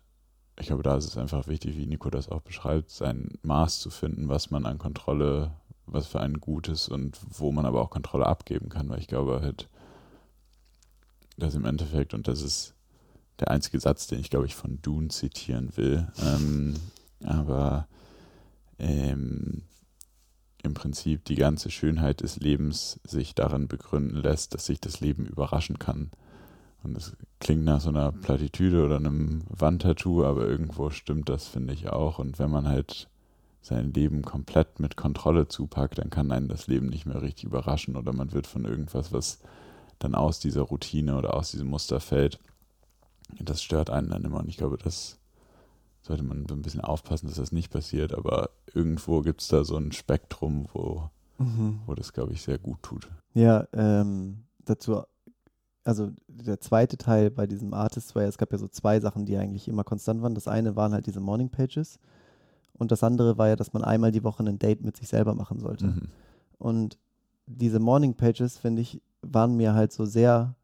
ich 0.58 0.68
glaube, 0.68 0.82
da 0.82 0.96
ist 0.96 1.04
es 1.04 1.18
einfach 1.18 1.48
wichtig, 1.48 1.76
wie 1.76 1.84
Nico 1.84 2.08
das 2.08 2.30
auch 2.30 2.40
beschreibt, 2.40 2.90
sein 2.90 3.28
Maß 3.42 3.78
zu 3.78 3.90
finden, 3.90 4.30
was 4.30 4.50
man 4.50 4.64
an 4.64 4.78
Kontrolle, 4.78 5.52
was 5.84 6.06
für 6.06 6.20
ein 6.20 6.40
Gutes 6.40 6.88
und 6.88 7.18
wo 7.28 7.52
man 7.52 7.66
aber 7.66 7.82
auch 7.82 7.90
Kontrolle 7.90 8.24
abgeben 8.24 8.70
kann, 8.70 8.88
weil 8.88 8.98
ich 8.98 9.06
glaube 9.06 9.42
halt, 9.42 9.68
dass 11.36 11.54
im 11.54 11.66
Endeffekt, 11.66 12.14
und 12.14 12.26
das 12.26 12.40
ist 12.40 12.72
der 13.38 13.50
einzige 13.50 13.78
Satz, 13.80 14.06
den 14.06 14.18
ich 14.18 14.30
glaube 14.30 14.46
ich 14.46 14.54
von 14.54 14.80
Dune 14.80 15.08
zitieren 15.08 15.76
will, 15.76 16.08
ähm, 16.22 16.76
aber 17.22 17.88
ähm, 18.78 19.60
im 20.62 20.72
Prinzip 20.72 21.22
die 21.26 21.34
ganze 21.34 21.70
Schönheit 21.70 22.22
des 22.22 22.38
Lebens 22.38 22.98
sich 23.04 23.34
darin 23.34 23.68
begründen 23.68 24.16
lässt, 24.16 24.54
dass 24.54 24.64
sich 24.64 24.80
das 24.80 25.00
Leben 25.00 25.26
überraschen 25.26 25.78
kann. 25.78 26.12
Und 26.86 26.96
es 26.96 27.16
klingt 27.40 27.64
nach 27.64 27.80
so 27.80 27.88
einer 27.88 28.12
Plattitüde 28.12 28.84
oder 28.84 28.96
einem 28.96 29.42
Wandtattoo, 29.48 30.24
aber 30.24 30.46
irgendwo 30.46 30.90
stimmt 30.90 31.28
das, 31.28 31.48
finde 31.48 31.74
ich 31.74 31.88
auch. 31.90 32.18
Und 32.18 32.38
wenn 32.38 32.50
man 32.50 32.68
halt 32.68 33.08
sein 33.60 33.92
Leben 33.92 34.22
komplett 34.22 34.78
mit 34.78 34.96
Kontrolle 34.96 35.48
zupackt, 35.48 35.98
dann 35.98 36.10
kann 36.10 36.30
einen 36.30 36.48
das 36.48 36.68
Leben 36.68 36.86
nicht 36.86 37.04
mehr 37.04 37.20
richtig 37.22 37.44
überraschen 37.44 37.96
oder 37.96 38.12
man 38.12 38.32
wird 38.32 38.46
von 38.46 38.64
irgendwas, 38.64 39.12
was 39.12 39.40
dann 39.98 40.14
aus 40.14 40.38
dieser 40.38 40.62
Routine 40.62 41.16
oder 41.16 41.34
aus 41.34 41.50
diesem 41.50 41.68
Muster 41.68 41.98
fällt, 41.98 42.38
das 43.40 43.62
stört 43.62 43.90
einen 43.90 44.10
dann 44.10 44.24
immer. 44.24 44.38
Und 44.38 44.48
ich 44.48 44.56
glaube, 44.56 44.78
das 44.78 45.18
sollte 46.02 46.22
man 46.22 46.46
so 46.48 46.54
ein 46.54 46.62
bisschen 46.62 46.82
aufpassen, 46.82 47.26
dass 47.26 47.36
das 47.36 47.50
nicht 47.50 47.72
passiert. 47.72 48.14
Aber 48.14 48.50
irgendwo 48.72 49.22
gibt 49.22 49.40
es 49.40 49.48
da 49.48 49.64
so 49.64 49.76
ein 49.76 49.90
Spektrum, 49.90 50.68
wo, 50.72 51.10
Mhm. 51.38 51.80
wo 51.86 51.94
das, 51.94 52.12
glaube 52.12 52.32
ich, 52.32 52.42
sehr 52.42 52.58
gut 52.58 52.82
tut. 52.82 53.10
Ja, 53.34 53.66
ähm, 53.72 54.44
dazu, 54.64 55.02
also 55.86 56.10
der 56.26 56.60
zweite 56.60 56.96
Teil 56.96 57.30
bei 57.30 57.46
diesem 57.46 57.72
Artist 57.72 58.14
war 58.14 58.22
ja, 58.22 58.28
es 58.28 58.38
gab 58.38 58.50
ja 58.52 58.58
so 58.58 58.68
zwei 58.68 58.98
Sachen, 58.98 59.24
die 59.24 59.36
eigentlich 59.36 59.68
immer 59.68 59.84
konstant 59.84 60.20
waren. 60.20 60.34
Das 60.34 60.48
eine 60.48 60.74
waren 60.74 60.92
halt 60.92 61.06
diese 61.06 61.20
Morning 61.20 61.48
Pages 61.48 61.98
und 62.72 62.90
das 62.90 63.04
andere 63.04 63.38
war 63.38 63.48
ja, 63.48 63.56
dass 63.56 63.72
man 63.72 63.84
einmal 63.84 64.10
die 64.10 64.24
Woche 64.24 64.42
ein 64.42 64.58
Date 64.58 64.82
mit 64.84 64.96
sich 64.96 65.08
selber 65.08 65.34
machen 65.34 65.60
sollte. 65.60 65.86
Mhm. 65.86 66.08
Und 66.58 66.98
diese 67.46 67.78
Morning 67.78 68.14
Pages, 68.14 68.58
finde 68.58 68.82
ich, 68.82 69.00
waren 69.22 69.56
mir 69.56 69.74
halt 69.74 69.92
so 69.92 70.04
sehr, 70.04 70.56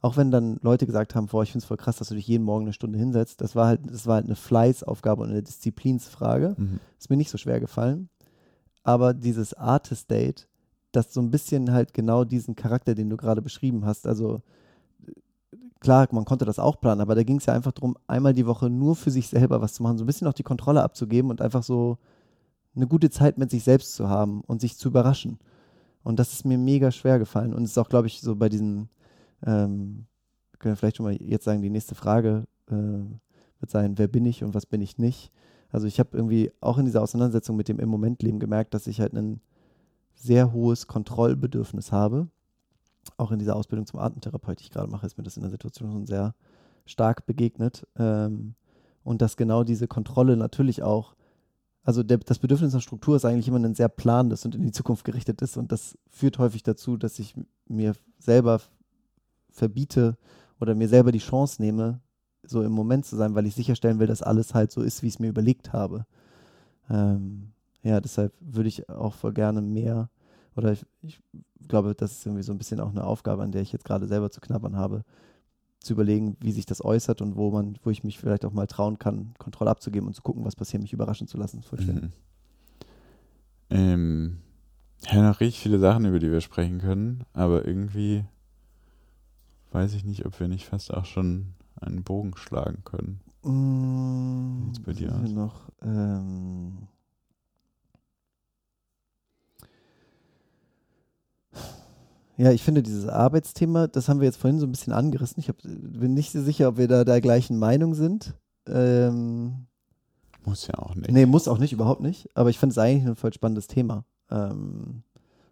auch 0.00 0.16
wenn 0.16 0.30
dann 0.30 0.58
Leute 0.62 0.86
gesagt 0.86 1.14
haben, 1.14 1.26
boah, 1.26 1.42
ich 1.42 1.52
finde 1.52 1.62
es 1.62 1.68
voll 1.68 1.76
krass, 1.76 1.96
dass 1.96 2.08
du 2.08 2.14
dich 2.14 2.26
jeden 2.26 2.44
Morgen 2.44 2.64
eine 2.64 2.72
Stunde 2.72 2.98
hinsetzt, 2.98 3.42
das 3.42 3.54
war 3.54 3.66
halt, 3.66 3.80
das 3.86 4.06
war 4.06 4.16
halt 4.16 4.26
eine 4.26 4.36
Fleißaufgabe 4.36 5.22
und 5.22 5.30
eine 5.30 5.42
Disziplinsfrage. 5.42 6.54
Mhm. 6.56 6.80
Ist 6.98 7.10
mir 7.10 7.16
nicht 7.16 7.30
so 7.30 7.36
schwer 7.38 7.60
gefallen. 7.60 8.08
Aber 8.82 9.12
dieses 9.12 9.52
Artist 9.54 10.10
Date, 10.10 10.48
das 10.96 11.12
so 11.12 11.20
ein 11.20 11.30
bisschen 11.30 11.72
halt 11.72 11.94
genau 11.94 12.24
diesen 12.24 12.56
Charakter, 12.56 12.94
den 12.94 13.10
du 13.10 13.16
gerade 13.16 13.42
beschrieben 13.42 13.84
hast, 13.84 14.06
also 14.06 14.42
klar, 15.80 16.08
man 16.12 16.24
konnte 16.24 16.44
das 16.44 16.58
auch 16.58 16.80
planen, 16.80 17.00
aber 17.00 17.14
da 17.14 17.22
ging 17.22 17.36
es 17.36 17.46
ja 17.46 17.54
einfach 17.54 17.72
darum, 17.72 17.96
einmal 18.06 18.32
die 18.32 18.46
Woche 18.46 18.70
nur 18.70 18.96
für 18.96 19.10
sich 19.10 19.28
selber 19.28 19.60
was 19.60 19.74
zu 19.74 19.82
machen, 19.82 19.98
so 19.98 20.04
ein 20.04 20.06
bisschen 20.06 20.26
auch 20.26 20.32
die 20.32 20.42
Kontrolle 20.42 20.82
abzugeben 20.82 21.30
und 21.30 21.42
einfach 21.42 21.62
so 21.62 21.98
eine 22.74 22.86
gute 22.86 23.10
Zeit 23.10 23.38
mit 23.38 23.50
sich 23.50 23.62
selbst 23.62 23.94
zu 23.94 24.08
haben 24.08 24.40
und 24.42 24.60
sich 24.60 24.76
zu 24.76 24.88
überraschen. 24.88 25.38
Und 26.02 26.18
das 26.18 26.32
ist 26.32 26.44
mir 26.44 26.58
mega 26.58 26.90
schwer 26.90 27.18
gefallen. 27.18 27.54
Und 27.54 27.64
es 27.64 27.70
ist 27.70 27.78
auch, 27.78 27.88
glaube 27.88 28.06
ich, 28.06 28.20
so 28.20 28.36
bei 28.36 28.48
diesen, 28.48 28.88
ähm, 29.44 30.06
können 30.58 30.72
wir 30.72 30.76
vielleicht 30.76 30.96
schon 30.96 31.04
mal 31.04 31.16
jetzt 31.20 31.44
sagen, 31.44 31.62
die 31.62 31.70
nächste 31.70 31.94
Frage 31.94 32.46
äh, 32.70 32.74
wird 32.74 33.70
sein, 33.70 33.96
wer 33.98 34.08
bin 34.08 34.26
ich 34.26 34.42
und 34.42 34.54
was 34.54 34.66
bin 34.66 34.82
ich 34.82 34.98
nicht? 34.98 35.32
Also 35.70 35.86
ich 35.86 35.98
habe 35.98 36.10
irgendwie 36.12 36.52
auch 36.60 36.78
in 36.78 36.84
dieser 36.84 37.02
Auseinandersetzung 37.02 37.56
mit 37.56 37.68
dem 37.68 37.78
im 37.78 37.88
Moment 37.88 38.22
Leben 38.22 38.38
gemerkt, 38.38 38.74
dass 38.74 38.86
ich 38.86 39.00
halt 39.00 39.14
ein 39.14 39.40
sehr 40.14 40.52
hohes 40.52 40.86
Kontrollbedürfnis 40.86 41.92
habe. 41.92 42.28
Auch 43.16 43.30
in 43.30 43.38
dieser 43.38 43.56
Ausbildung 43.56 43.86
zum 43.86 44.00
Atemtherapeut, 44.00 44.60
die 44.60 44.64
ich 44.64 44.70
gerade 44.70 44.90
mache, 44.90 45.06
ist 45.06 45.18
mir 45.18 45.24
das 45.24 45.36
in 45.36 45.42
der 45.42 45.50
Situation 45.50 45.92
schon 45.92 46.06
sehr 46.06 46.34
stark 46.86 47.26
begegnet. 47.26 47.86
Ähm, 47.96 48.54
und 49.02 49.20
dass 49.20 49.36
genau 49.36 49.64
diese 49.64 49.86
Kontrolle 49.86 50.36
natürlich 50.36 50.82
auch, 50.82 51.14
also 51.82 52.02
der, 52.02 52.18
das 52.18 52.38
Bedürfnis 52.38 52.72
nach 52.72 52.80
Struktur 52.80 53.16
ist 53.16 53.26
eigentlich 53.26 53.48
immer 53.48 53.58
ein 53.58 53.74
sehr 53.74 53.90
planendes 53.90 54.44
und 54.46 54.54
in 54.54 54.62
die 54.62 54.72
Zukunft 54.72 55.04
gerichtetes. 55.04 55.56
Und 55.56 55.70
das 55.70 55.98
führt 56.08 56.38
häufig 56.38 56.62
dazu, 56.62 56.96
dass 56.96 57.18
ich 57.18 57.34
mir 57.68 57.92
selber 58.18 58.60
verbiete 59.50 60.16
oder 60.60 60.74
mir 60.74 60.88
selber 60.88 61.12
die 61.12 61.18
Chance 61.18 61.60
nehme, 61.60 62.00
so 62.42 62.62
im 62.62 62.72
Moment 62.72 63.04
zu 63.04 63.16
sein, 63.16 63.34
weil 63.34 63.46
ich 63.46 63.54
sicherstellen 63.54 63.98
will, 63.98 64.06
dass 64.06 64.22
alles 64.22 64.54
halt 64.54 64.72
so 64.72 64.82
ist, 64.82 65.02
wie 65.02 65.08
ich 65.08 65.14
es 65.14 65.18
mir 65.18 65.28
überlegt 65.28 65.72
habe. 65.72 66.06
Ähm, 66.90 67.53
ja, 67.84 68.00
deshalb 68.00 68.32
würde 68.40 68.68
ich 68.68 68.88
auch 68.88 69.14
voll 69.14 69.32
gerne 69.32 69.60
mehr, 69.62 70.08
oder 70.56 70.72
ich, 70.72 70.84
ich 71.02 71.20
glaube, 71.68 71.94
das 71.94 72.12
ist 72.12 72.26
irgendwie 72.26 72.42
so 72.42 72.52
ein 72.52 72.58
bisschen 72.58 72.80
auch 72.80 72.90
eine 72.90 73.04
Aufgabe, 73.04 73.42
an 73.42 73.52
der 73.52 73.62
ich 73.62 73.72
jetzt 73.72 73.84
gerade 73.84 74.06
selber 74.06 74.30
zu 74.30 74.40
knabbern 74.40 74.76
habe, 74.76 75.04
zu 75.80 75.92
überlegen, 75.92 76.36
wie 76.40 76.52
sich 76.52 76.66
das 76.66 76.82
äußert 76.82 77.20
und 77.20 77.36
wo 77.36 77.50
man, 77.50 77.78
wo 77.82 77.90
ich 77.90 78.02
mich 78.02 78.18
vielleicht 78.18 78.44
auch 78.44 78.52
mal 78.52 78.66
trauen 78.66 78.98
kann, 78.98 79.34
Kontrolle 79.38 79.70
abzugeben 79.70 80.06
und 80.06 80.14
zu 80.14 80.22
gucken, 80.22 80.44
was 80.44 80.56
passiert, 80.56 80.82
mich 80.82 80.92
überraschen 80.92 81.28
zu 81.28 81.36
lassen. 81.36 81.62
Voll 81.62 81.80
schön. 81.80 81.94
Mhm. 81.96 82.12
Ähm, 83.70 84.38
ja, 85.10 85.22
noch 85.22 85.40
richtig 85.40 85.60
viele 85.60 85.78
Sachen, 85.78 86.06
über 86.06 86.18
die 86.18 86.30
wir 86.30 86.40
sprechen 86.40 86.78
können, 86.78 87.24
aber 87.34 87.66
irgendwie 87.66 88.24
weiß 89.72 89.92
ich 89.94 90.04
nicht, 90.04 90.24
ob 90.24 90.38
wir 90.40 90.48
nicht 90.48 90.66
fast 90.66 90.94
auch 90.94 91.04
schon 91.04 91.54
einen 91.80 92.04
Bogen 92.04 92.36
schlagen 92.36 92.82
können. 92.84 93.20
Mm, 93.42 94.66
sieht's 94.66 94.80
bei 94.80 94.92
dir 94.92 95.10
noch? 95.10 95.68
Ähm, 95.82 96.88
ja, 102.36 102.50
ich 102.50 102.62
finde 102.62 102.82
dieses 102.82 103.06
Arbeitsthema, 103.06 103.86
das 103.86 104.08
haben 104.08 104.20
wir 104.20 104.26
jetzt 104.26 104.38
vorhin 104.38 104.58
so 104.58 104.66
ein 104.66 104.72
bisschen 104.72 104.92
angerissen. 104.92 105.38
Ich 105.40 105.48
hab, 105.48 105.56
bin 105.62 106.14
nicht 106.14 106.32
so 106.32 106.42
sicher, 106.42 106.68
ob 106.68 106.78
wir 106.78 106.88
da 106.88 107.04
der 107.04 107.20
gleichen 107.20 107.58
Meinung 107.58 107.94
sind. 107.94 108.34
Ähm, 108.66 109.66
Muss 110.44 110.66
ja 110.66 110.74
auch 110.78 110.94
nicht. 110.94 111.10
nee, 111.10 111.26
muss 111.26 111.48
auch 111.48 111.58
nicht, 111.58 111.72
überhaupt 111.72 112.00
nicht. 112.00 112.28
Aber 112.34 112.50
ich 112.50 112.58
finde 112.58 112.72
es 112.72 112.78
eigentlich 112.78 113.06
ein 113.06 113.16
voll 113.16 113.32
spannendes 113.32 113.68
Thema. 113.68 114.04
Ähm, 114.30 115.04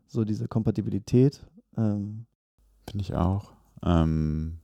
so 0.08 0.24
diese 0.24 0.48
Kompatibilität. 0.48 1.46
Ähm, 1.76 2.26
Finde 2.88 3.02
ich 3.02 3.14
auch. 3.14 3.52
Ähm, 3.84 4.58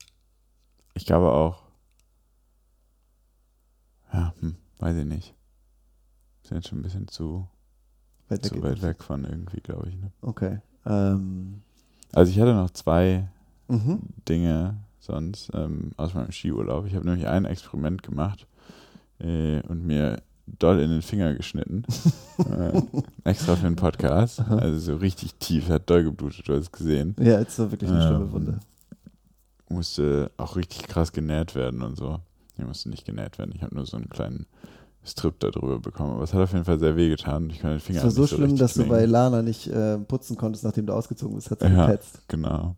ich 0.94 1.06
glaube 1.06 1.30
auch, 1.30 1.62
ja, 4.12 4.34
hm, 4.40 4.56
weiß 4.78 4.96
ich 4.96 5.04
nicht. 5.04 5.34
Sind 6.42 6.56
jetzt 6.56 6.68
schon 6.68 6.80
ein 6.80 6.82
bisschen 6.82 7.08
zu, 7.08 7.46
weit 8.28 8.44
zu 8.44 8.56
weg. 8.56 8.62
weit 8.62 8.82
weg 8.82 9.02
von 9.04 9.24
irgendwie, 9.24 9.60
glaube 9.60 9.88
ich. 9.88 9.96
Ne? 9.96 10.10
Okay. 10.20 10.60
Ähm, 10.88 11.60
Also 12.12 12.32
ich 12.32 12.40
hatte 12.40 12.54
noch 12.54 12.70
zwei 12.70 13.28
mhm. 13.68 14.00
Dinge 14.28 14.76
sonst 14.98 15.50
ähm, 15.54 15.92
aus 15.96 16.14
meinem 16.14 16.32
Skiurlaub. 16.32 16.86
Ich 16.86 16.94
habe 16.94 17.06
nämlich 17.06 17.26
ein 17.26 17.44
Experiment 17.44 18.02
gemacht 18.02 18.46
äh, 19.20 19.60
und 19.62 19.86
mir 19.86 20.20
doll 20.46 20.80
in 20.80 20.90
den 20.90 21.02
Finger 21.02 21.34
geschnitten. 21.34 21.84
äh, 22.38 22.80
extra 23.24 23.56
für 23.56 23.66
einen 23.66 23.76
Podcast. 23.76 24.40
Aha. 24.40 24.56
Also 24.56 24.78
so 24.78 24.96
richtig 24.96 25.34
tief, 25.34 25.68
hat 25.68 25.88
doll 25.90 26.04
geblutet, 26.04 26.48
du 26.48 26.54
hast 26.54 26.62
es 26.62 26.72
gesehen. 26.72 27.14
Ja, 27.20 27.38
ist 27.38 27.56
so 27.56 27.70
wirklich 27.70 27.90
eine 27.90 28.02
schlimme 28.02 28.24
Ähm, 28.24 28.32
Wunde. 28.32 28.60
Musste 29.68 30.30
auch 30.38 30.56
richtig 30.56 30.84
krass 30.88 31.12
genäht 31.12 31.54
werden 31.54 31.82
und 31.82 31.96
so. 31.96 32.20
Nee, 32.56 32.64
musste 32.64 32.88
nicht 32.88 33.04
genäht 33.04 33.38
werden. 33.38 33.52
Ich 33.54 33.62
habe 33.62 33.74
nur 33.74 33.84
so 33.86 33.96
einen 33.98 34.08
kleinen 34.08 34.46
Strip 35.04 35.40
da 35.40 35.50
drüber 35.50 35.78
bekommen. 35.78 36.12
Aber 36.14 36.24
es 36.24 36.34
hat 36.34 36.42
auf 36.42 36.52
jeden 36.52 36.64
Fall 36.64 36.78
sehr 36.78 36.96
weh 36.96 37.08
getan. 37.08 37.48
Ich 37.50 37.60
kann 37.60 37.70
den 37.70 37.80
Finger 37.80 37.98
Es 38.00 38.04
war 38.04 38.10
so 38.10 38.22
nicht 38.22 38.34
schlimm, 38.34 38.56
dass 38.56 38.74
du 38.74 38.84
bei. 38.86 39.04
Lana 39.06 39.42
nicht 39.42 39.66
äh, 39.68 39.98
putzen 39.98 40.36
konntest, 40.36 40.64
nachdem 40.64 40.86
du 40.86 40.92
ausgezogen 40.92 41.34
bist. 41.36 41.50
Hat 41.50 41.60
sie 41.60 41.66
Ja. 41.66 41.86
gepetzt. 41.86 42.20
Genau. 42.28 42.76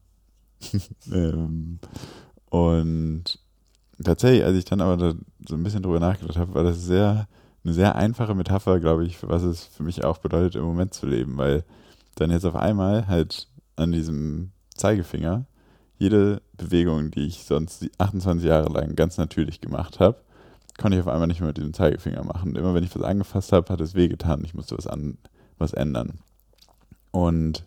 ähm, 1.13 1.79
und 2.51 3.25
tatsächlich, 4.03 4.45
als 4.45 4.57
ich 4.57 4.65
dann 4.65 4.81
aber 4.81 4.97
da 4.97 5.15
so 5.49 5.55
ein 5.55 5.63
bisschen 5.63 5.83
drüber 5.83 6.01
nachgedacht 6.01 6.37
habe, 6.37 6.55
war 6.55 6.65
das 6.65 6.83
sehr 6.85 7.27
eine 7.65 7.75
sehr 7.75 7.95
einfache 7.95 8.35
Metapher, 8.35 8.81
glaube 8.81 9.05
ich, 9.05 9.23
was 9.29 9.43
es 9.43 9.65
für 9.65 9.83
mich 9.83 10.05
auch 10.05 10.19
bedeutet, 10.19 10.57
im 10.57 10.63
Moment 10.65 10.95
zu 10.95 11.07
leben, 11.07 11.37
weil 11.37 11.65
dann 12.15 12.31
jetzt 12.31 12.47
auf 12.47 12.57
einmal 12.57 13.07
halt 13.07 13.49
an 13.77 13.93
diesem 13.93 14.53
Zeigefinger 14.75 15.45
jede 15.99 16.41
Bewegung, 16.57 17.11
die 17.11 17.27
ich 17.27 17.45
sonst 17.45 17.83
die 17.83 17.91
28 17.99 18.49
Jahre 18.49 18.73
lang 18.73 18.97
ganz 18.97 19.19
natürlich 19.19 19.61
gemacht 19.61 20.01
habe, 20.01 20.17
konnte 20.81 20.97
ich 20.97 21.03
auf 21.03 21.13
einmal 21.13 21.27
nicht 21.27 21.41
mehr 21.41 21.49
mit 21.49 21.59
diesem 21.59 21.75
Zeigefinger 21.75 22.25
machen. 22.25 22.57
Immer 22.57 22.75
wenn 22.75 22.83
ich 22.83 22.95
was 22.97 23.03
angefasst 23.03 23.53
habe, 23.53 23.71
hat 23.71 23.81
es 23.81 23.95
wehgetan. 23.95 24.43
Ich 24.45 24.55
musste 24.55 24.77
was 24.77 24.87
an 24.87 25.19
was 25.59 25.75
ändern. 25.75 26.19
Und 27.11 27.67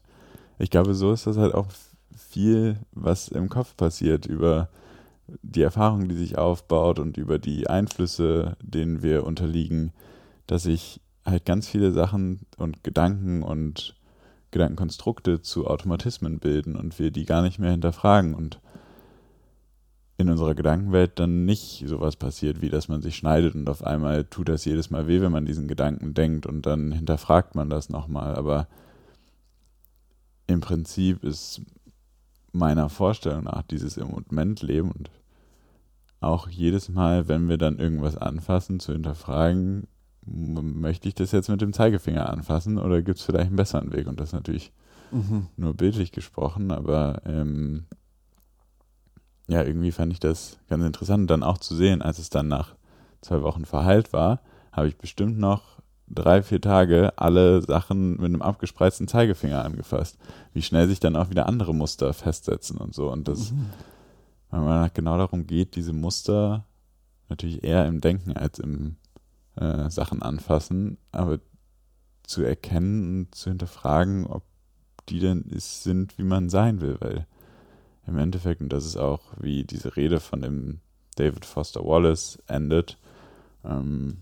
ich 0.58 0.72
glaube, 0.72 0.96
so 0.96 1.14
ist 1.14 1.28
das 1.28 1.38
halt 1.38 1.54
auch 1.54 1.68
viel, 2.18 2.78
was 2.92 3.28
im 3.28 3.50
Kopf 3.50 3.78
passiert 3.78 4.26
über 4.26 4.70
die 5.42 5.62
Erfahrung, 5.62 6.10
die 6.10 6.16
sich 6.16 6.38
aufbaut 6.38 7.00
und 7.00 7.18
über 7.18 7.38
die 7.38 7.68
Einflüsse, 7.68 8.58
denen 8.62 9.04
wir 9.04 9.26
unterliegen, 9.26 9.92
dass 10.48 10.64
sich 10.64 11.00
halt 11.26 11.46
ganz 11.46 11.68
viele 11.68 11.92
Sachen 11.92 12.42
und 12.58 12.84
Gedanken 12.84 13.44
und 13.44 13.96
Gedankenkonstrukte 14.52 15.42
zu 15.42 15.68
Automatismen 15.68 16.40
bilden 16.40 16.76
und 16.76 16.98
wir 17.00 17.12
die 17.12 17.26
gar 17.26 17.42
nicht 17.42 17.60
mehr 17.60 17.72
hinterfragen 17.72 18.34
und 18.34 18.60
in 20.18 20.30
unserer 20.30 20.54
Gedankenwelt 20.54 21.20
dann 21.20 21.46
nicht 21.46 21.84
sowas 21.88 22.16
passiert, 22.16 22.62
wie 22.62 22.70
dass 22.70 22.88
man 22.88 23.02
sich 23.02 23.16
schneidet 23.16 23.56
und 23.56 23.68
auf 23.68 23.84
einmal 23.84 24.26
tut 24.26 24.50
das 24.50 24.66
jedes 24.66 24.90
Mal 24.90 25.08
weh, 25.08 25.22
wenn 25.22 25.32
man 25.32 25.46
diesen 25.46 25.68
Gedanken 25.68 26.14
denkt 26.14 26.46
und 26.46 26.66
dann 26.66 26.92
hinterfragt 26.92 27.56
man 27.56 27.70
das 27.70 27.90
nochmal. 27.90 28.36
Aber 28.36 28.68
im 30.48 30.60
Prinzip 30.60 31.24
ist 31.24 31.62
meiner 32.52 32.90
Vorstellung 32.90 33.46
nach 33.46 33.64
dieses 33.64 33.98
im 33.98 34.10
Moment 34.10 34.62
leben 34.62 34.92
und 34.92 35.10
auch 36.20 36.48
jedes 36.48 36.90
Mal, 36.90 37.28
wenn 37.28 37.50
wir 37.50 37.58
dann 37.58 37.80
irgendwas 37.80 38.16
anfassen, 38.16 38.80
zu 38.80 38.94
hinterfragen, 38.94 39.88
möchte 40.26 41.10
ich 41.10 41.16
das 41.16 41.32
jetzt 41.32 41.50
mit 41.50 41.62
dem 41.62 41.74
Zeigefinger 41.74 42.30
anfassen 42.30 42.78
oder 42.78 43.02
gibt 43.02 43.20
es 43.20 43.26
vielleicht 43.26 43.48
einen 43.48 43.58
besseren 43.58 43.92
Weg? 43.92 44.08
Und 44.08 44.20
das 44.20 44.30
ist 44.30 44.34
natürlich 44.34 44.72
mhm. 45.12 45.48
nur 45.58 45.74
bildlich 45.74 46.12
gesprochen, 46.12 46.72
aber 46.72 47.22
ähm, 47.26 47.86
ja, 49.48 49.64
irgendwie 49.64 49.92
fand 49.92 50.14
ich 50.14 50.20
das 50.20 50.58
ganz 50.70 50.84
interessant. 50.84 51.22
Und 51.22 51.28
dann 51.28 51.44
auch 51.44 51.58
zu 51.58 51.76
sehen, 51.76 52.02
als 52.02 52.20
es 52.20 52.30
dann 52.30 52.48
nach 52.48 52.76
zwei 53.22 53.42
Wochen 53.42 53.66
verheilt 53.66 54.14
war, 54.14 54.42
habe 54.72 54.88
ich 54.88 54.98
bestimmt 54.98 55.38
noch 55.38 55.82
drei, 56.08 56.44
vier 56.44 56.62
Tage 56.62 57.14
alle 57.18 57.62
Sachen 57.62 58.12
mit 58.12 58.26
einem 58.26 58.42
abgespreizten 58.42 59.08
Zeigefinger 59.08 59.64
angefasst. 59.64 60.18
Wie 60.54 60.62
schnell 60.62 60.88
sich 60.88 61.00
dann 61.00 61.16
auch 61.16 61.30
wieder 61.30 61.48
andere 61.48 61.74
Muster 61.74 62.14
festsetzen 62.14 62.78
und 62.78 62.94
so. 62.94 63.12
Und 63.12 63.28
das, 63.28 63.52
mhm. 63.52 63.70
weil 64.50 64.62
man 64.62 64.92
genau 64.94 65.18
darum 65.18 65.48
geht, 65.48 65.76
diese 65.76 65.94
Muster 65.94 66.66
natürlich 67.30 67.64
eher 67.64 67.88
im 67.88 68.02
Denken 68.02 68.34
als 68.34 68.60
im 68.60 68.98
äh, 69.56 69.90
Sachen 69.90 70.22
anfassen, 70.22 70.98
aber 71.12 71.40
zu 72.24 72.44
erkennen 72.44 73.20
und 73.20 73.36
zu 73.36 73.50
hinterfragen, 73.50 74.26
ob 74.28 74.44
die 75.10 75.20
denn 75.20 75.42
ist, 75.44 75.84
sind, 75.84 76.18
wie 76.18 76.24
man 76.24 76.50
sein 76.50 76.80
will, 76.80 76.98
weil 77.00 77.28
im 78.08 78.18
Endeffekt, 78.18 78.62
und 78.62 78.70
das 78.70 78.86
ist 78.86 78.98
auch, 78.98 79.22
wie 79.40 79.64
diese 79.64 79.96
Rede 79.96 80.20
von 80.20 80.42
dem 80.42 80.80
David 81.16 81.46
Foster 81.46 81.86
Wallace 81.86 82.40
endet, 82.48 82.98
ähm, 83.64 84.18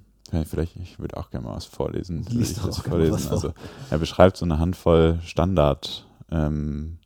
vielleicht, 0.45 0.75
ich 0.77 0.99
würde 0.99 1.17
auch 1.17 1.29
gerne 1.29 1.47
mal 1.47 1.55
was 1.55 1.65
vorlesen. 1.65 2.25
Lies 2.29 2.51
ich 2.51 2.59
das 2.59 2.79
vorlesen. 2.79 3.29
Also, 3.29 3.53
er 3.89 3.97
beschreibt 3.97 4.37
so 4.37 4.45
eine 4.45 4.59
Handvoll 4.59 5.19
Standard 5.23 6.05
ähm, 6.29 6.97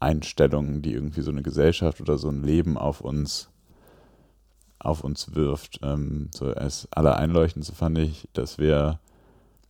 Einstellungen, 0.00 0.82
die 0.82 0.92
irgendwie 0.92 1.22
so 1.22 1.30
eine 1.30 1.42
Gesellschaft 1.42 2.00
oder 2.00 2.18
so 2.18 2.28
ein 2.28 2.42
Leben 2.42 2.76
auf 2.76 3.00
uns 3.00 3.48
auf 4.78 5.04
uns 5.04 5.34
wirft. 5.34 5.78
Ähm, 5.82 6.28
so 6.34 6.46
als 6.46 6.88
allereinleuchtendste 6.90 7.74
fand 7.74 7.98
ich, 7.98 8.28
dass 8.32 8.58
wir 8.58 8.98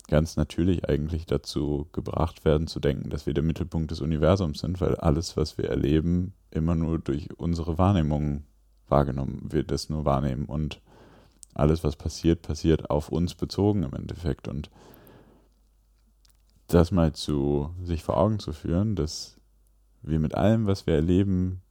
ganz 0.08 0.36
natürlich 0.36 0.88
eigentlich 0.88 1.26
dazu 1.26 1.88
gebracht 1.92 2.44
werden 2.44 2.66
zu 2.66 2.80
denken, 2.80 3.10
dass 3.10 3.26
wir 3.26 3.34
der 3.34 3.44
Mittelpunkt 3.44 3.90
des 3.90 4.00
Universums 4.00 4.60
sind, 4.60 4.80
weil 4.80 4.96
alles, 4.96 5.36
was 5.36 5.58
wir 5.58 5.70
erleben, 5.70 6.34
immer 6.50 6.74
nur 6.74 6.98
durch 6.98 7.28
unsere 7.38 7.78
Wahrnehmung 7.78 8.44
wahrgenommen 8.88 9.52
wird, 9.52 9.70
das 9.70 9.88
nur 9.88 10.04
wahrnehmen. 10.04 10.46
Und 10.46 10.80
alles, 11.54 11.84
was 11.84 11.96
passiert, 11.96 12.42
passiert 12.42 12.90
auf 12.90 13.08
uns 13.08 13.34
bezogen 13.34 13.82
im 13.82 13.94
Endeffekt. 13.94 14.48
Und 14.48 14.70
das 16.66 16.90
mal 16.90 17.12
zu 17.12 17.70
sich 17.82 18.02
vor 18.02 18.16
Augen 18.16 18.38
zu 18.38 18.52
führen, 18.52 18.96
dass 18.96 19.36
wir 20.02 20.18
mit 20.18 20.34
allem, 20.34 20.66
was 20.66 20.86
wir 20.86 20.94
erleben, 20.94 21.62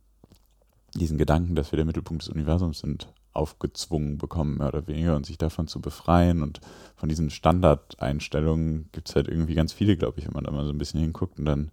diesen 0.95 1.17
Gedanken, 1.17 1.55
dass 1.55 1.71
wir 1.71 1.77
der 1.77 1.85
Mittelpunkt 1.85 2.23
des 2.23 2.29
Universums 2.29 2.79
sind, 2.79 3.11
aufgezwungen 3.33 4.17
bekommen, 4.17 4.57
mehr 4.57 4.67
oder 4.67 4.87
weniger, 4.87 5.15
und 5.15 5.25
sich 5.25 5.37
davon 5.37 5.67
zu 5.67 5.79
befreien. 5.81 6.43
Und 6.43 6.59
von 6.95 7.09
diesen 7.09 7.29
Standardeinstellungen 7.29 8.89
gibt 8.91 9.09
es 9.09 9.15
halt 9.15 9.27
irgendwie 9.27 9.55
ganz 9.55 9.73
viele, 9.73 9.97
glaube 9.97 10.19
ich, 10.19 10.25
wenn 10.25 10.33
man 10.33 10.43
da 10.43 10.51
mal 10.51 10.65
so 10.65 10.71
ein 10.71 10.77
bisschen 10.77 10.99
hinguckt. 10.99 11.39
Und 11.39 11.45
dann 11.45 11.71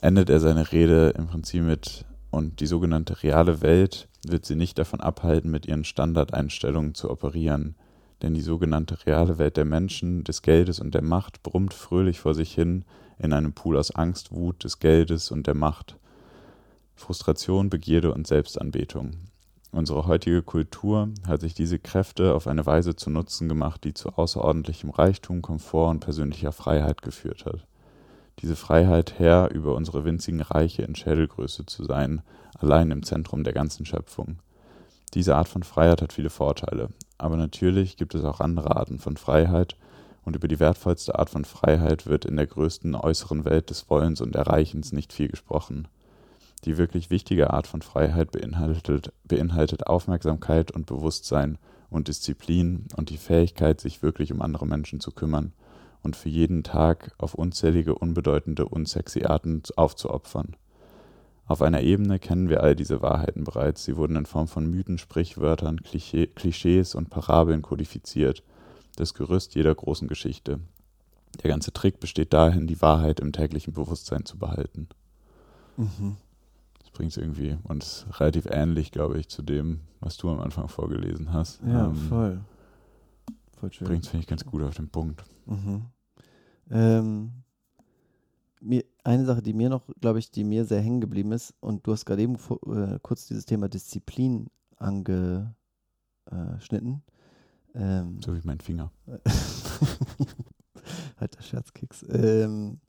endet 0.00 0.30
er 0.30 0.40
seine 0.40 0.72
Rede 0.72 1.10
im 1.10 1.26
Prinzip 1.26 1.62
mit, 1.62 2.04
und 2.30 2.60
die 2.60 2.66
sogenannte 2.66 3.22
reale 3.22 3.60
Welt 3.60 4.08
wird 4.26 4.46
sie 4.46 4.56
nicht 4.56 4.78
davon 4.78 5.00
abhalten, 5.00 5.50
mit 5.50 5.66
ihren 5.66 5.84
Standardeinstellungen 5.84 6.94
zu 6.94 7.10
operieren. 7.10 7.74
Denn 8.22 8.34
die 8.34 8.40
sogenannte 8.40 9.04
reale 9.04 9.38
Welt 9.38 9.56
der 9.56 9.64
Menschen, 9.64 10.24
des 10.24 10.42
Geldes 10.42 10.80
und 10.80 10.94
der 10.94 11.02
Macht 11.02 11.42
brummt 11.42 11.74
fröhlich 11.74 12.20
vor 12.20 12.34
sich 12.34 12.54
hin 12.54 12.84
in 13.18 13.32
einem 13.32 13.52
Pool 13.52 13.76
aus 13.76 13.94
Angst, 13.94 14.32
Wut, 14.32 14.64
des 14.64 14.78
Geldes 14.78 15.30
und 15.30 15.46
der 15.46 15.54
Macht. 15.54 15.96
Frustration, 16.94 17.68
Begierde 17.68 18.14
und 18.14 18.26
Selbstanbetung. 18.26 19.16
Unsere 19.74 20.06
heutige 20.06 20.42
Kultur 20.42 21.08
hat 21.26 21.40
sich 21.40 21.54
diese 21.54 21.78
Kräfte 21.78 22.34
auf 22.34 22.46
eine 22.46 22.66
Weise 22.66 22.94
zu 22.94 23.08
Nutzen 23.08 23.48
gemacht, 23.48 23.84
die 23.84 23.94
zu 23.94 24.10
außerordentlichem 24.10 24.90
Reichtum, 24.90 25.40
Komfort 25.40 25.88
und 25.88 26.00
persönlicher 26.00 26.52
Freiheit 26.52 27.00
geführt 27.00 27.46
hat. 27.46 27.66
Diese 28.40 28.54
Freiheit, 28.54 29.18
Herr 29.18 29.50
über 29.50 29.74
unsere 29.74 30.04
winzigen 30.04 30.42
Reiche 30.42 30.82
in 30.82 30.94
Schädelgröße 30.94 31.64
zu 31.64 31.84
sein, 31.84 32.20
allein 32.58 32.90
im 32.90 33.02
Zentrum 33.02 33.44
der 33.44 33.54
ganzen 33.54 33.86
Schöpfung. 33.86 34.40
Diese 35.14 35.36
Art 35.36 35.48
von 35.48 35.62
Freiheit 35.62 36.02
hat 36.02 36.12
viele 36.12 36.30
Vorteile, 36.30 36.90
aber 37.16 37.38
natürlich 37.38 37.96
gibt 37.96 38.14
es 38.14 38.24
auch 38.24 38.40
andere 38.40 38.76
Arten 38.76 38.98
von 38.98 39.16
Freiheit, 39.16 39.76
und 40.24 40.36
über 40.36 40.48
die 40.48 40.60
wertvollste 40.60 41.18
Art 41.18 41.30
von 41.30 41.46
Freiheit 41.46 42.06
wird 42.06 42.26
in 42.26 42.36
der 42.36 42.46
größten 42.46 42.94
äußeren 42.94 43.46
Welt 43.46 43.70
des 43.70 43.88
Wollens 43.88 44.20
und 44.20 44.36
Erreichens 44.36 44.92
nicht 44.92 45.14
viel 45.14 45.28
gesprochen. 45.28 45.88
Die 46.64 46.78
wirklich 46.78 47.10
wichtige 47.10 47.50
Art 47.50 47.66
von 47.66 47.82
Freiheit 47.82 48.30
beinhaltet, 48.30 49.12
beinhaltet 49.24 49.86
Aufmerksamkeit 49.88 50.70
und 50.70 50.86
Bewusstsein 50.86 51.58
und 51.90 52.08
Disziplin 52.08 52.86
und 52.96 53.10
die 53.10 53.16
Fähigkeit, 53.16 53.80
sich 53.80 54.02
wirklich 54.02 54.32
um 54.32 54.40
andere 54.42 54.66
Menschen 54.66 55.00
zu 55.00 55.10
kümmern 55.10 55.52
und 56.02 56.14
für 56.14 56.28
jeden 56.28 56.62
Tag 56.62 57.12
auf 57.18 57.34
unzählige 57.34 57.96
unbedeutende, 57.96 58.66
unsexy 58.66 59.24
Arten 59.24 59.62
aufzuopfern. 59.76 60.56
Auf 61.46 61.62
einer 61.62 61.82
Ebene 61.82 62.20
kennen 62.20 62.48
wir 62.48 62.62
all 62.62 62.76
diese 62.76 63.02
Wahrheiten 63.02 63.42
bereits. 63.42 63.84
Sie 63.84 63.96
wurden 63.96 64.16
in 64.16 64.26
Form 64.26 64.46
von 64.46 64.70
Mythen, 64.70 64.98
Sprichwörtern, 64.98 65.80
Klischees 65.82 66.94
und 66.94 67.10
Parabeln 67.10 67.62
kodifiziert. 67.62 68.42
Das 68.96 69.14
Gerüst 69.14 69.56
jeder 69.56 69.74
großen 69.74 70.06
Geschichte. 70.06 70.60
Der 71.42 71.50
ganze 71.50 71.72
Trick 71.72 71.98
besteht 71.98 72.32
darin, 72.32 72.68
die 72.68 72.80
Wahrheit 72.80 73.18
im 73.18 73.32
täglichen 73.32 73.72
Bewusstsein 73.72 74.24
zu 74.24 74.38
behalten. 74.38 74.88
Mhm 75.76 76.16
bringt 76.92 77.12
es 77.12 77.16
irgendwie 77.16 77.56
und 77.64 77.82
ist 77.82 78.06
relativ 78.20 78.46
ähnlich, 78.46 78.92
glaube 78.92 79.18
ich, 79.18 79.28
zu 79.28 79.42
dem, 79.42 79.80
was 80.00 80.16
du 80.16 80.30
am 80.30 80.40
Anfang 80.40 80.68
vorgelesen 80.68 81.32
hast. 81.32 81.60
Ja, 81.66 81.86
ähm, 81.86 81.94
voll. 81.94 82.40
Voll 83.58 83.72
schön. 83.72 83.86
Bringt 83.86 84.04
es, 84.04 84.10
finde 84.10 84.22
ich, 84.22 84.28
ganz 84.28 84.44
gut 84.44 84.62
auf 84.62 84.74
den 84.74 84.88
Punkt. 84.88 85.24
Mhm. 85.46 85.86
Ähm, 86.70 87.32
mir, 88.60 88.84
eine 89.04 89.24
Sache, 89.24 89.42
die 89.42 89.52
mir 89.52 89.68
noch, 89.68 89.82
glaube 90.00 90.18
ich, 90.18 90.30
die 90.30 90.44
mir 90.44 90.64
sehr 90.64 90.80
hängen 90.80 91.00
geblieben 91.00 91.32
ist, 91.32 91.54
und 91.60 91.86
du 91.86 91.92
hast 91.92 92.04
gerade 92.04 92.22
eben 92.22 92.36
äh, 92.66 92.98
kurz 93.02 93.26
dieses 93.26 93.44
Thema 93.44 93.68
Disziplin 93.68 94.48
angeschnitten. 94.76 95.54
Ähm, 97.74 98.20
so 98.22 98.34
wie 98.34 98.40
mein 98.44 98.60
Finger. 98.60 98.92
halt 101.18 101.36
der 101.36 101.42
Scherzkeks. 101.42 102.04
Ähm, 102.08 102.80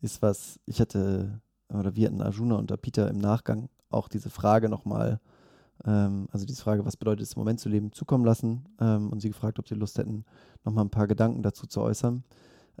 ist 0.00 0.22
was, 0.22 0.58
ich 0.66 0.80
hatte 0.80 1.40
oder 1.72 1.94
wir 1.96 2.06
hatten 2.06 2.22
Arjuna 2.22 2.56
und 2.56 2.82
Peter 2.82 3.08
im 3.08 3.18
Nachgang 3.18 3.68
auch 3.90 4.08
diese 4.08 4.30
Frage 4.30 4.68
nochmal, 4.68 5.20
ähm, 5.84 6.28
also 6.32 6.46
diese 6.46 6.62
Frage, 6.62 6.84
was 6.84 6.96
bedeutet 6.96 7.26
es 7.26 7.34
im 7.34 7.40
Moment 7.40 7.60
zu 7.60 7.68
leben, 7.68 7.92
zukommen 7.92 8.24
lassen 8.24 8.66
ähm, 8.80 9.10
und 9.10 9.20
sie 9.20 9.28
gefragt, 9.28 9.58
ob 9.58 9.68
sie 9.68 9.74
Lust 9.74 9.98
hätten, 9.98 10.24
nochmal 10.64 10.84
ein 10.84 10.90
paar 10.90 11.06
Gedanken 11.06 11.42
dazu 11.42 11.66
zu 11.66 11.80
äußern. 11.80 12.24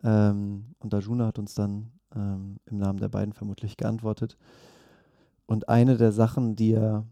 Ähm, 0.02 0.74
und 0.78 0.94
Arjuna 0.94 1.26
hat 1.26 1.38
uns 1.38 1.54
dann 1.54 1.90
ähm, 2.14 2.56
im 2.66 2.78
Namen 2.78 3.00
der 3.00 3.08
beiden 3.08 3.32
vermutlich 3.32 3.76
geantwortet. 3.76 4.36
Und 5.46 5.68
eine 5.68 5.96
der 5.96 6.12
Sachen, 6.12 6.56
die 6.56 6.72
er, 6.72 7.04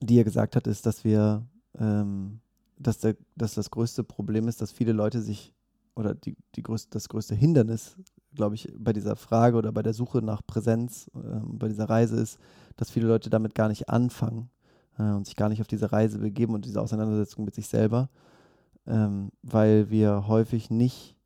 die 0.00 0.18
er 0.18 0.24
gesagt 0.24 0.56
hat, 0.56 0.66
ist, 0.66 0.86
dass 0.86 1.04
wir, 1.04 1.44
ähm, 1.78 2.40
dass, 2.78 2.98
der, 2.98 3.16
dass 3.36 3.54
das 3.54 3.70
größte 3.70 4.04
Problem 4.04 4.48
ist, 4.48 4.62
dass 4.62 4.70
viele 4.72 4.92
Leute 4.92 5.20
sich 5.20 5.52
oder 5.96 6.14
die, 6.14 6.36
die 6.54 6.62
größte, 6.62 6.90
das 6.90 7.08
größte 7.08 7.34
Hindernis 7.34 7.96
glaube 8.34 8.54
ich, 8.54 8.72
bei 8.78 8.92
dieser 8.92 9.16
Frage 9.16 9.56
oder 9.56 9.72
bei 9.72 9.82
der 9.82 9.94
Suche 9.94 10.22
nach 10.22 10.42
Präsenz, 10.46 11.10
äh, 11.14 11.40
bei 11.44 11.68
dieser 11.68 11.88
Reise 11.88 12.16
ist, 12.16 12.38
dass 12.76 12.90
viele 12.90 13.08
Leute 13.08 13.30
damit 13.30 13.54
gar 13.54 13.68
nicht 13.68 13.88
anfangen 13.88 14.50
äh, 14.98 15.02
und 15.02 15.26
sich 15.26 15.36
gar 15.36 15.48
nicht 15.48 15.60
auf 15.60 15.66
diese 15.66 15.92
Reise 15.92 16.18
begeben 16.18 16.54
und 16.54 16.64
diese 16.64 16.80
Auseinandersetzung 16.80 17.44
mit 17.44 17.54
sich 17.54 17.68
selber, 17.68 18.08
ähm, 18.86 19.30
weil 19.42 19.90
wir 19.90 20.26
häufig 20.28 20.70
nicht 20.70 21.16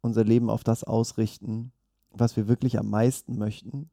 unser 0.00 0.24
Leben 0.24 0.50
auf 0.50 0.64
das 0.64 0.84
ausrichten, 0.84 1.72
was 2.10 2.36
wir 2.36 2.48
wirklich 2.48 2.78
am 2.78 2.88
meisten 2.90 3.38
möchten, 3.38 3.90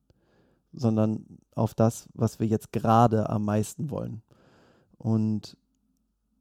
sondern 0.74 1.26
auf 1.56 1.74
das, 1.74 2.10
was 2.14 2.40
wir 2.40 2.48
jetzt 2.48 2.72
gerade 2.72 3.30
am 3.30 3.46
meisten 3.46 3.90
wollen. 3.90 4.22
Und 4.98 5.58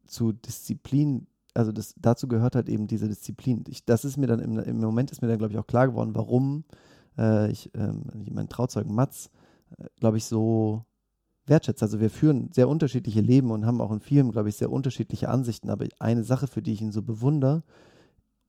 zu 0.07 0.33
Disziplin 0.33 1.27
also 1.57 1.73
das, 1.73 1.95
dazu 1.99 2.29
gehört 2.29 2.55
halt 2.55 2.69
eben 2.69 2.87
diese 2.87 3.09
Disziplin. 3.09 3.65
Ich, 3.69 3.85
das 3.85 4.05
ist 4.05 4.17
mir 4.17 4.27
dann 4.27 4.41
im, 4.41 4.59
im 4.59 4.79
Moment 4.79 5.11
ist 5.11 5.23
mir 5.23 5.29
dann, 5.29 5.39
glaube 5.39 5.53
ich, 5.53 5.59
auch 5.59 5.67
klar 5.67 5.89
geworden, 5.89 6.15
warum 6.15 6.65
äh, 7.19 7.51
ich, 7.51 7.71
ähm, 7.75 8.05
mein 8.31 8.49
Trauzeugen 8.49 8.95
Mats, 8.95 9.31
äh, 9.79 9.87
glaube 9.99 10.19
ich, 10.19 10.25
so 10.27 10.85
wertschätze. 11.47 11.85
Also 11.85 12.01
wir 12.01 12.11
führen 12.11 12.51
sehr 12.53 12.69
unterschiedliche 12.69 13.21
Leben 13.21 13.51
und 13.51 13.67
haben 13.67 13.81
auch 13.81 13.93
in 13.93 14.01
vielen, 14.01 14.33
glaube 14.33 14.49
ich, 14.49 14.57
sehr 14.57 14.71
unterschiedliche 14.71 15.29
Ansichten. 15.29 15.71
Aber 15.71 15.87
eine 15.99 16.25
Sache, 16.25 16.47
für 16.47 16.63
die 16.63 16.73
ich 16.73 16.83
ihn 16.83 16.93
so 16.93 17.03
bewundere 17.03 17.63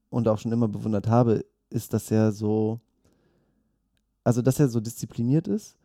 und 0.09 0.27
auch 0.27 0.39
schon 0.39 0.51
immer 0.51 0.67
bewundert 0.67 1.07
habe, 1.07 1.45
ist, 1.69 1.93
dass 1.93 2.11
er 2.11 2.31
so, 2.31 2.79
also 4.23 4.41
dass 4.41 4.59
er 4.59 4.67
so 4.67 4.79
diszipliniert 4.79 5.47
ist 5.47 5.77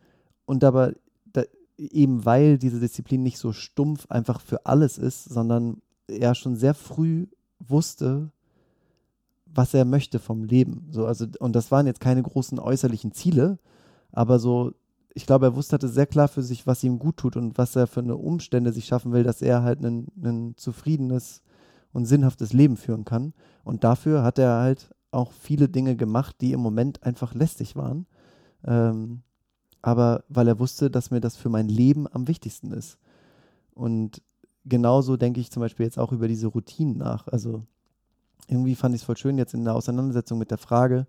und 0.44 0.62
dabei 0.62 0.94
da, 1.32 1.42
eben 1.76 2.24
weil 2.24 2.58
diese 2.58 2.80
Disziplin 2.80 3.22
nicht 3.22 3.38
so 3.38 3.52
stumpf 3.52 4.06
einfach 4.10 4.40
für 4.40 4.66
alles 4.66 4.98
ist, 4.98 5.24
sondern 5.24 5.82
er 6.18 6.34
schon 6.34 6.56
sehr 6.56 6.74
früh 6.74 7.26
wusste, 7.58 8.30
was 9.46 9.74
er 9.74 9.84
möchte 9.84 10.18
vom 10.18 10.44
Leben. 10.44 10.86
So, 10.90 11.06
also, 11.06 11.26
und 11.40 11.54
das 11.54 11.70
waren 11.70 11.86
jetzt 11.86 12.00
keine 12.00 12.22
großen 12.22 12.58
äußerlichen 12.58 13.12
Ziele, 13.12 13.58
aber 14.12 14.38
so, 14.38 14.72
ich 15.14 15.26
glaube, 15.26 15.46
er 15.46 15.56
wusste 15.56 15.74
hatte 15.74 15.88
sehr 15.88 16.06
klar 16.06 16.28
für 16.28 16.42
sich, 16.42 16.66
was 16.66 16.84
ihm 16.84 16.98
gut 16.98 17.18
tut 17.18 17.36
und 17.36 17.58
was 17.58 17.76
er 17.76 17.86
für 17.86 18.00
eine 18.00 18.16
Umstände 18.16 18.72
sich 18.72 18.86
schaffen 18.86 19.12
will, 19.12 19.24
dass 19.24 19.42
er 19.42 19.62
halt 19.62 19.84
ein, 19.84 20.54
zufriedenes 20.56 21.42
und 21.92 22.06
sinnhaftes 22.06 22.52
Leben 22.52 22.76
führen 22.76 23.04
kann. 23.04 23.34
Und 23.64 23.84
dafür 23.84 24.22
hat 24.22 24.38
er 24.38 24.60
halt 24.60 24.90
auch 25.10 25.32
viele 25.32 25.68
Dinge 25.68 25.96
gemacht, 25.96 26.36
die 26.40 26.52
im 26.52 26.60
Moment 26.60 27.02
einfach 27.02 27.34
lästig 27.34 27.76
waren. 27.76 28.06
Ähm, 28.64 29.22
aber 29.82 30.24
weil 30.28 30.48
er 30.48 30.58
wusste, 30.58 30.90
dass 30.90 31.10
mir 31.10 31.20
das 31.20 31.36
für 31.36 31.50
mein 31.50 31.68
Leben 31.68 32.06
am 32.10 32.28
wichtigsten 32.28 32.72
ist. 32.72 32.98
Und 33.74 34.22
genauso 34.64 35.16
denke 35.16 35.40
ich 35.40 35.50
zum 35.50 35.60
Beispiel 35.60 35.86
jetzt 35.86 35.98
auch 35.98 36.12
über 36.12 36.28
diese 36.28 36.46
Routinen 36.46 36.98
nach. 36.98 37.28
Also 37.28 37.64
irgendwie 38.48 38.74
fand 38.74 38.94
ich 38.94 39.02
es 39.02 39.04
voll 39.04 39.16
schön, 39.16 39.38
jetzt 39.38 39.54
in 39.54 39.64
der 39.64 39.74
Auseinandersetzung 39.74 40.38
mit 40.38 40.50
der 40.50 40.58
Frage, 40.58 41.06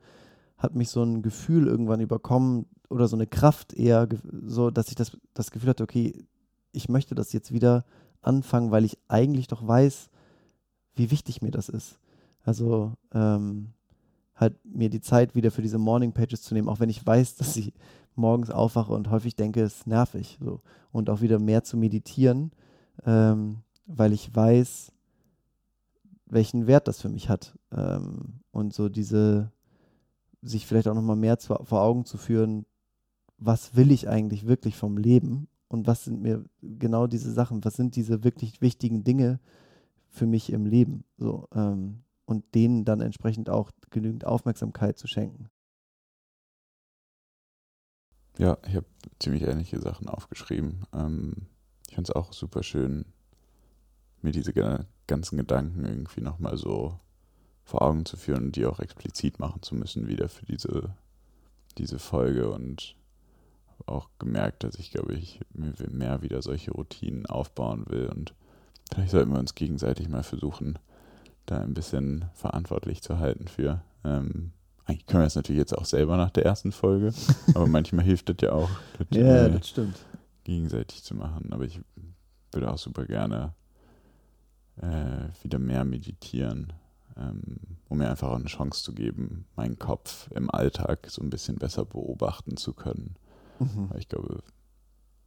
hat 0.58 0.76
mich 0.76 0.90
so 0.90 1.04
ein 1.04 1.22
Gefühl 1.22 1.68
irgendwann 1.68 2.00
überkommen 2.00 2.66
oder 2.90 3.08
so 3.08 3.16
eine 3.16 3.28
Kraft 3.28 3.74
eher, 3.74 4.08
so 4.46 4.70
dass 4.70 4.90
ich 4.90 4.96
das, 4.96 5.18
das 5.34 5.52
Gefühl 5.52 5.70
hatte, 5.70 5.84
okay, 5.84 6.26
ich 6.72 6.90
möchte 6.90 7.16
das 7.16 7.34
jetzt 7.34 7.52
wieder 7.52 7.86
anfangen, 8.22 8.72
weil 8.72 8.86
ich 8.86 8.98
eigentlich 9.08 9.48
doch 9.48 9.66
weiß, 9.66 10.10
wie 10.96 11.12
wichtig 11.12 11.42
mir 11.42 11.52
das 11.52 11.70
ist. 11.70 12.00
Also 12.44 12.94
ähm, 13.14 13.74
halt 14.36 14.56
mir 14.64 14.90
die 14.90 15.02
Zeit 15.02 15.36
wieder 15.36 15.52
für 15.52 15.62
diese 15.62 15.78
Morning 15.78 16.14
Pages 16.14 16.42
zu 16.42 16.54
nehmen, 16.54 16.70
auch 16.70 16.80
wenn 16.80 16.90
ich 16.90 17.06
weiß, 17.06 17.36
dass 17.36 17.56
ich 17.58 17.74
morgens 18.16 18.50
aufwache 18.50 18.94
und 18.94 19.10
häufig 19.10 19.36
denke, 19.36 19.62
es 19.62 19.78
ist 19.78 19.88
nervig. 19.88 20.38
So. 20.42 20.62
Und 20.92 21.10
auch 21.10 21.22
wieder 21.22 21.40
mehr 21.40 21.64
zu 21.64 21.78
meditieren, 21.78 22.52
ähm, 23.06 23.64
weil 23.86 24.14
ich 24.14 24.34
weiß, 24.34 24.92
welchen 26.26 26.68
Wert 26.68 26.88
das 26.88 27.02
für 27.02 27.10
mich 27.10 27.30
hat. 27.30 27.58
Ähm, 27.72 28.42
und 28.52 28.74
so 28.74 28.90
diese, 28.90 29.52
sich 30.42 30.66
vielleicht 30.66 30.88
auch 30.88 30.96
nochmal 30.96 31.16
mehr 31.16 31.40
zu, 31.40 31.56
vor 31.64 31.82
Augen 31.82 32.06
zu 32.06 32.18
führen, 32.18 32.66
was 33.38 33.76
will 33.76 33.92
ich 33.92 34.08
eigentlich 34.08 34.48
wirklich 34.48 34.78
vom 34.78 34.98
Leben 34.98 35.48
und 35.68 35.88
was 35.88 36.06
sind 36.06 36.22
mir 36.22 36.46
genau 36.62 37.08
diese 37.08 37.32
Sachen, 37.32 37.64
was 37.66 37.76
sind 37.76 37.96
diese 37.96 38.24
wirklich 38.24 38.62
wichtigen 38.62 39.04
Dinge 39.04 39.40
für 40.10 40.26
mich 40.26 40.52
im 40.52 40.66
Leben. 40.66 41.04
So, 41.18 41.48
ähm, 41.54 42.04
und 42.26 42.56
denen 42.56 42.86
dann 42.86 43.02
entsprechend 43.02 43.50
auch 43.50 43.72
genügend 43.90 44.26
Aufmerksamkeit 44.26 44.98
zu 44.98 45.08
schenken. 45.08 45.50
Ja, 48.38 48.58
ich 48.68 48.76
habe 48.76 48.88
ziemlich 49.20 49.44
ähnliche 49.44 49.80
Sachen 49.80 50.08
aufgeschrieben. 50.08 50.86
Ähm, 50.94 51.48
ich 51.94 51.96
finde 51.96 52.12
es 52.12 52.16
auch 52.16 52.34
super 52.34 52.64
schön, 52.64 53.06
mir 54.24 54.32
diese 54.32 54.52
ganzen 55.06 55.38
Gedanken 55.38 55.86
irgendwie 55.86 56.22
nochmal 56.22 56.58
so 56.58 56.98
vor 57.66 57.84
Augen 57.84 58.04
zu 58.04 58.18
führen 58.18 58.46
und 58.46 58.56
die 58.56 58.66
auch 58.66 58.80
explizit 58.80 59.38
machen 59.38 59.62
zu 59.62 59.76
müssen, 59.76 60.08
wieder 60.08 60.28
für 60.28 60.44
diese, 60.48 60.96
diese 61.78 62.00
Folge 62.00 62.50
und 62.50 62.96
auch 63.86 64.10
gemerkt, 64.18 64.64
dass 64.64 64.80
ich, 64.80 64.90
glaube 64.90 65.14
ich, 65.14 65.40
mir 65.54 65.72
mehr 65.92 66.24
wieder 66.24 66.42
solche 66.42 66.72
Routinen 66.72 67.28
aufbauen 67.28 67.86
will 67.88 68.08
und 68.08 68.34
vielleicht 68.92 69.12
sollten 69.12 69.32
wir 69.32 69.40
uns 69.40 69.54
gegenseitig 69.54 70.10
mal 70.10 70.24
versuchen, 70.24 70.80
da 71.46 71.60
ein 71.62 71.76
bisschen 71.76 72.26
verantwortlich 72.34 73.04
zu 73.04 73.20
halten 73.20 73.48
für. 73.48 73.84
Ähm, 74.04 74.52
eigentlich 74.86 75.06
können 75.06 75.22
wir 75.22 75.28
das 75.28 75.36
natürlich 75.36 75.60
jetzt 75.60 75.78
auch 75.78 75.86
selber 75.86 76.18
nach 76.18 76.32
der 76.32 76.44
ersten 76.44 76.72
Folge, 76.72 77.14
aber 77.54 77.68
manchmal 77.68 78.04
hilft 78.04 78.30
das 78.30 78.38
ja 78.42 78.54
auch, 78.54 78.72
das, 78.98 79.08
ja, 79.12 79.46
äh, 79.46 79.52
das 79.52 79.70
stimmt. 79.70 79.98
Gegenseitig 80.44 81.04
zu 81.04 81.16
machen. 81.16 81.54
Aber 81.54 81.64
ich 81.64 81.80
würde 82.52 82.72
auch 82.72 82.78
super 82.78 83.06
gerne 83.06 83.54
äh, 84.78 85.30
wieder 85.42 85.60
mehr 85.60 85.86
meditieren, 85.86 86.74
ähm, 87.18 87.58
um 87.90 87.98
mir 87.98 88.10
einfach 88.10 88.30
auch 88.30 88.36
eine 88.36 88.46
Chance 88.46 88.84
zu 88.84 88.94
geben, 88.94 89.46
meinen 89.56 89.78
Kopf 89.78 90.30
im 90.32 90.50
Alltag 90.50 91.08
so 91.10 91.22
ein 91.22 91.30
bisschen 91.30 91.58
besser 91.58 91.86
beobachten 91.86 92.58
zu 92.58 92.74
können. 92.74 93.16
Mhm. 93.60 93.92
Ich 93.98 94.10
glaube, 94.10 94.44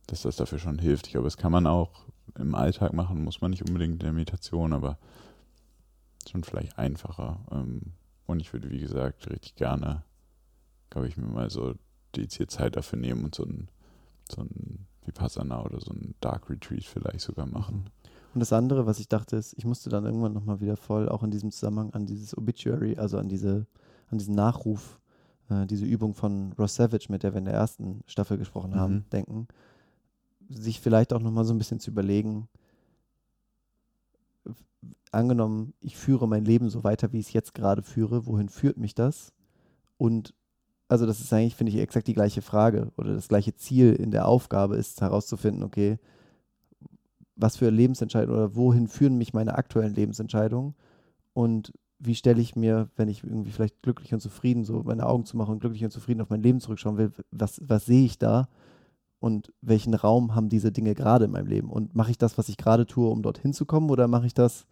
dass 0.06 0.22
das 0.22 0.36
dafür 0.36 0.58
schon 0.58 0.78
hilft. 0.78 1.06
Ich 1.06 1.12
glaube, 1.12 1.26
das 1.26 1.36
kann 1.36 1.52
man 1.52 1.66
auch 1.66 2.06
im 2.36 2.54
Alltag 2.54 2.92
machen, 2.92 3.24
muss 3.24 3.40
man 3.40 3.50
nicht 3.50 3.66
unbedingt 3.66 3.94
in 3.94 3.98
der 4.00 4.12
Meditation, 4.12 4.72
aber 4.72 4.98
schon 6.28 6.44
vielleicht 6.44 6.78
einfacher. 6.78 7.40
Ähm, 7.50 7.92
und 8.26 8.40
ich 8.40 8.52
würde, 8.52 8.70
wie 8.70 8.80
gesagt, 8.80 9.30
richtig 9.30 9.54
gerne, 9.54 10.02
glaube 10.90 11.08
ich, 11.08 11.16
mir 11.16 11.26
mal 11.26 11.50
so 11.50 11.74
dediziert 12.14 12.50
Zeit 12.50 12.76
dafür 12.76 12.98
nehmen 12.98 13.24
und 13.24 13.34
so 13.34 13.44
ein, 13.44 13.68
so 14.28 14.42
ein 14.42 14.86
Vipassana 15.06 15.64
oder 15.64 15.80
so 15.80 15.92
ein 15.92 16.14
Dark 16.20 16.50
Retreat 16.50 16.84
vielleicht 16.84 17.20
sogar 17.20 17.46
machen. 17.46 17.76
Mhm. 17.76 18.10
Und 18.34 18.40
das 18.40 18.52
andere, 18.52 18.86
was 18.86 19.00
ich 19.00 19.08
dachte, 19.08 19.36
ist, 19.36 19.54
ich 19.56 19.64
musste 19.64 19.88
dann 19.88 20.04
irgendwann 20.04 20.34
nochmal 20.34 20.60
wieder 20.60 20.76
voll, 20.76 21.08
auch 21.08 21.22
in 21.22 21.30
diesem 21.30 21.50
Zusammenhang, 21.50 21.94
an 21.94 22.04
dieses 22.04 22.36
Obituary, 22.36 22.96
also 22.96 23.16
an 23.18 23.28
diese, 23.28 23.66
an 24.10 24.18
diesen 24.18 24.34
Nachruf, 24.34 25.00
äh, 25.48 25.64
diese 25.66 25.86
Übung 25.86 26.14
von 26.14 26.52
Ross 26.58 26.74
Savage, 26.74 27.06
mit 27.08 27.22
der 27.22 27.32
wir 27.32 27.38
in 27.38 27.46
der 27.46 27.54
ersten 27.54 28.02
Staffel 28.06 28.36
gesprochen 28.36 28.72
mhm. 28.72 28.76
haben, 28.76 29.04
denken. 29.10 29.48
Sich 30.50 30.80
vielleicht 30.80 31.12
auch 31.12 31.22
nochmal 31.22 31.44
so 31.44 31.54
ein 31.54 31.58
bisschen 31.58 31.80
zu 31.80 31.90
überlegen, 31.90 32.48
angenommen, 35.12 35.72
ich 35.80 35.96
führe 35.96 36.28
mein 36.28 36.44
Leben 36.44 36.68
so 36.68 36.84
weiter, 36.84 37.12
wie 37.12 37.20
ich 37.20 37.28
es 37.28 37.32
jetzt 37.32 37.54
gerade 37.54 37.82
führe, 37.82 38.26
wohin 38.26 38.48
führt 38.48 38.76
mich 38.76 38.94
das? 38.94 39.32
Und 39.98 40.34
also 40.88 41.06
das 41.06 41.20
ist 41.20 41.32
eigentlich, 41.32 41.56
finde 41.56 41.72
ich, 41.72 41.78
exakt 41.78 42.06
die 42.06 42.14
gleiche 42.14 42.42
Frage 42.42 42.92
oder 42.96 43.14
das 43.14 43.28
gleiche 43.28 43.54
Ziel 43.54 43.92
in 43.92 44.10
der 44.10 44.28
Aufgabe 44.28 44.76
ist 44.76 45.00
herauszufinden, 45.00 45.62
okay, 45.62 45.98
was 47.34 47.56
für 47.56 47.70
Lebensentscheidungen 47.70 48.38
oder 48.38 48.56
wohin 48.56 48.88
führen 48.88 49.18
mich 49.18 49.34
meine 49.34 49.56
aktuellen 49.56 49.94
Lebensentscheidungen 49.94 50.74
und 51.34 51.72
wie 51.98 52.14
stelle 52.14 52.40
ich 52.40 52.56
mir, 52.56 52.90
wenn 52.96 53.08
ich 53.08 53.24
irgendwie 53.24 53.50
vielleicht 53.50 53.82
glücklich 53.82 54.12
und 54.12 54.20
zufrieden, 54.20 54.64
so 54.64 54.82
meine 54.82 55.06
Augen 55.06 55.24
zu 55.24 55.36
machen 55.36 55.52
und 55.52 55.60
glücklich 55.60 55.84
und 55.84 55.90
zufrieden 55.90 56.20
auf 56.20 56.30
mein 56.30 56.42
Leben 56.42 56.60
zurückschauen 56.60 56.98
will, 56.98 57.12
was, 57.30 57.60
was 57.64 57.86
sehe 57.86 58.04
ich 58.04 58.18
da 58.18 58.48
und 59.18 59.52
welchen 59.62 59.94
Raum 59.94 60.34
haben 60.34 60.48
diese 60.48 60.72
Dinge 60.72 60.94
gerade 60.94 61.24
in 61.24 61.30
meinem 61.30 61.46
Leben? 61.46 61.70
Und 61.70 61.94
mache 61.94 62.10
ich 62.10 62.18
das, 62.18 62.36
was 62.36 62.48
ich 62.48 62.58
gerade 62.58 62.86
tue, 62.86 63.08
um 63.08 63.22
dorthin 63.22 63.54
zu 63.54 63.64
kommen 63.64 63.90
oder 63.90 64.08
mache 64.08 64.26
ich 64.26 64.34
das, 64.34 64.66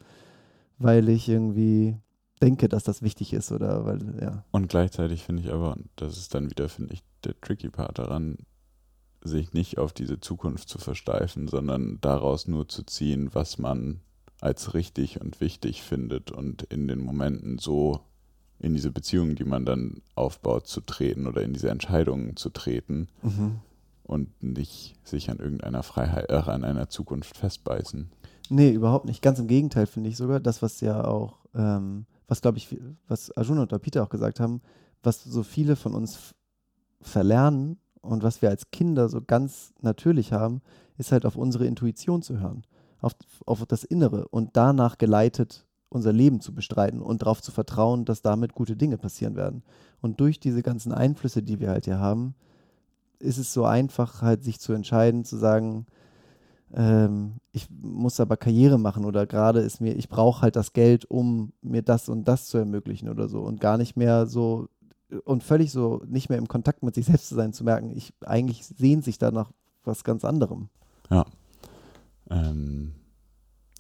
weil 0.79 1.09
ich 1.09 1.29
irgendwie 1.29 1.97
denke, 2.43 2.69
dass 2.69 2.85
das 2.85 3.03
wichtig 3.03 3.33
ist 3.33 3.53
oder 3.53 3.85
weil, 3.85 4.01
ja. 4.21 4.45
Und 4.51 4.69
gleichzeitig 4.69 5.23
finde 5.23 5.43
ich 5.43 5.53
aber, 5.53 5.77
das 5.97 6.17
ist 6.19 6.35
dann 6.35 6.51
wieder, 6.51 6.69
finde 6.69 6.95
ich, 6.95 7.03
der 7.25 7.41
tricky 7.41 7.71
Part 7.71 7.99
daran, 7.99 8.39
sich 9.23 9.53
nicht 9.53 9.79
auf 9.79 9.93
diese 9.93 10.21
Zukunft 10.21 10.69
zu 10.69 10.79
versteifen, 10.79 11.49
sondern 11.49 11.99
daraus 12.01 12.47
nur 12.47 12.69
zu 12.69 12.83
ziehen, 12.83 13.31
was 13.33 13.59
man 13.59 14.01
als 14.41 14.75
richtig 14.75 15.21
und 15.21 15.41
wichtig 15.41 15.83
findet 15.83 16.31
und 16.31 16.65
in 16.65 16.87
den 16.87 17.01
Momenten 17.01 17.59
so 17.59 18.01
in 18.59 18.75
diese 18.75 18.91
Beziehungen, 18.91 19.37
die 19.37 19.45
man 19.45 19.65
dann 19.65 20.03
aufbaut, 20.15 20.67
zu 20.67 20.81
treten 20.81 21.27
oder 21.27 21.43
in 21.43 21.53
diese 21.53 21.71
Entscheidungen 21.71 22.37
zu 22.37 22.51
treten 22.51 23.09
mhm. 23.23 23.61
und 24.05 24.43
nicht 24.43 24.97
sich 25.05 25.31
an 25.31 25.39
irgendeiner 25.39 25.83
Freiheit, 25.83 26.31
äh, 26.31 26.35
an 26.35 26.65
einer 26.65 26.89
Zukunft 26.89 27.37
festbeißen. 27.37 28.11
Nee, 28.51 28.71
überhaupt 28.71 29.07
nicht. 29.07 29.23
Ganz 29.23 29.39
im 29.39 29.49
Gegenteil 29.49 29.87
finde 29.87 30.11
ich 30.11 30.17
sogar, 30.17 30.41
das, 30.41 30.63
was 30.63 30.81
ja 30.81 31.05
auch, 31.05 31.39
ähm, 31.55 32.07
was 32.27 32.41
glaube 32.41 32.59
ich, 32.59 32.77
was 33.09 33.31
Arjuna 33.37 33.63
und 33.63 33.83
Peter 33.83 34.03
auch 34.03 34.09
gesagt 34.09 34.41
haben, 34.41 34.61
was 35.03 35.23
so 35.23 35.43
viele 35.43 35.77
von 35.77 35.95
uns 35.95 36.35
verlernen 37.01 37.79
und 38.01 38.23
was 38.23 38.43
wir 38.43 38.51
als 38.51 38.71
Kinder 38.71 39.09
so 39.09 39.21
ganz 39.21 39.73
natürlich 39.81 40.33
haben, 40.33 40.63
ist 40.97 41.13
halt 41.13 41.27
auf 41.27 41.37
unsere 41.37 41.67
Intuition 41.67 42.23
zu 42.23 42.39
hören, 42.41 42.65
auf, 43.01 43.13
auf 43.47 43.65
das 43.67 43.85
Innere 43.85 44.29
und 44.29 44.57
danach 44.57 44.99
geleitet 44.99 45.67
unser 45.95 46.13
Leben 46.13 46.41
zu 46.41 46.53
bestreiten 46.53 47.01
und 47.01 47.23
darauf 47.23 47.41
zu 47.41 47.53
vertrauen, 47.53 48.05
dass 48.05 48.21
damit 48.21 48.55
gute 48.55 48.77
Dinge 48.77 48.99
passieren 48.99 49.37
werden. 49.37 49.63
Und 50.01 50.19
durch 50.21 50.41
diese 50.41 50.63
ganzen 50.63 50.93
Einflüsse, 50.93 51.43
die 51.43 51.61
wir 51.61 51.71
halt 51.71 51.85
hier 51.85 52.01
haben, 52.01 52.35
ist 53.21 53.39
es 53.39 53.53
so 53.53 53.65
einfach, 53.65 54.21
halt 54.21 54.43
sich 54.43 54.59
zu 54.59 54.73
entscheiden, 54.73 55.25
zu 55.25 55.37
sagen, 55.37 55.87
ähm, 56.77 57.35
ich 57.53 57.69
muss 57.71 58.19
aber 58.19 58.37
Karriere 58.37 58.79
machen 58.79 59.05
oder 59.05 59.27
gerade 59.27 59.61
ist 59.61 59.81
mir, 59.81 59.95
ich 59.95 60.09
brauche 60.09 60.43
halt 60.43 60.57
das 60.57 60.73
Geld, 60.73 61.05
um 61.05 61.53
mir 61.63 61.83
das 61.83 62.09
und 62.09 62.27
das 62.27 62.47
zu 62.47 62.59
ermöglichen 62.59 63.09
oder 63.09 63.29
so 63.29 63.41
und 63.43 63.61
gar 63.61 63.79
nicht 63.79 63.97
mehr 63.97 64.27
so 64.27 64.69
und 65.25 65.45
völlig 65.45 65.71
so 65.71 66.03
nicht 66.07 66.29
mehr 66.29 66.39
im 66.39 66.49
Kontakt 66.49 66.83
mit 66.83 66.95
sich 66.97 67.07
selbst 67.07 67.29
zu 67.29 67.37
sein, 67.37 67.53
zu 67.53 67.63
merken, 67.63 67.91
ich 67.95 68.13
eigentlich 68.25 68.67
sehnt 68.67 69.05
sich 69.05 69.19
da 69.19 69.31
nach 69.31 69.53
was 69.85 70.03
ganz 70.03 70.25
anderem. 70.25 70.69
Ja. 71.11 71.27
Ähm, 72.31 72.95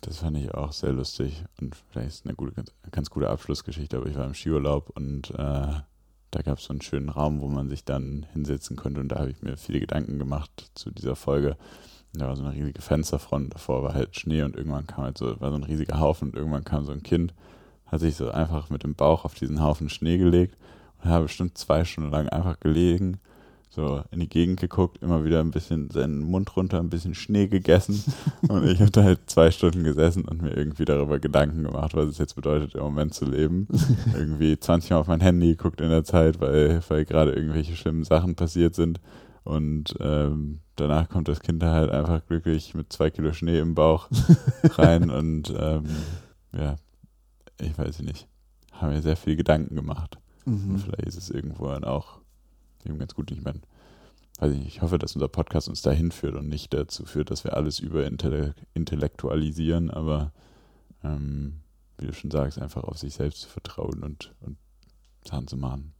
das 0.00 0.18
fand 0.18 0.36
ich 0.36 0.52
auch 0.54 0.72
sehr 0.72 0.92
lustig 0.92 1.44
und 1.60 1.74
vielleicht 1.90 2.08
ist 2.08 2.26
eine 2.26 2.34
gute, 2.34 2.52
ganz 2.90 3.10
gute 3.10 3.30
Abschlussgeschichte, 3.30 3.96
aber 3.96 4.06
ich 4.06 4.16
war 4.16 4.26
im 4.26 4.34
Skiurlaub 4.34 4.90
und 4.94 5.30
äh, 5.30 5.34
da 6.30 6.42
gab 6.44 6.58
es 6.58 6.64
so 6.64 6.72
einen 6.72 6.82
schönen 6.82 7.08
Raum, 7.08 7.40
wo 7.40 7.48
man 7.48 7.68
sich 7.68 7.84
dann 7.84 8.26
hinsetzen 8.32 8.76
konnte 8.76 9.00
und 9.00 9.08
da 9.08 9.20
habe 9.20 9.30
ich 9.30 9.42
mir 9.42 9.56
viele 9.56 9.80
Gedanken 9.80 10.18
gemacht 10.18 10.70
zu 10.74 10.90
dieser 10.90 11.16
Folge. 11.16 11.56
Da 12.14 12.28
war 12.28 12.36
so 12.36 12.44
eine 12.44 12.54
riesige 12.54 12.80
Fensterfront, 12.80 13.54
davor 13.54 13.82
war 13.82 13.94
halt 13.94 14.16
Schnee 14.16 14.42
und 14.42 14.56
irgendwann 14.56 14.86
kam 14.86 15.04
halt 15.04 15.18
so, 15.18 15.40
war 15.40 15.50
so 15.50 15.56
ein 15.56 15.64
riesiger 15.64 15.98
Haufen 15.98 16.28
und 16.28 16.36
irgendwann 16.36 16.64
kam 16.64 16.84
so 16.84 16.92
ein 16.92 17.02
Kind, 17.02 17.34
hat 17.86 18.00
sich 18.00 18.16
so 18.16 18.30
einfach 18.30 18.70
mit 18.70 18.84
dem 18.84 18.94
Bauch 18.94 19.24
auf 19.24 19.34
diesen 19.34 19.62
Haufen 19.62 19.88
Schnee 19.88 20.18
gelegt 20.18 20.56
und 21.02 21.10
hat 21.10 21.22
bestimmt 21.22 21.58
zwei 21.58 21.84
Stunden 21.84 22.10
lang 22.10 22.28
einfach 22.28 22.60
gelegen, 22.60 23.18
so 23.68 24.04
in 24.12 24.20
die 24.20 24.28
Gegend 24.28 24.60
geguckt, 24.60 25.02
immer 25.02 25.24
wieder 25.24 25.40
ein 25.40 25.50
bisschen 25.50 25.90
seinen 25.90 26.20
Mund 26.20 26.56
runter, 26.56 26.78
ein 26.78 26.90
bisschen 26.90 27.14
Schnee 27.14 27.48
gegessen 27.48 28.04
und 28.48 28.64
ich 28.64 28.80
habe 28.80 28.92
da 28.92 29.02
halt 29.02 29.28
zwei 29.28 29.50
Stunden 29.50 29.82
gesessen 29.82 30.24
und 30.24 30.40
mir 30.42 30.56
irgendwie 30.56 30.84
darüber 30.84 31.18
Gedanken 31.18 31.64
gemacht, 31.64 31.94
was 31.94 32.06
es 32.06 32.18
jetzt 32.18 32.36
bedeutet, 32.36 32.76
im 32.76 32.82
Moment 32.82 33.14
zu 33.14 33.24
leben. 33.24 33.66
irgendwie 34.14 34.58
20 34.58 34.90
Mal 34.90 34.98
auf 34.98 35.08
mein 35.08 35.20
Handy 35.20 35.48
geguckt 35.48 35.80
in 35.80 35.90
der 35.90 36.04
Zeit, 36.04 36.40
weil, 36.40 36.80
weil 36.88 37.04
gerade 37.04 37.32
irgendwelche 37.32 37.74
schlimmen 37.74 38.04
Sachen 38.04 38.36
passiert 38.36 38.76
sind 38.76 39.00
und 39.42 39.96
ähm, 40.00 40.60
danach 40.76 41.08
kommt 41.08 41.28
das 41.28 41.40
Kind 41.40 41.62
halt 41.62 41.90
einfach 41.90 42.24
glücklich 42.26 42.74
mit 42.74 42.92
zwei 42.92 43.10
Kilo 43.10 43.32
Schnee 43.32 43.58
im 43.58 43.74
Bauch 43.74 44.08
rein 44.64 45.10
und 45.10 45.52
ähm, 45.56 45.84
ja, 46.52 46.76
ich 47.60 47.76
weiß 47.76 48.00
nicht, 48.00 48.26
haben 48.72 48.92
mir 48.92 49.02
sehr 49.02 49.16
viel 49.16 49.36
Gedanken 49.36 49.76
gemacht. 49.76 50.18
Mhm. 50.44 50.72
Und 50.72 50.78
vielleicht 50.78 51.06
ist 51.06 51.16
es 51.16 51.30
irgendwo 51.30 51.68
dann 51.68 51.84
auch 51.84 52.20
eben 52.84 52.98
ganz 52.98 53.14
gut. 53.14 53.30
Ich 53.30 53.42
meine, 53.42 53.60
weiß 54.38 54.52
ich 54.52 54.58
nicht, 54.58 54.68
ich 54.68 54.82
hoffe, 54.82 54.98
dass 54.98 55.14
unser 55.14 55.28
Podcast 55.28 55.68
uns 55.68 55.82
dahin 55.82 56.10
führt 56.10 56.34
und 56.34 56.48
nicht 56.48 56.74
dazu 56.74 57.04
führt, 57.04 57.30
dass 57.30 57.44
wir 57.44 57.56
alles 57.56 57.78
überintellektualisieren, 57.78 59.90
aber 59.90 60.32
ähm, 61.02 61.60
wie 61.98 62.06
du 62.06 62.12
schon 62.12 62.30
sagst, 62.30 62.58
einfach 62.58 62.84
auf 62.84 62.98
sich 62.98 63.14
selbst 63.14 63.42
zu 63.42 63.48
vertrauen 63.48 64.02
und, 64.02 64.34
und 64.40 64.56
Sachen 65.24 65.46
zu 65.46 65.56
machen. 65.56 65.92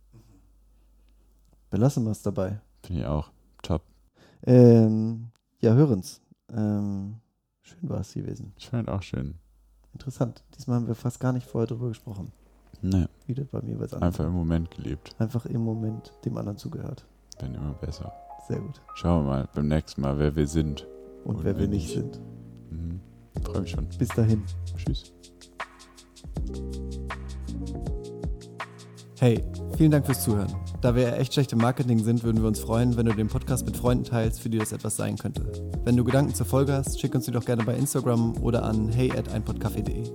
Belassen 1.71 2.05
wir 2.05 2.11
es 2.11 2.23
dabei. 2.23 2.61
Finde 2.83 3.03
ich 3.03 3.07
auch. 3.07 3.31
Top. 3.63 3.83
Ähm, 4.47 5.29
ja, 5.61 5.75
hören's. 5.75 6.21
Ähm, 6.53 7.17
schön 7.63 7.89
war 7.89 8.01
es 8.01 8.15
gewesen. 8.15 8.53
Ich 8.57 8.69
fand 8.69 8.89
auch 8.89 9.03
schön. 9.03 9.37
Interessant. 9.93 10.45
Diesmal 10.57 10.77
haben 10.77 10.87
wir 10.87 10.95
fast 10.95 11.21
gar 11.21 11.33
nicht 11.33 11.47
vorher 11.47 11.67
drüber 11.67 11.89
gesprochen. 11.89 12.33
Nee. 12.83 13.07
Wieder 13.27 13.45
bei 13.45 13.63
mir 13.63 13.79
was 13.79 13.95
anderes. 13.95 14.03
Einfach 14.03 14.27
im 14.27 14.33
Moment 14.33 14.71
gelebt. 14.71 15.15
Einfach 15.19 15.47
im 15.47 15.63
Moment 15.63 16.13
dem 16.25 16.37
anderen 16.37 16.59
zugehört. 16.59 17.07
Wenn 17.41 17.55
immer 17.55 17.73
besser. 17.75 18.13
Sehr 18.47 18.61
gut. 18.61 18.83
Schauen 18.95 19.25
wir 19.25 19.31
mal 19.31 19.49
beim 19.55 19.69
nächsten 19.69 20.03
Mal, 20.03 20.19
wer 20.19 20.37
wir 20.37 20.47
sind. 20.47 20.87
Und, 21.25 21.37
und 21.37 21.45
wer 21.45 21.59
wir 21.59 21.69
nicht 21.69 21.95
sind. 21.95 22.21
Mhm. 22.71 23.01
Freue 23.43 23.63
mich 23.63 23.71
schon. 23.71 23.89
Bis 23.99 24.09
dahin. 24.09 24.43
Tschüss. 24.77 25.13
Hey, 29.25 29.43
vielen 29.79 29.91
Dank 29.91 30.05
fürs 30.05 30.23
Zuhören. 30.23 30.55
Da 30.83 30.95
wir 30.95 31.17
echt 31.17 31.33
schlecht 31.33 31.51
im 31.55 31.59
Marketing 31.59 31.99
sind, 31.99 32.23
würden 32.25 32.43
wir 32.43 32.47
uns 32.47 32.61
freuen, 32.61 32.95
wenn 32.99 33.07
du 33.07 33.15
den 33.15 33.29
Podcast 33.29 33.65
mit 33.65 33.75
Freunden 33.75 34.05
teilst, 34.05 34.43
für 34.43 34.51
die 34.51 34.59
das 34.59 34.71
etwas 34.71 34.97
sein 34.97 35.17
könnte. 35.17 35.51
Wenn 35.83 35.97
du 35.97 36.05
Gedanken 36.05 36.35
zur 36.35 36.45
Folge 36.45 36.75
hast, 36.75 37.01
schick 37.01 37.15
uns 37.15 37.25
die 37.25 37.31
doch 37.31 37.47
gerne 37.47 37.65
bei 37.65 37.75
Instagram 37.75 38.37
oder 38.43 38.65
an 38.65 38.91
hey 38.91 39.11
at 39.13 39.31
einpodcafé.de. 39.31 40.13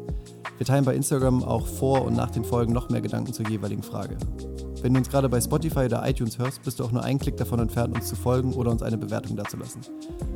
Wir 0.57 0.66
teilen 0.68 0.86
bei 0.86 0.93
Instagram 0.93 1.41
auch 1.43 1.66
vor 1.66 2.05
und 2.05 2.18
nach 2.18 2.30
den 2.30 2.43
Folgen 2.43 2.72
noch 2.72 2.89
mehr 2.91 3.01
Gedanken 3.01 3.34
zur 3.34 3.49
jeweiligen 3.49 3.82
Frage. 3.82 4.16
Wenn 4.84 4.93
du 4.93 4.99
uns 4.99 5.10
gerade 5.10 5.28
bei 5.28 5.41
Spotify 5.41 5.86
oder 5.86 6.07
iTunes 6.07 6.38
hörst, 6.38 6.62
bist 6.62 6.80
du 6.80 6.84
auch 6.84 6.91
nur 6.91 7.03
einen 7.03 7.18
Klick 7.18 7.36
davon 7.36 7.57
entfernt, 7.57 7.95
uns 7.95 8.10
zu 8.10 8.16
folgen 8.16 8.53
oder 8.53 8.70
uns 8.70 8.84
eine 8.84 8.99
Bewertung 8.99 9.36
dazulassen. 9.36 9.82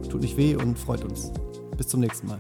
Tut 0.10 0.22
nicht 0.22 0.36
weh 0.36 0.56
und 0.56 0.80
freut 0.80 1.06
uns. 1.06 1.32
Bis 1.78 1.90
zum 1.90 2.00
nächsten 2.00 2.26
Mal. 2.26 2.40